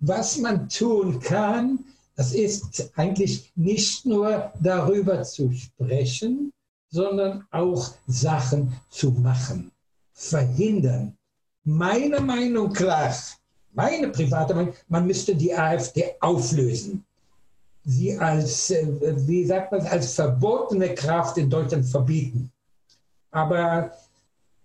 [0.00, 1.80] Was man tun kann,
[2.14, 6.52] das ist eigentlich nicht nur darüber zu sprechen,
[6.90, 9.72] sondern auch Sachen zu machen,
[10.12, 11.16] verhindern.
[11.64, 13.14] Meine Meinung klar,
[13.72, 17.04] meine private Meinung, man müsste die AfD auflösen
[17.84, 18.86] sie als, äh,
[19.26, 22.50] wie sagt man, als verbotene Kraft in Deutschland verbieten.
[23.30, 23.92] Aber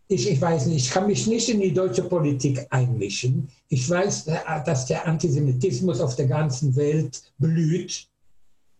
[0.07, 3.49] ich, ich weiß nicht, ich kann mich nicht in die deutsche Politik einmischen.
[3.67, 8.07] Ich weiß, äh, dass der Antisemitismus auf der ganzen Welt blüht.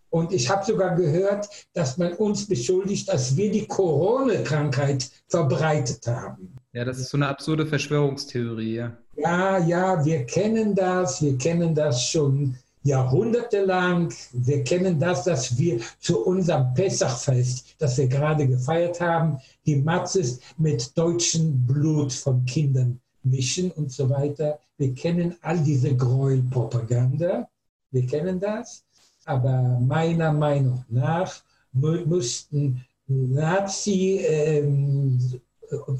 [0.09, 6.55] Und ich habe sogar gehört, dass man uns beschuldigt, dass wir die Corona-Krankheit verbreitet haben.
[6.71, 8.85] Ja, das ist so eine absurde Verschwörungstheorie.
[9.17, 14.13] Ja, ja, wir kennen das, wir kennen das schon jahrhundertelang.
[14.33, 20.39] Wir kennen das, dass wir zu unserem Pessachfest, das wir gerade gefeiert haben, die Matzes
[20.57, 24.59] mit deutschem Blut von Kindern mischen und so weiter.
[24.77, 27.49] Wir kennen all diese Gräuelpropaganda.
[27.91, 28.83] Wir kennen das.
[29.25, 31.43] Aber meiner Meinung nach
[31.73, 35.19] mussten Nazi, ähm,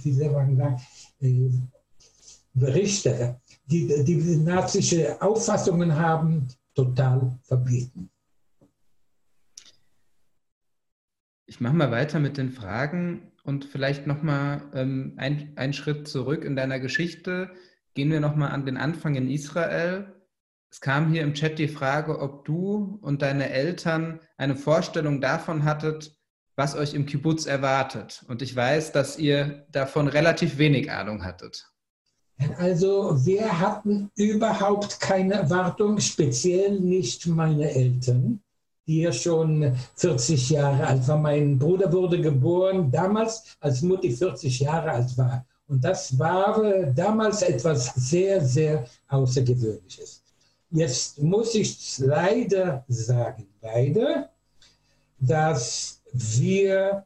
[0.04, 0.82] wie soll man sagen,
[1.22, 1.50] äh,
[2.54, 6.48] Berichte, die, die nazische Auffassungen haben,
[6.78, 8.12] total verbieten.
[11.48, 16.44] Ich mache mal weiter mit den Fragen und vielleicht nochmal ähm, ein, einen Schritt zurück
[16.44, 17.52] in deiner Geschichte.
[17.96, 20.14] Gehen wir nochmal an den Anfang in Israel.
[20.70, 25.64] Es kam hier im Chat die Frage, ob du und deine Eltern eine Vorstellung davon
[25.64, 26.16] hattet,
[26.56, 28.24] was euch im Kibbutz erwartet.
[28.28, 31.72] Und ich weiß, dass ihr davon relativ wenig Ahnung hattet.
[32.58, 38.40] Also wir hatten überhaupt keine Erwartung, speziell nicht meine Eltern,
[38.86, 41.22] die ja schon 40 Jahre alt waren.
[41.22, 45.46] Mein Bruder wurde geboren damals, als Mutti 40 Jahre alt war.
[45.68, 46.62] Und das war
[46.96, 50.24] damals etwas sehr, sehr Außergewöhnliches.
[50.70, 54.30] Jetzt muss ich leider sagen, leider,
[55.20, 57.06] dass wir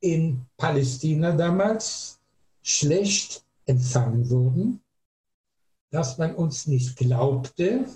[0.00, 2.18] in Palästina damals
[2.62, 4.80] schlecht empfangen wurden,
[5.90, 7.86] dass man uns nicht glaubte,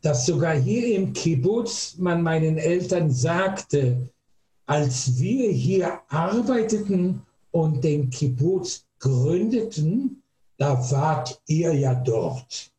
[0.00, 4.10] dass sogar hier im Kibbutz man meinen Eltern sagte,
[4.66, 7.22] als wir hier arbeiteten
[7.52, 10.22] und den Kibbutz gründeten,
[10.58, 12.72] da wart ihr ja dort.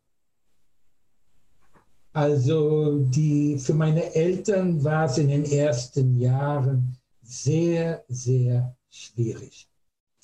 [2.12, 9.68] Also die, für meine Eltern war es in den ersten Jahren sehr, sehr schwierig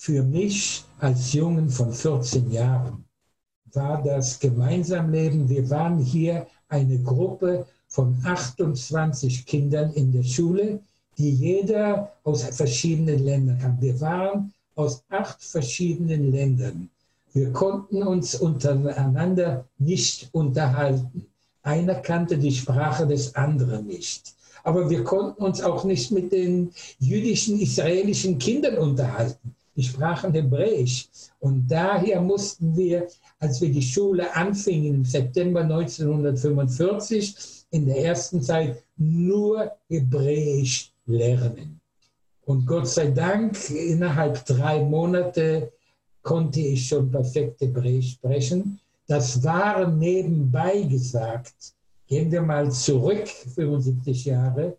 [0.01, 3.03] für mich als Jungen von 14 Jahren
[3.73, 5.49] war das Gemeinsamleben.
[5.49, 10.79] Wir waren hier eine Gruppe von 28 Kindern in der Schule,
[11.17, 13.81] die jeder aus verschiedenen Ländern kam.
[13.81, 16.89] Wir waren aus acht verschiedenen Ländern.
[17.33, 21.25] Wir konnten uns untereinander nicht unterhalten.
[21.61, 24.33] Einer kannte die Sprache des anderen nicht.
[24.63, 31.07] Aber wir konnten uns auch nicht mit den jüdischen, israelischen Kindern unterhalten die sprachen Hebräisch.
[31.39, 33.07] Und daher mussten wir,
[33.39, 41.79] als wir die Schule anfingen im September 1945, in der ersten Zeit nur Hebräisch lernen.
[42.43, 45.71] Und Gott sei Dank, innerhalb drei Monate
[46.23, 48.81] konnte ich schon perfekt Hebräisch sprechen.
[49.07, 51.53] Das war nebenbei gesagt,
[52.05, 54.75] gehen wir mal zurück, 75 Jahre,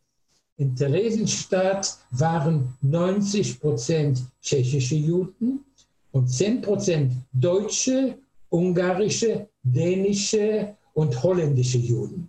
[0.61, 5.65] in Theresienstadt waren 90 Prozent tschechische Juden
[6.12, 8.19] und 10 Prozent deutsche,
[8.51, 12.28] ungarische, dänische und holländische Juden.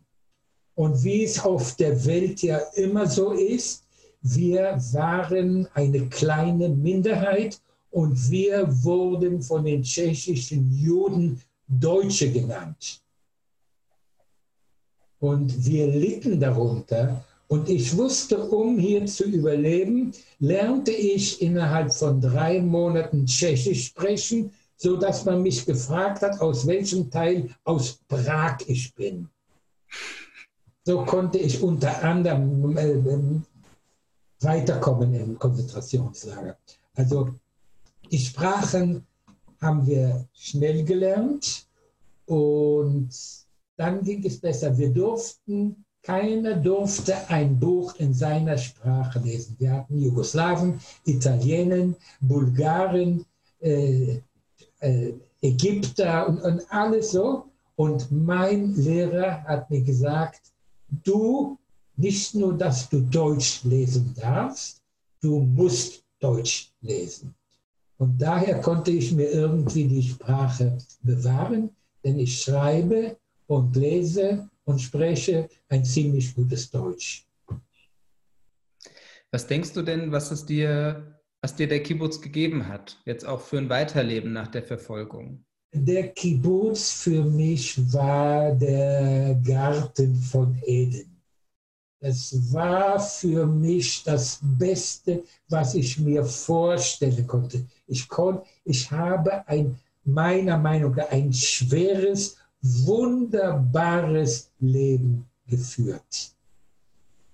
[0.76, 3.84] Und wie es auf der Welt ja immer so ist,
[4.22, 7.60] wir waren eine kleine Minderheit
[7.90, 13.02] und wir wurden von den tschechischen Juden Deutsche genannt.
[15.20, 22.22] Und wir litten darunter und ich wusste, um hier zu überleben, lernte ich innerhalb von
[22.22, 28.95] drei Monaten Tschechisch sprechen, sodass man mich gefragt hat, aus welchem Teil aus Prag ich
[28.95, 29.28] bin.
[30.86, 33.44] So konnte ich unter anderem äh,
[34.40, 36.57] weiterkommen im Konzentrationslager.
[36.95, 37.32] Also
[38.10, 39.06] die Sprachen
[39.60, 41.68] haben wir schnell gelernt
[42.28, 43.10] und
[43.76, 44.78] dann ging es besser.
[44.78, 49.56] Wir durften, keiner durfte ein Buch in seiner Sprache lesen.
[49.60, 53.26] Wir hatten Jugoslawen, Italiener, Bulgaren,
[53.60, 54.19] äh,
[54.80, 57.45] äh, Ägypter und, und alles so.
[57.76, 60.41] Und mein Lehrer hat mir gesagt,
[61.03, 61.57] du,
[61.98, 64.82] nicht nur, dass du Deutsch lesen darfst,
[65.22, 67.34] du musst Deutsch lesen.
[67.98, 71.69] Und daher konnte ich mir irgendwie die Sprache bewahren,
[72.03, 73.18] denn ich schreibe
[73.48, 77.28] und lese und spreche ein ziemlich gutes Deutsch.
[79.32, 83.42] Was denkst du denn, was es dir, was dir der Kibbutz gegeben hat, jetzt auch
[83.42, 85.46] für ein Weiterleben nach der Verfolgung?
[85.74, 91.12] Der Kibbutz für mich war der Garten von Eden.
[92.04, 97.66] Es war für mich das Beste, was ich mir vorstellen konnte.
[97.88, 106.36] Ich, kon, ich habe ein, meiner Meinung nach ein schweres, wunderbares Leben geführt.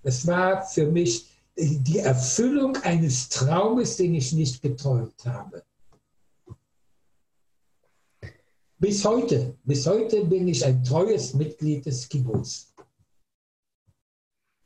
[0.04, 1.28] Es war für mich
[1.58, 5.64] die Erfüllung eines Traumes, den ich nicht geträumt habe.
[8.80, 12.74] Bis heute, bis heute bin ich ein treues Mitglied des Kibbutz.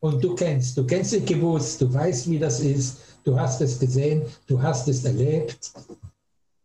[0.02, 3.80] Und du kennst, du kennst den Kibbutz, du weißt, wie das ist, du hast es
[3.80, 5.72] gesehen, du hast es erlebt.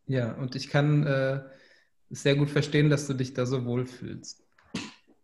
[0.09, 1.41] Ja, und ich kann äh,
[2.11, 4.43] sehr gut verstehen, dass du dich da so wohlfühlst.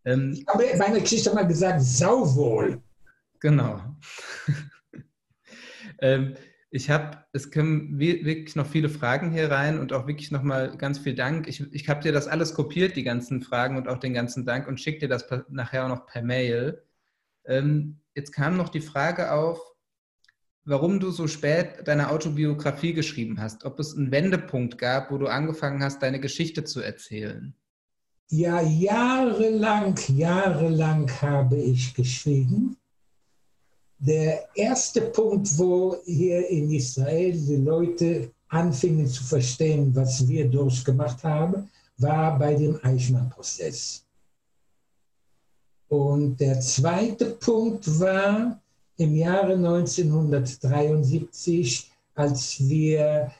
[0.04, 2.82] Ähm, ich habe in meiner Geschichte mal gesagt, sauwohl.
[3.40, 3.80] Genau.
[6.00, 6.34] ähm,
[6.70, 10.98] ich habe, es kommen wirklich noch viele Fragen hier rein und auch wirklich nochmal ganz
[10.98, 11.46] viel Dank.
[11.46, 14.66] Ich, ich habe dir das alles kopiert, die ganzen Fragen und auch den ganzen Dank
[14.66, 16.82] und schicke dir das nachher auch noch per Mail.
[17.44, 19.60] Ähm, jetzt kam noch die Frage auf,
[20.64, 23.64] warum du so spät deine Autobiografie geschrieben hast.
[23.64, 27.55] Ob es einen Wendepunkt gab, wo du angefangen hast, deine Geschichte zu erzählen.
[28.30, 32.76] Ja, jahrelang, jahrelang habe ich geschrieben.
[33.98, 41.22] Der erste Punkt, wo hier in Israel die Leute anfingen zu verstehen, was wir durchgemacht
[41.24, 44.06] haben, war bei dem Eichmann-Prozess.
[45.89, 48.61] Und der zweite Punkt war
[49.03, 53.33] im Jahre 1973, als wir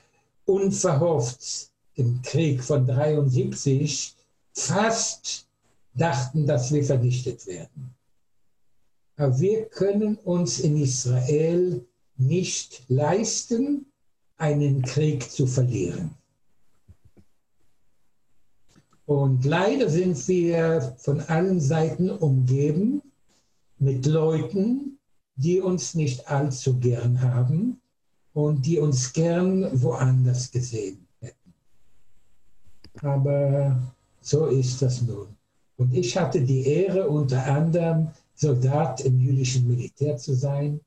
[0.45, 4.17] unverhofft im Krieg von 73
[4.53, 5.47] fast
[5.95, 7.95] dachten, dass wir vernichtet werden.
[9.17, 11.87] Aber wir können uns in Israel
[12.17, 13.87] nicht leisten,
[14.37, 16.11] einen Krieg zu verlieren.
[19.07, 23.01] Und leider sind wir von allen Seiten umgeben
[23.79, 24.99] mit Leuten,
[25.43, 27.81] die uns nicht allzu gern haben
[28.33, 31.55] und die uns gern woanders gesehen hätten.
[33.01, 33.83] Aber
[34.21, 35.29] so ist das nun.
[35.77, 40.81] Und ich hatte die Ehre, unter anderem Soldat im jüdischen Militär zu sein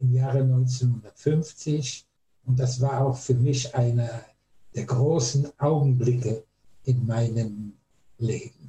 [0.00, 2.04] im Jahre 1950.
[2.46, 4.22] Und das war auch für mich einer
[4.74, 6.44] der großen Augenblicke
[6.84, 7.72] in meinem
[8.18, 8.63] Leben.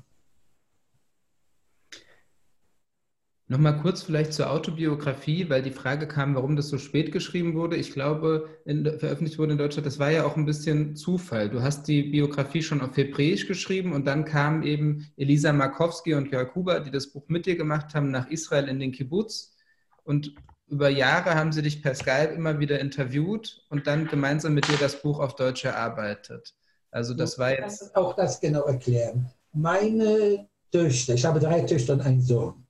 [3.48, 7.76] Nochmal kurz vielleicht zur Autobiografie, weil die Frage kam, warum das so spät geschrieben wurde.
[7.76, 11.52] Ich glaube, in, veröffentlicht wurde in Deutschland, das war ja auch ein bisschen Zufall.
[11.52, 16.32] Du hast die Biografie schon auf Hebräisch geschrieben und dann kamen eben Elisa Markowski und
[16.32, 19.54] Jörg Huber, die das Buch mit dir gemacht haben, nach Israel in den Kibbutz.
[20.04, 20.34] Und
[20.68, 24.78] über Jahre haben sie dich per Skype immer wieder interviewt und dann gemeinsam mit dir
[24.78, 26.56] das Buch auf Deutsch erarbeitet.
[26.90, 27.84] Also das war jetzt.
[27.84, 29.30] Ich kann auch das genau erklären.
[29.54, 32.65] Meine Töchter, ich habe drei Töchter und einen Sohn.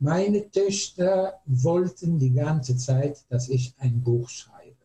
[0.00, 4.76] Meine Töchter wollten die ganze Zeit, dass ich ein Buch schreibe.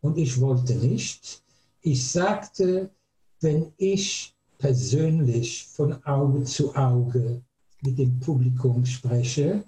[0.00, 1.42] Und ich wollte nicht.
[1.80, 2.90] Ich sagte,
[3.40, 7.42] wenn ich persönlich von Auge zu Auge
[7.80, 9.64] mit dem Publikum spreche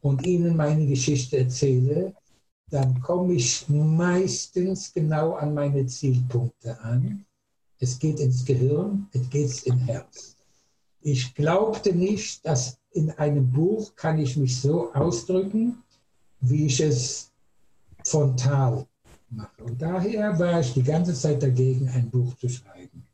[0.00, 2.14] und ihnen meine Geschichte erzähle,
[2.70, 7.26] dann komme ich meistens genau an meine Zielpunkte an
[7.82, 10.36] es geht ins Gehirn, es geht ins Herz.
[11.02, 15.82] Ich glaubte nicht, dass in einem Buch kann ich mich so ausdrücken,
[16.40, 17.30] wie ich es
[18.04, 18.86] frontal
[19.30, 19.64] mache.
[19.64, 23.04] Und daher war ich die ganze Zeit dagegen, ein Buch zu schreiben.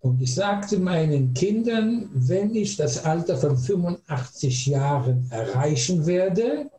[0.00, 6.70] Und ich sagte meinen Kindern, wenn ich das Alter von 85 Jahren erreichen werde,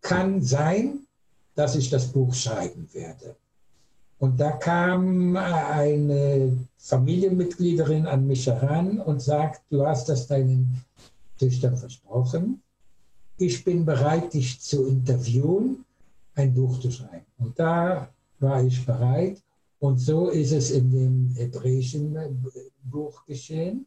[0.00, 1.06] kann sein,
[1.54, 3.36] dass ich das Buch schreiben werde.
[4.24, 10.82] Und da kam eine Familienmitgliederin an mich heran und sagt, du hast das deinen
[11.38, 12.62] Töchtern versprochen.
[13.36, 15.84] Ich bin bereit, dich zu interviewen,
[16.36, 17.26] ein Buch zu schreiben.
[17.36, 19.42] Und da war ich bereit.
[19.78, 22.16] Und so ist es in dem hebräischen
[22.84, 23.86] Buch geschehen.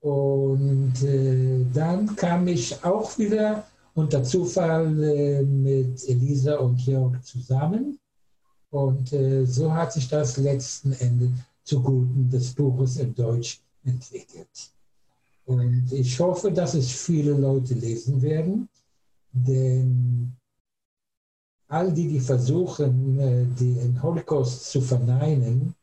[0.00, 7.98] Und äh, dann kam ich auch wieder unter Zufall äh, mit Elisa und Jörg zusammen.
[8.72, 11.30] Und äh, so hat sich das letzten Endes
[11.62, 14.72] zuguten des Buches in Deutsch entwickelt.
[15.44, 18.66] Und ich hoffe, dass es viele Leute lesen werden,
[19.30, 20.32] denn
[21.68, 25.74] all die, die versuchen, äh, den Holocaust zu verneinen,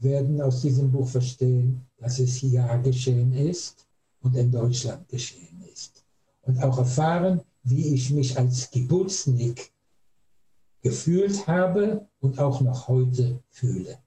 [0.00, 3.86] werden aus diesem Buch verstehen, dass es hier geschehen ist
[4.22, 6.04] und in Deutschland geschehen ist.
[6.42, 9.70] Und auch erfahren, wie ich mich als Geburtsnick
[10.82, 13.98] gefühlt habe und auch noch heute fühle.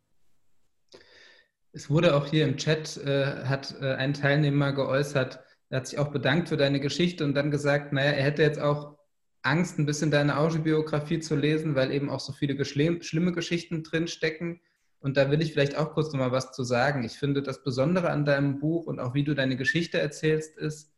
[1.71, 5.39] Es wurde auch hier im Chat, äh, hat äh, ein Teilnehmer geäußert,
[5.69, 8.59] er hat sich auch bedankt für deine Geschichte und dann gesagt, naja, er hätte jetzt
[8.59, 8.95] auch
[9.41, 14.61] Angst, ein bisschen deine Autobiografie zu lesen, weil eben auch so viele schlimme Geschichten drinstecken.
[14.99, 17.03] Und da will ich vielleicht auch kurz nochmal was zu sagen.
[17.03, 20.93] Ich finde, das Besondere an deinem Buch und auch wie du deine Geschichte erzählst, ist,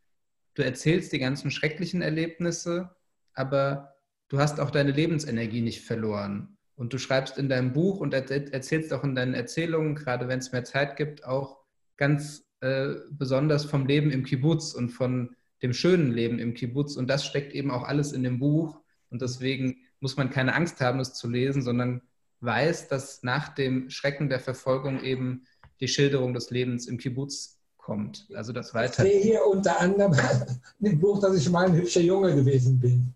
[0.55, 2.95] du erzählst die ganzen schrecklichen Erlebnisse,
[3.33, 3.94] aber
[4.29, 6.57] du hast auch deine Lebensenergie nicht verloren.
[6.75, 10.51] Und du schreibst in deinem Buch und erzählst auch in deinen Erzählungen, gerade wenn es
[10.51, 11.57] mehr Zeit gibt, auch
[11.95, 16.97] ganz äh, besonders vom Leben im Kibbutz und von dem schönen Leben im Kibbutz.
[16.97, 18.81] Und das steckt eben auch alles in dem Buch.
[19.09, 22.01] Und deswegen muss man keine Angst haben, es zu lesen, sondern
[22.41, 25.45] weiß, dass nach dem Schrecken der Verfolgung eben
[25.79, 28.27] die Schilderung des Lebens im Kibbutz kommt.
[28.33, 29.05] Also das weiter.
[29.05, 30.13] Ich sehe hier unter anderem
[30.83, 33.15] ein Buch, dass ich mal ein hübscher Junge gewesen bin.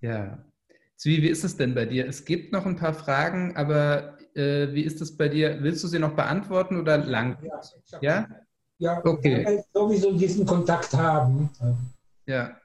[0.00, 0.44] Ja.
[0.96, 2.08] Zwie, wie ist es denn bei dir?
[2.08, 5.62] Es gibt noch ein paar Fragen, aber äh, wie ist es bei dir?
[5.62, 7.38] Willst du sie noch beantworten oder lang?
[7.42, 8.28] Ja, ja?
[8.78, 9.62] ja okay.
[9.72, 11.50] Sowieso diesen Kontakt haben.
[12.26, 12.58] Ja.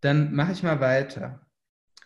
[0.00, 1.40] Dann mache ich mal weiter.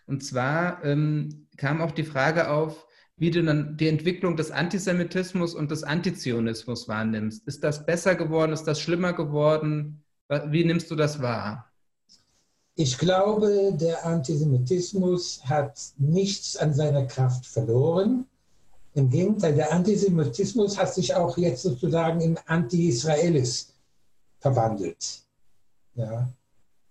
[0.07, 2.87] Und zwar ähm, kam auch die Frage auf,
[3.17, 7.47] wie du dann die Entwicklung des Antisemitismus und des Antizionismus wahrnimmst.
[7.47, 8.53] Ist das besser geworden?
[8.53, 10.05] Ist das schlimmer geworden?
[10.47, 11.72] Wie nimmst du das wahr?
[12.75, 18.27] Ich glaube, der Antisemitismus hat nichts an seiner Kraft verloren.
[18.95, 23.75] Im Gegenteil, der Antisemitismus hat sich auch jetzt sozusagen in Anti-Israelis
[24.39, 25.23] verwandelt.
[25.95, 26.29] Ja.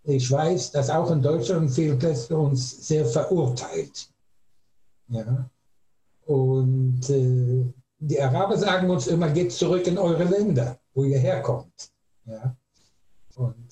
[0.03, 4.10] Ich weiß, dass auch in Deutschland viele Plätze uns sehr verurteilt.
[5.10, 5.49] Ja.
[6.26, 7.66] Und äh,
[8.00, 11.92] die Araber sagen uns immer, geht zurück in eure Länder, wo ihr herkommt.
[12.26, 12.56] Ja.
[13.35, 13.68] Und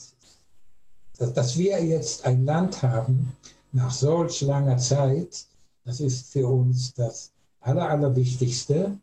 [1.19, 3.35] dass wir jetzt ein Land haben,
[3.71, 5.45] nach solch langer Zeit,
[5.85, 7.31] das ist für uns das
[7.61, 8.97] Aller, Allerwichtigste.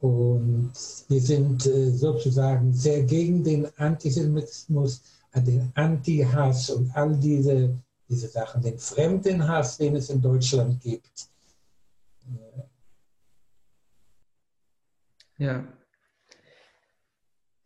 [0.00, 0.72] Und
[1.08, 5.02] wir sind äh, sozusagen sehr gegen den Antisemitismus,
[5.34, 7.76] den Anti-Hass und all diese,
[8.08, 11.28] diese Sachen, den Fremdenhass, den es in Deutschland gibt.
[15.36, 15.66] Ja.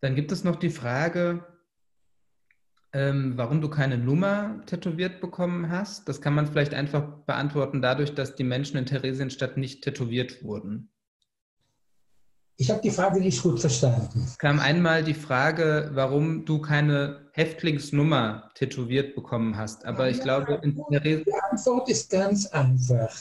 [0.01, 1.45] Dann gibt es noch die Frage,
[2.93, 6.07] ähm, warum du keine Nummer tätowiert bekommen hast.
[6.07, 10.89] Das kann man vielleicht einfach beantworten dadurch, dass die Menschen in Theresienstadt nicht tätowiert wurden.
[12.55, 14.21] Ich habe die Frage nicht gut verstanden.
[14.23, 19.85] Es kam einmal die Frage, warum du keine Häftlingsnummer tätowiert bekommen hast.
[19.85, 23.11] Aber ich glaube, in Theresien die Antwort ist ganz einfach.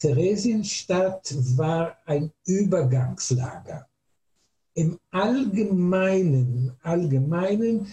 [0.00, 3.86] Theresienstadt war ein Übergangslager.
[4.74, 7.86] Im Allgemeinen, Allgemeinen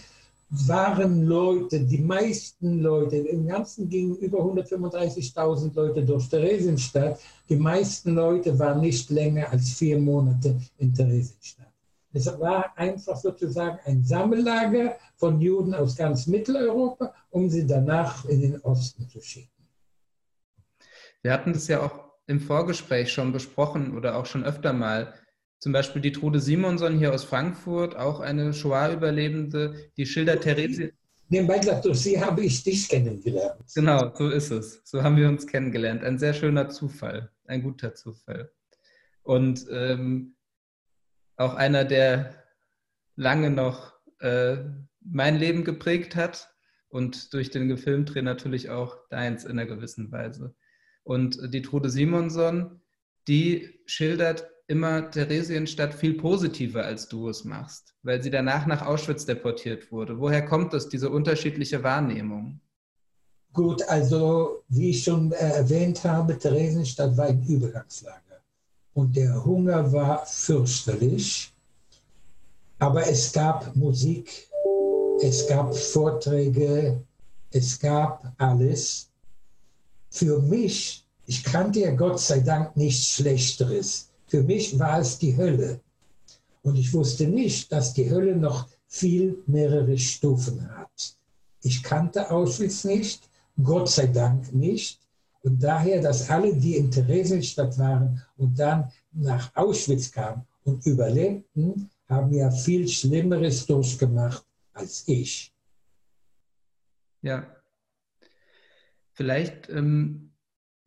[0.50, 7.20] waren Leute, die meisten Leute, im Ganzen gingen über 135.000 Leute durch Theresienstadt.
[7.48, 11.66] Die meisten Leute waren nicht länger als vier Monate in Theresienstadt.
[12.12, 18.40] Es war einfach sozusagen ein Sammellager von Juden aus ganz Mitteleuropa, um sie danach in
[18.40, 19.50] den Osten zu schicken.
[21.22, 25.12] Wir hatten das ja auch im Vorgespräch schon besprochen oder auch schon öfter mal
[25.58, 30.92] zum Beispiel die Trude Simonson hier aus Frankfurt, auch eine Shoah-Überlebende, die schildert Therese.
[31.28, 33.62] Nebenbei gesagt, durch sie habe ich dich kennengelernt.
[33.74, 34.80] Genau, so ist es.
[34.84, 36.02] So haben wir uns kennengelernt.
[36.02, 38.50] Ein sehr schöner Zufall, ein guter Zufall.
[39.22, 40.36] Und ähm,
[41.36, 42.34] auch einer, der
[43.16, 44.56] lange noch äh,
[45.00, 46.54] mein Leben geprägt hat
[46.88, 50.54] und durch den Gefilmdreh natürlich auch deins in einer gewissen Weise.
[51.02, 52.80] Und die Trude Simonson,
[53.26, 59.24] die schildert immer Theresienstadt viel positiver, als du es machst, weil sie danach nach Auschwitz
[59.24, 60.20] deportiert wurde.
[60.20, 62.60] Woher kommt das, diese unterschiedliche Wahrnehmung?
[63.54, 68.42] Gut, also wie ich schon erwähnt habe, Theresienstadt war ein Übergangslager
[68.92, 71.50] und der Hunger war fürchterlich,
[72.78, 74.48] aber es gab Musik,
[75.22, 77.02] es gab Vorträge,
[77.50, 79.10] es gab alles
[80.10, 84.07] für mich, ich kannte ja Gott sei Dank nichts Schlechteres.
[84.28, 85.80] Für mich war es die Hölle.
[86.62, 91.16] Und ich wusste nicht, dass die Hölle noch viel mehrere Stufen hat.
[91.62, 93.28] Ich kannte Auschwitz nicht,
[93.62, 95.00] Gott sei Dank nicht.
[95.42, 101.90] Und daher, dass alle, die in Theresienstadt waren und dann nach Auschwitz kamen und überlebten,
[102.08, 105.52] haben ja viel Schlimmeres durchgemacht als ich.
[107.22, 107.46] Ja.
[109.12, 110.30] Vielleicht ähm,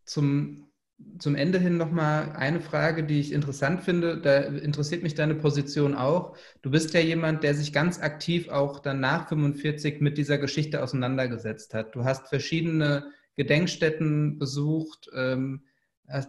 [0.06, 0.71] zum,
[1.20, 4.18] zum Ende hin nochmal eine Frage, die ich interessant finde.
[4.18, 6.36] Da interessiert mich deine Position auch.
[6.62, 10.82] Du bist ja jemand, der sich ganz aktiv auch dann nach 45 mit dieser Geschichte
[10.82, 11.96] auseinandergesetzt hat.
[11.96, 15.62] Du hast verschiedene Gedenkstätten besucht, ähm,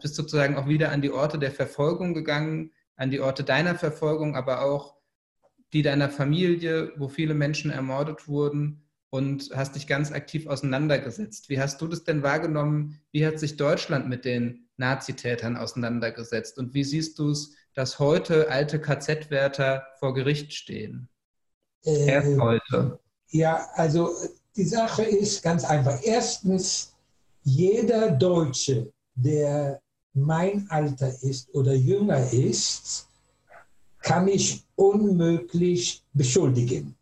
[0.01, 4.37] bist sozusagen auch wieder an die Orte der Verfolgung gegangen, an die Orte deiner Verfolgung,
[4.37, 4.97] aber auch
[5.73, 11.51] die deiner Familie, wo viele Menschen ermordet wurden und hast dich ganz aktiv auseinandergesetzt.
[11.51, 12.99] Wie hast du das denn wahrgenommen?
[13.11, 16.57] Wie hat sich Deutschland mit den Nazitätern auseinandergesetzt?
[16.57, 21.11] Und wie siehst du es, dass heute alte KZ-Wärter vor Gericht stehen?
[21.85, 22.99] Äh, Erst heute.
[23.29, 24.15] Ja, also
[24.57, 26.01] die Sache ist ganz einfach.
[26.03, 26.95] Erstens,
[27.43, 29.83] jeder Deutsche, der
[30.15, 33.09] mein Alter ist oder jünger ist,
[34.01, 36.97] kann ich unmöglich beschuldigen.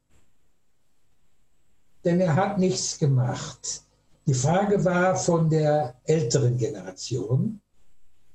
[2.04, 3.82] Denn er hat nichts gemacht.
[4.26, 7.60] Die Frage war von der älteren Generation.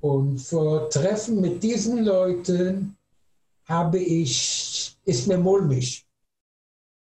[0.02, 2.96] Und vor Treffen mit diesen Leuten
[3.66, 6.06] habe ich, ist mir mulmig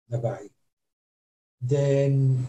[0.08, 0.50] dabei.
[1.60, 2.48] Denn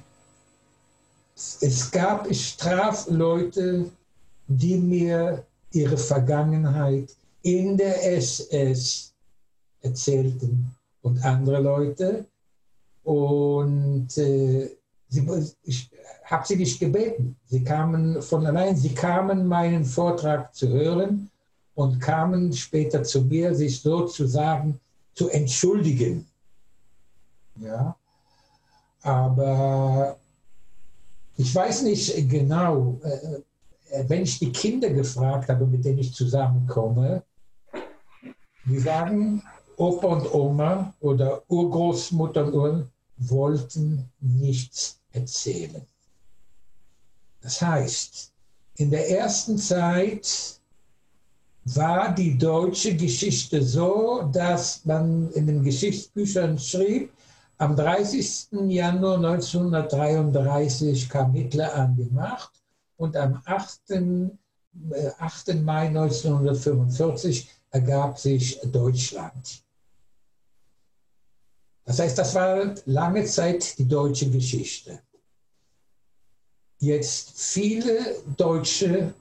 [1.34, 3.90] es gab Strafleute,
[4.46, 9.12] die mir ihre Vergangenheit in der SS
[9.80, 12.26] erzählten und andere Leute.
[13.06, 14.68] Und äh,
[15.08, 15.88] sie, ich
[16.24, 17.36] habe sie nicht gebeten.
[17.44, 21.30] Sie kamen von allein, sie kamen meinen Vortrag zu hören
[21.76, 24.80] und kamen später zu mir, sich sozusagen
[25.14, 26.26] zu entschuldigen.
[27.60, 27.94] Ja,
[29.02, 30.16] aber
[31.36, 37.22] ich weiß nicht genau, äh, wenn ich die Kinder gefragt habe, mit denen ich zusammenkomme,
[38.64, 39.44] die sagen,
[39.76, 42.88] Opa und Oma oder Urgroßmutter und Ur
[43.18, 45.86] wollten nichts erzählen.
[47.40, 48.32] Das heißt,
[48.76, 50.60] in der ersten Zeit
[51.64, 57.12] war die deutsche Geschichte so, dass man in den Geschichtsbüchern schrieb,
[57.58, 58.48] am 30.
[58.68, 62.50] Januar 1933 kam Hitler an die Macht
[62.96, 63.80] und am 8.
[65.18, 65.48] 8.
[65.48, 69.64] Äh, Mai 1945 ergab sich Deutschland.
[71.86, 75.00] Das heißt, das war lange Zeit die deutsche Geschichte.
[76.78, 79.14] Jetzt viele Deutsche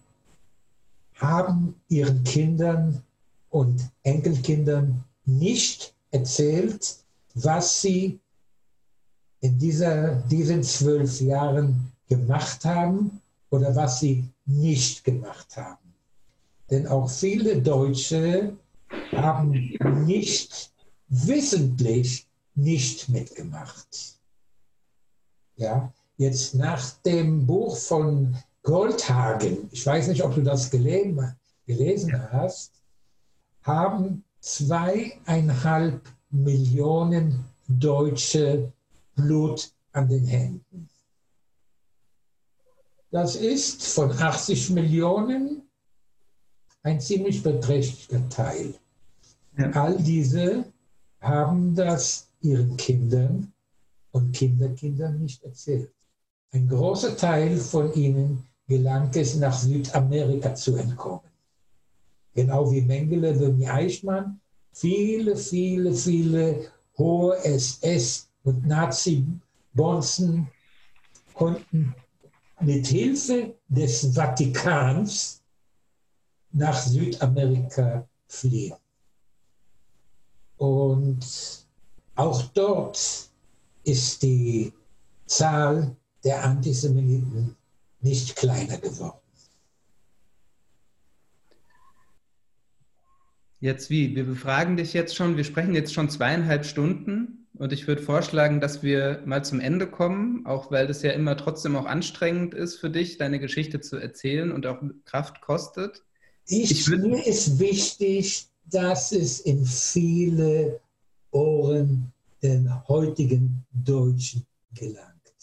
[1.13, 3.01] haben ihren Kindern
[3.49, 6.97] und Enkelkindern nicht erzählt,
[7.35, 8.19] was sie
[9.41, 13.21] in dieser, diesen zwölf Jahren gemacht haben
[13.51, 15.93] oder was sie nicht gemacht haben.
[16.71, 18.57] Denn auch viele Deutsche
[19.11, 20.71] haben nicht
[21.07, 22.24] wissentlich
[22.55, 24.19] nicht mitgemacht.
[25.55, 31.35] Ja, jetzt nach dem Buch von Goldhagen, ich weiß nicht, ob du das gelesen,
[31.65, 32.71] gelesen hast,
[33.61, 38.71] haben zweieinhalb Millionen Deutsche
[39.15, 40.89] Blut an den Händen.
[43.11, 45.61] Das ist von 80 Millionen
[46.83, 48.75] ein ziemlich beträchtlicher Teil.
[49.57, 49.71] Ja.
[49.71, 50.65] All diese
[51.21, 53.51] haben das ihren Kindern
[54.11, 55.91] und Kinderkindern nicht erzählt.
[56.51, 61.29] Ein großer Teil von ihnen gelang es, nach Südamerika zu entkommen.
[62.33, 64.39] Genau wie Mengele, wie Eichmann.
[64.71, 70.47] Viele, viele, viele hohe SS- und Nazi-Bonzen
[71.33, 71.93] konnten
[72.61, 75.41] mit Hilfe des Vatikans
[76.51, 78.75] nach Südamerika fliehen.
[80.57, 81.64] Und
[82.15, 83.29] auch dort
[83.83, 84.73] ist die
[85.25, 87.55] Zahl der Antisemiten
[88.01, 89.19] nicht kleiner geworden.
[93.59, 94.15] Jetzt wie?
[94.15, 98.59] Wir befragen dich jetzt schon, wir sprechen jetzt schon zweieinhalb Stunden und ich würde vorschlagen,
[98.59, 102.75] dass wir mal zum Ende kommen, auch weil das ja immer trotzdem auch anstrengend ist
[102.75, 106.03] für dich, deine Geschichte zu erzählen und auch Kraft kostet.
[106.47, 110.79] Ich, ich mir ist wichtig, dass es in viele
[111.35, 115.33] Ohren der heutigen Deutschen gelangt,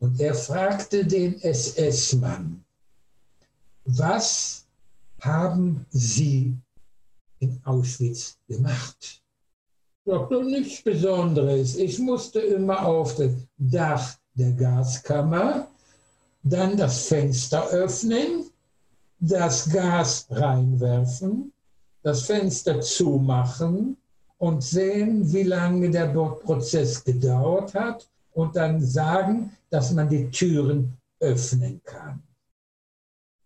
[0.00, 2.64] Und er fragte den SS-Mann,
[3.98, 4.64] was
[5.20, 6.56] haben Sie
[7.38, 9.22] in Auschwitz gemacht?
[10.04, 11.76] Sagte nichts Besonderes.
[11.76, 15.68] Ich musste immer auf das Dach der Gaskammer,
[16.42, 18.50] dann das Fenster öffnen,
[19.18, 21.52] das Gas reinwerfen,
[22.02, 23.96] das Fenster zumachen
[24.38, 30.96] und sehen, wie lange der Prozess gedauert hat und dann sagen, dass man die Türen
[31.20, 32.22] öffnen kann.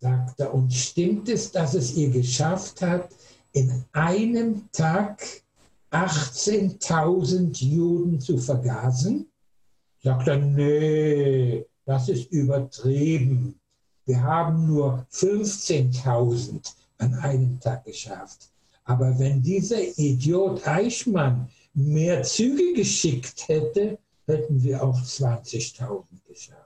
[0.05, 3.09] Sagt er, und stimmt es, dass es ihr geschafft hat,
[3.53, 5.25] in einem Tag
[5.89, 9.25] 18.000 Juden zu vergasen?
[10.03, 13.59] Sagt er, nee, das ist übertrieben.
[14.05, 18.51] Wir haben nur 15.000 an einem Tag geschafft.
[18.83, 26.64] Aber wenn dieser Idiot Eichmann mehr Züge geschickt hätte, hätten wir auch 20.000 geschafft.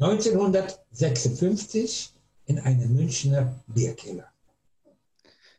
[0.00, 2.14] 1956
[2.46, 4.28] in einem Münchner Bierkeller.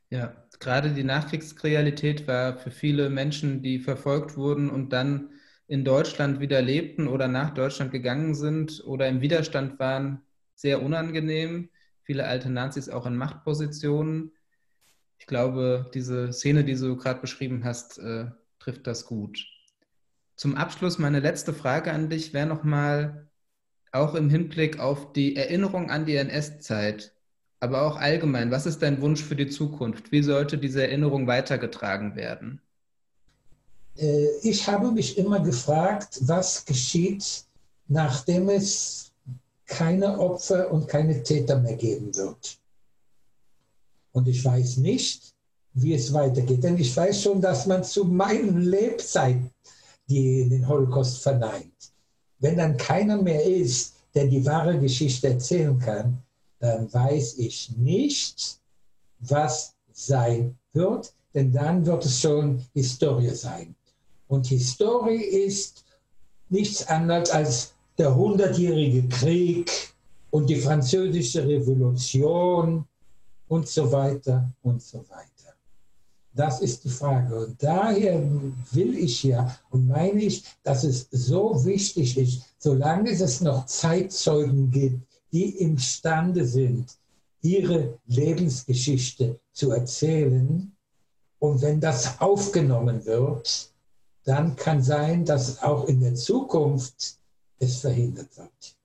[0.10, 5.32] Ja, gerade die Nachkriegsrealität war für viele Menschen, die verfolgt wurden und dann
[5.68, 10.24] in Deutschland wieder lebten oder nach Deutschland gegangen sind oder im Widerstand waren,
[10.56, 11.70] sehr unangenehm.
[12.02, 14.32] Viele alte Nazis auch in Machtpositionen.
[15.20, 19.46] Ich glaube, diese Szene, die du gerade beschrieben hast, äh, trifft das gut.
[20.36, 23.29] Zum Abschluss meine letzte Frage an dich wäre nochmal,
[23.92, 27.14] auch im Hinblick auf die Erinnerung an die NS-Zeit,
[27.60, 30.12] aber auch allgemein, was ist dein Wunsch für die Zukunft?
[30.12, 32.62] Wie sollte diese Erinnerung weitergetragen werden?
[33.98, 37.44] Äh, ich habe mich immer gefragt, was geschieht,
[37.88, 39.12] nachdem es
[39.66, 42.58] keine Opfer und keine Täter mehr geben wird.
[44.12, 45.34] Und ich weiß nicht,
[45.74, 46.64] wie es weitergeht.
[46.64, 49.52] Denn ich weiß schon, dass man zu meinen Lebzeiten
[50.10, 51.92] den Holocaust verneint.
[52.40, 56.18] Wenn dann keiner mehr ist, der die wahre Geschichte erzählen kann,
[56.60, 58.60] dann weiß ich nicht,
[59.20, 63.76] was sein wird, denn dann wird es schon Historie sein.
[64.28, 65.84] Und Historie ist
[66.50, 69.70] nichts anderes als der Hundertjährige Krieg
[70.32, 72.86] und die Französische Revolution
[73.48, 75.29] und so weiter und so weiter.
[76.34, 77.48] Das ist die Frage.
[77.48, 78.22] Und daher
[78.72, 84.70] will ich ja und meine ich, dass es so wichtig ist, solange es noch Zeitzeugen
[84.70, 85.02] gibt,
[85.32, 86.98] die imstande sind,
[87.42, 90.72] ihre Lebensgeschichte zu erzählen.
[91.40, 93.72] Und wenn das aufgenommen wird,
[94.26, 97.18] dann kann sein, dass auch in der Zukunft
[97.60, 98.76] es verhindert wird.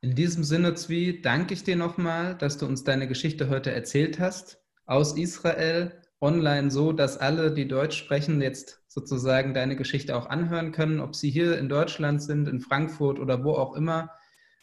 [0.00, 4.18] In diesem Sinne, Zwi, danke ich dir nochmal, dass du uns deine Geschichte heute erzählt
[4.18, 4.58] hast.
[4.86, 10.72] Aus Israel, online so, dass alle, die Deutsch sprechen, jetzt sozusagen deine Geschichte auch anhören
[10.72, 11.00] können.
[11.00, 14.10] Ob sie hier in Deutschland sind, in Frankfurt oder wo auch immer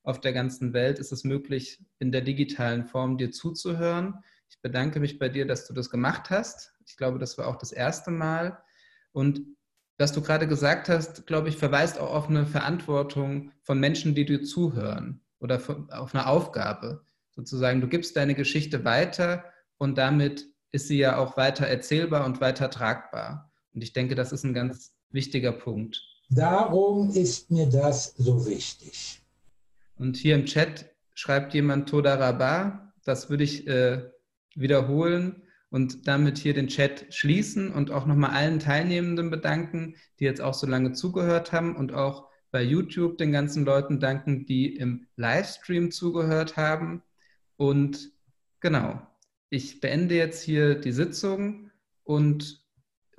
[0.04, 4.24] auf der ganzen Welt, ist es möglich, in der digitalen Form dir zuzuhören.
[4.50, 6.74] Ich bedanke mich bei dir, dass du das gemacht hast.
[6.86, 8.58] Ich glaube, das war auch das erste Mal.
[9.12, 9.42] Und
[9.98, 14.26] was du gerade gesagt hast, glaube ich, verweist auch auf eine Verantwortung von Menschen, die
[14.26, 17.06] dir zuhören oder auf eine Aufgabe.
[17.30, 19.44] Sozusagen, du gibst deine Geschichte weiter
[19.82, 23.52] und damit ist sie ja auch weiter erzählbar und weiter tragbar.
[23.74, 26.04] Und ich denke, das ist ein ganz wichtiger Punkt.
[26.30, 29.24] Darum ist mir das so wichtig.
[29.96, 32.94] Und hier im Chat schreibt jemand Toda Rabah.
[33.06, 34.08] Das würde ich äh,
[34.54, 40.42] wiederholen und damit hier den Chat schließen und auch nochmal allen Teilnehmenden bedanken, die jetzt
[40.42, 45.08] auch so lange zugehört haben und auch bei YouTube den ganzen Leuten danken, die im
[45.16, 47.02] Livestream zugehört haben.
[47.58, 48.12] Und
[48.60, 49.02] genau,
[49.52, 51.70] ich beende jetzt hier die Sitzung
[52.04, 52.64] und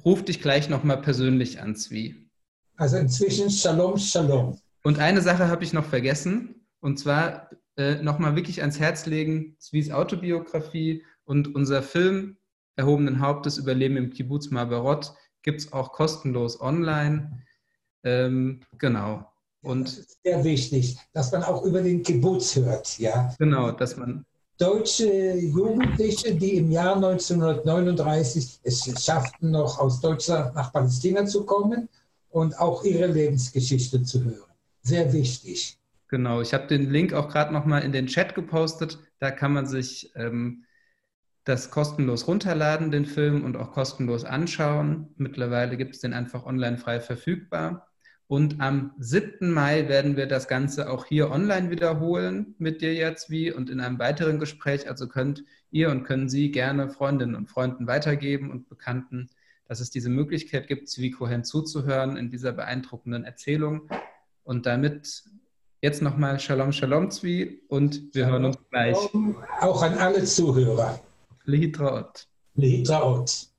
[0.04, 2.28] rufe dich gleich nochmal persönlich an, Zwi.
[2.76, 4.58] Also inzwischen Shalom, Shalom.
[4.82, 6.66] Und eine Sache habe ich noch vergessen.
[6.80, 12.38] Und zwar äh, nochmal wirklich ans Herz legen, Zwies Autobiografie und unser Film
[12.76, 15.12] Erhobenen Hauptes Überleben im Kibbutz Maberot
[15.42, 17.42] gibt es auch kostenlos online.
[18.04, 19.30] Ähm, genau.
[19.60, 23.34] Und das ist sehr wichtig, dass man auch über den Kibbutz hört, ja.
[23.38, 24.24] Genau, dass man
[24.62, 31.88] deutsche Jugendliche, die im Jahr 1939 es schafften, noch aus Deutschland nach Palästina zu kommen
[32.30, 34.50] und auch ihre Lebensgeschichte zu hören.
[34.82, 35.78] Sehr wichtig.
[36.08, 39.00] Genau, ich habe den Link auch gerade nochmal in den Chat gepostet.
[39.18, 40.64] Da kann man sich ähm,
[41.44, 45.08] das kostenlos runterladen, den Film, und auch kostenlos anschauen.
[45.16, 47.91] Mittlerweile gibt es den einfach online frei verfügbar.
[48.28, 49.50] Und am 7.
[49.50, 53.80] Mai werden wir das Ganze auch hier online wiederholen mit dir jetzt wie und in
[53.80, 54.88] einem weiteren Gespräch.
[54.88, 59.28] Also könnt ihr und können Sie gerne Freundinnen und Freunden weitergeben und Bekannten,
[59.68, 63.88] dass es diese Möglichkeit gibt, Zvi Cohen zuzuhören in dieser beeindruckenden Erzählung.
[64.44, 65.24] Und damit
[65.82, 68.96] jetzt nochmal Shalom, Shalom, Zvi und wir hören uns gleich.
[69.60, 71.00] Auch an alle Zuhörer.
[71.44, 72.28] Litraot.
[72.54, 73.51] Litraot.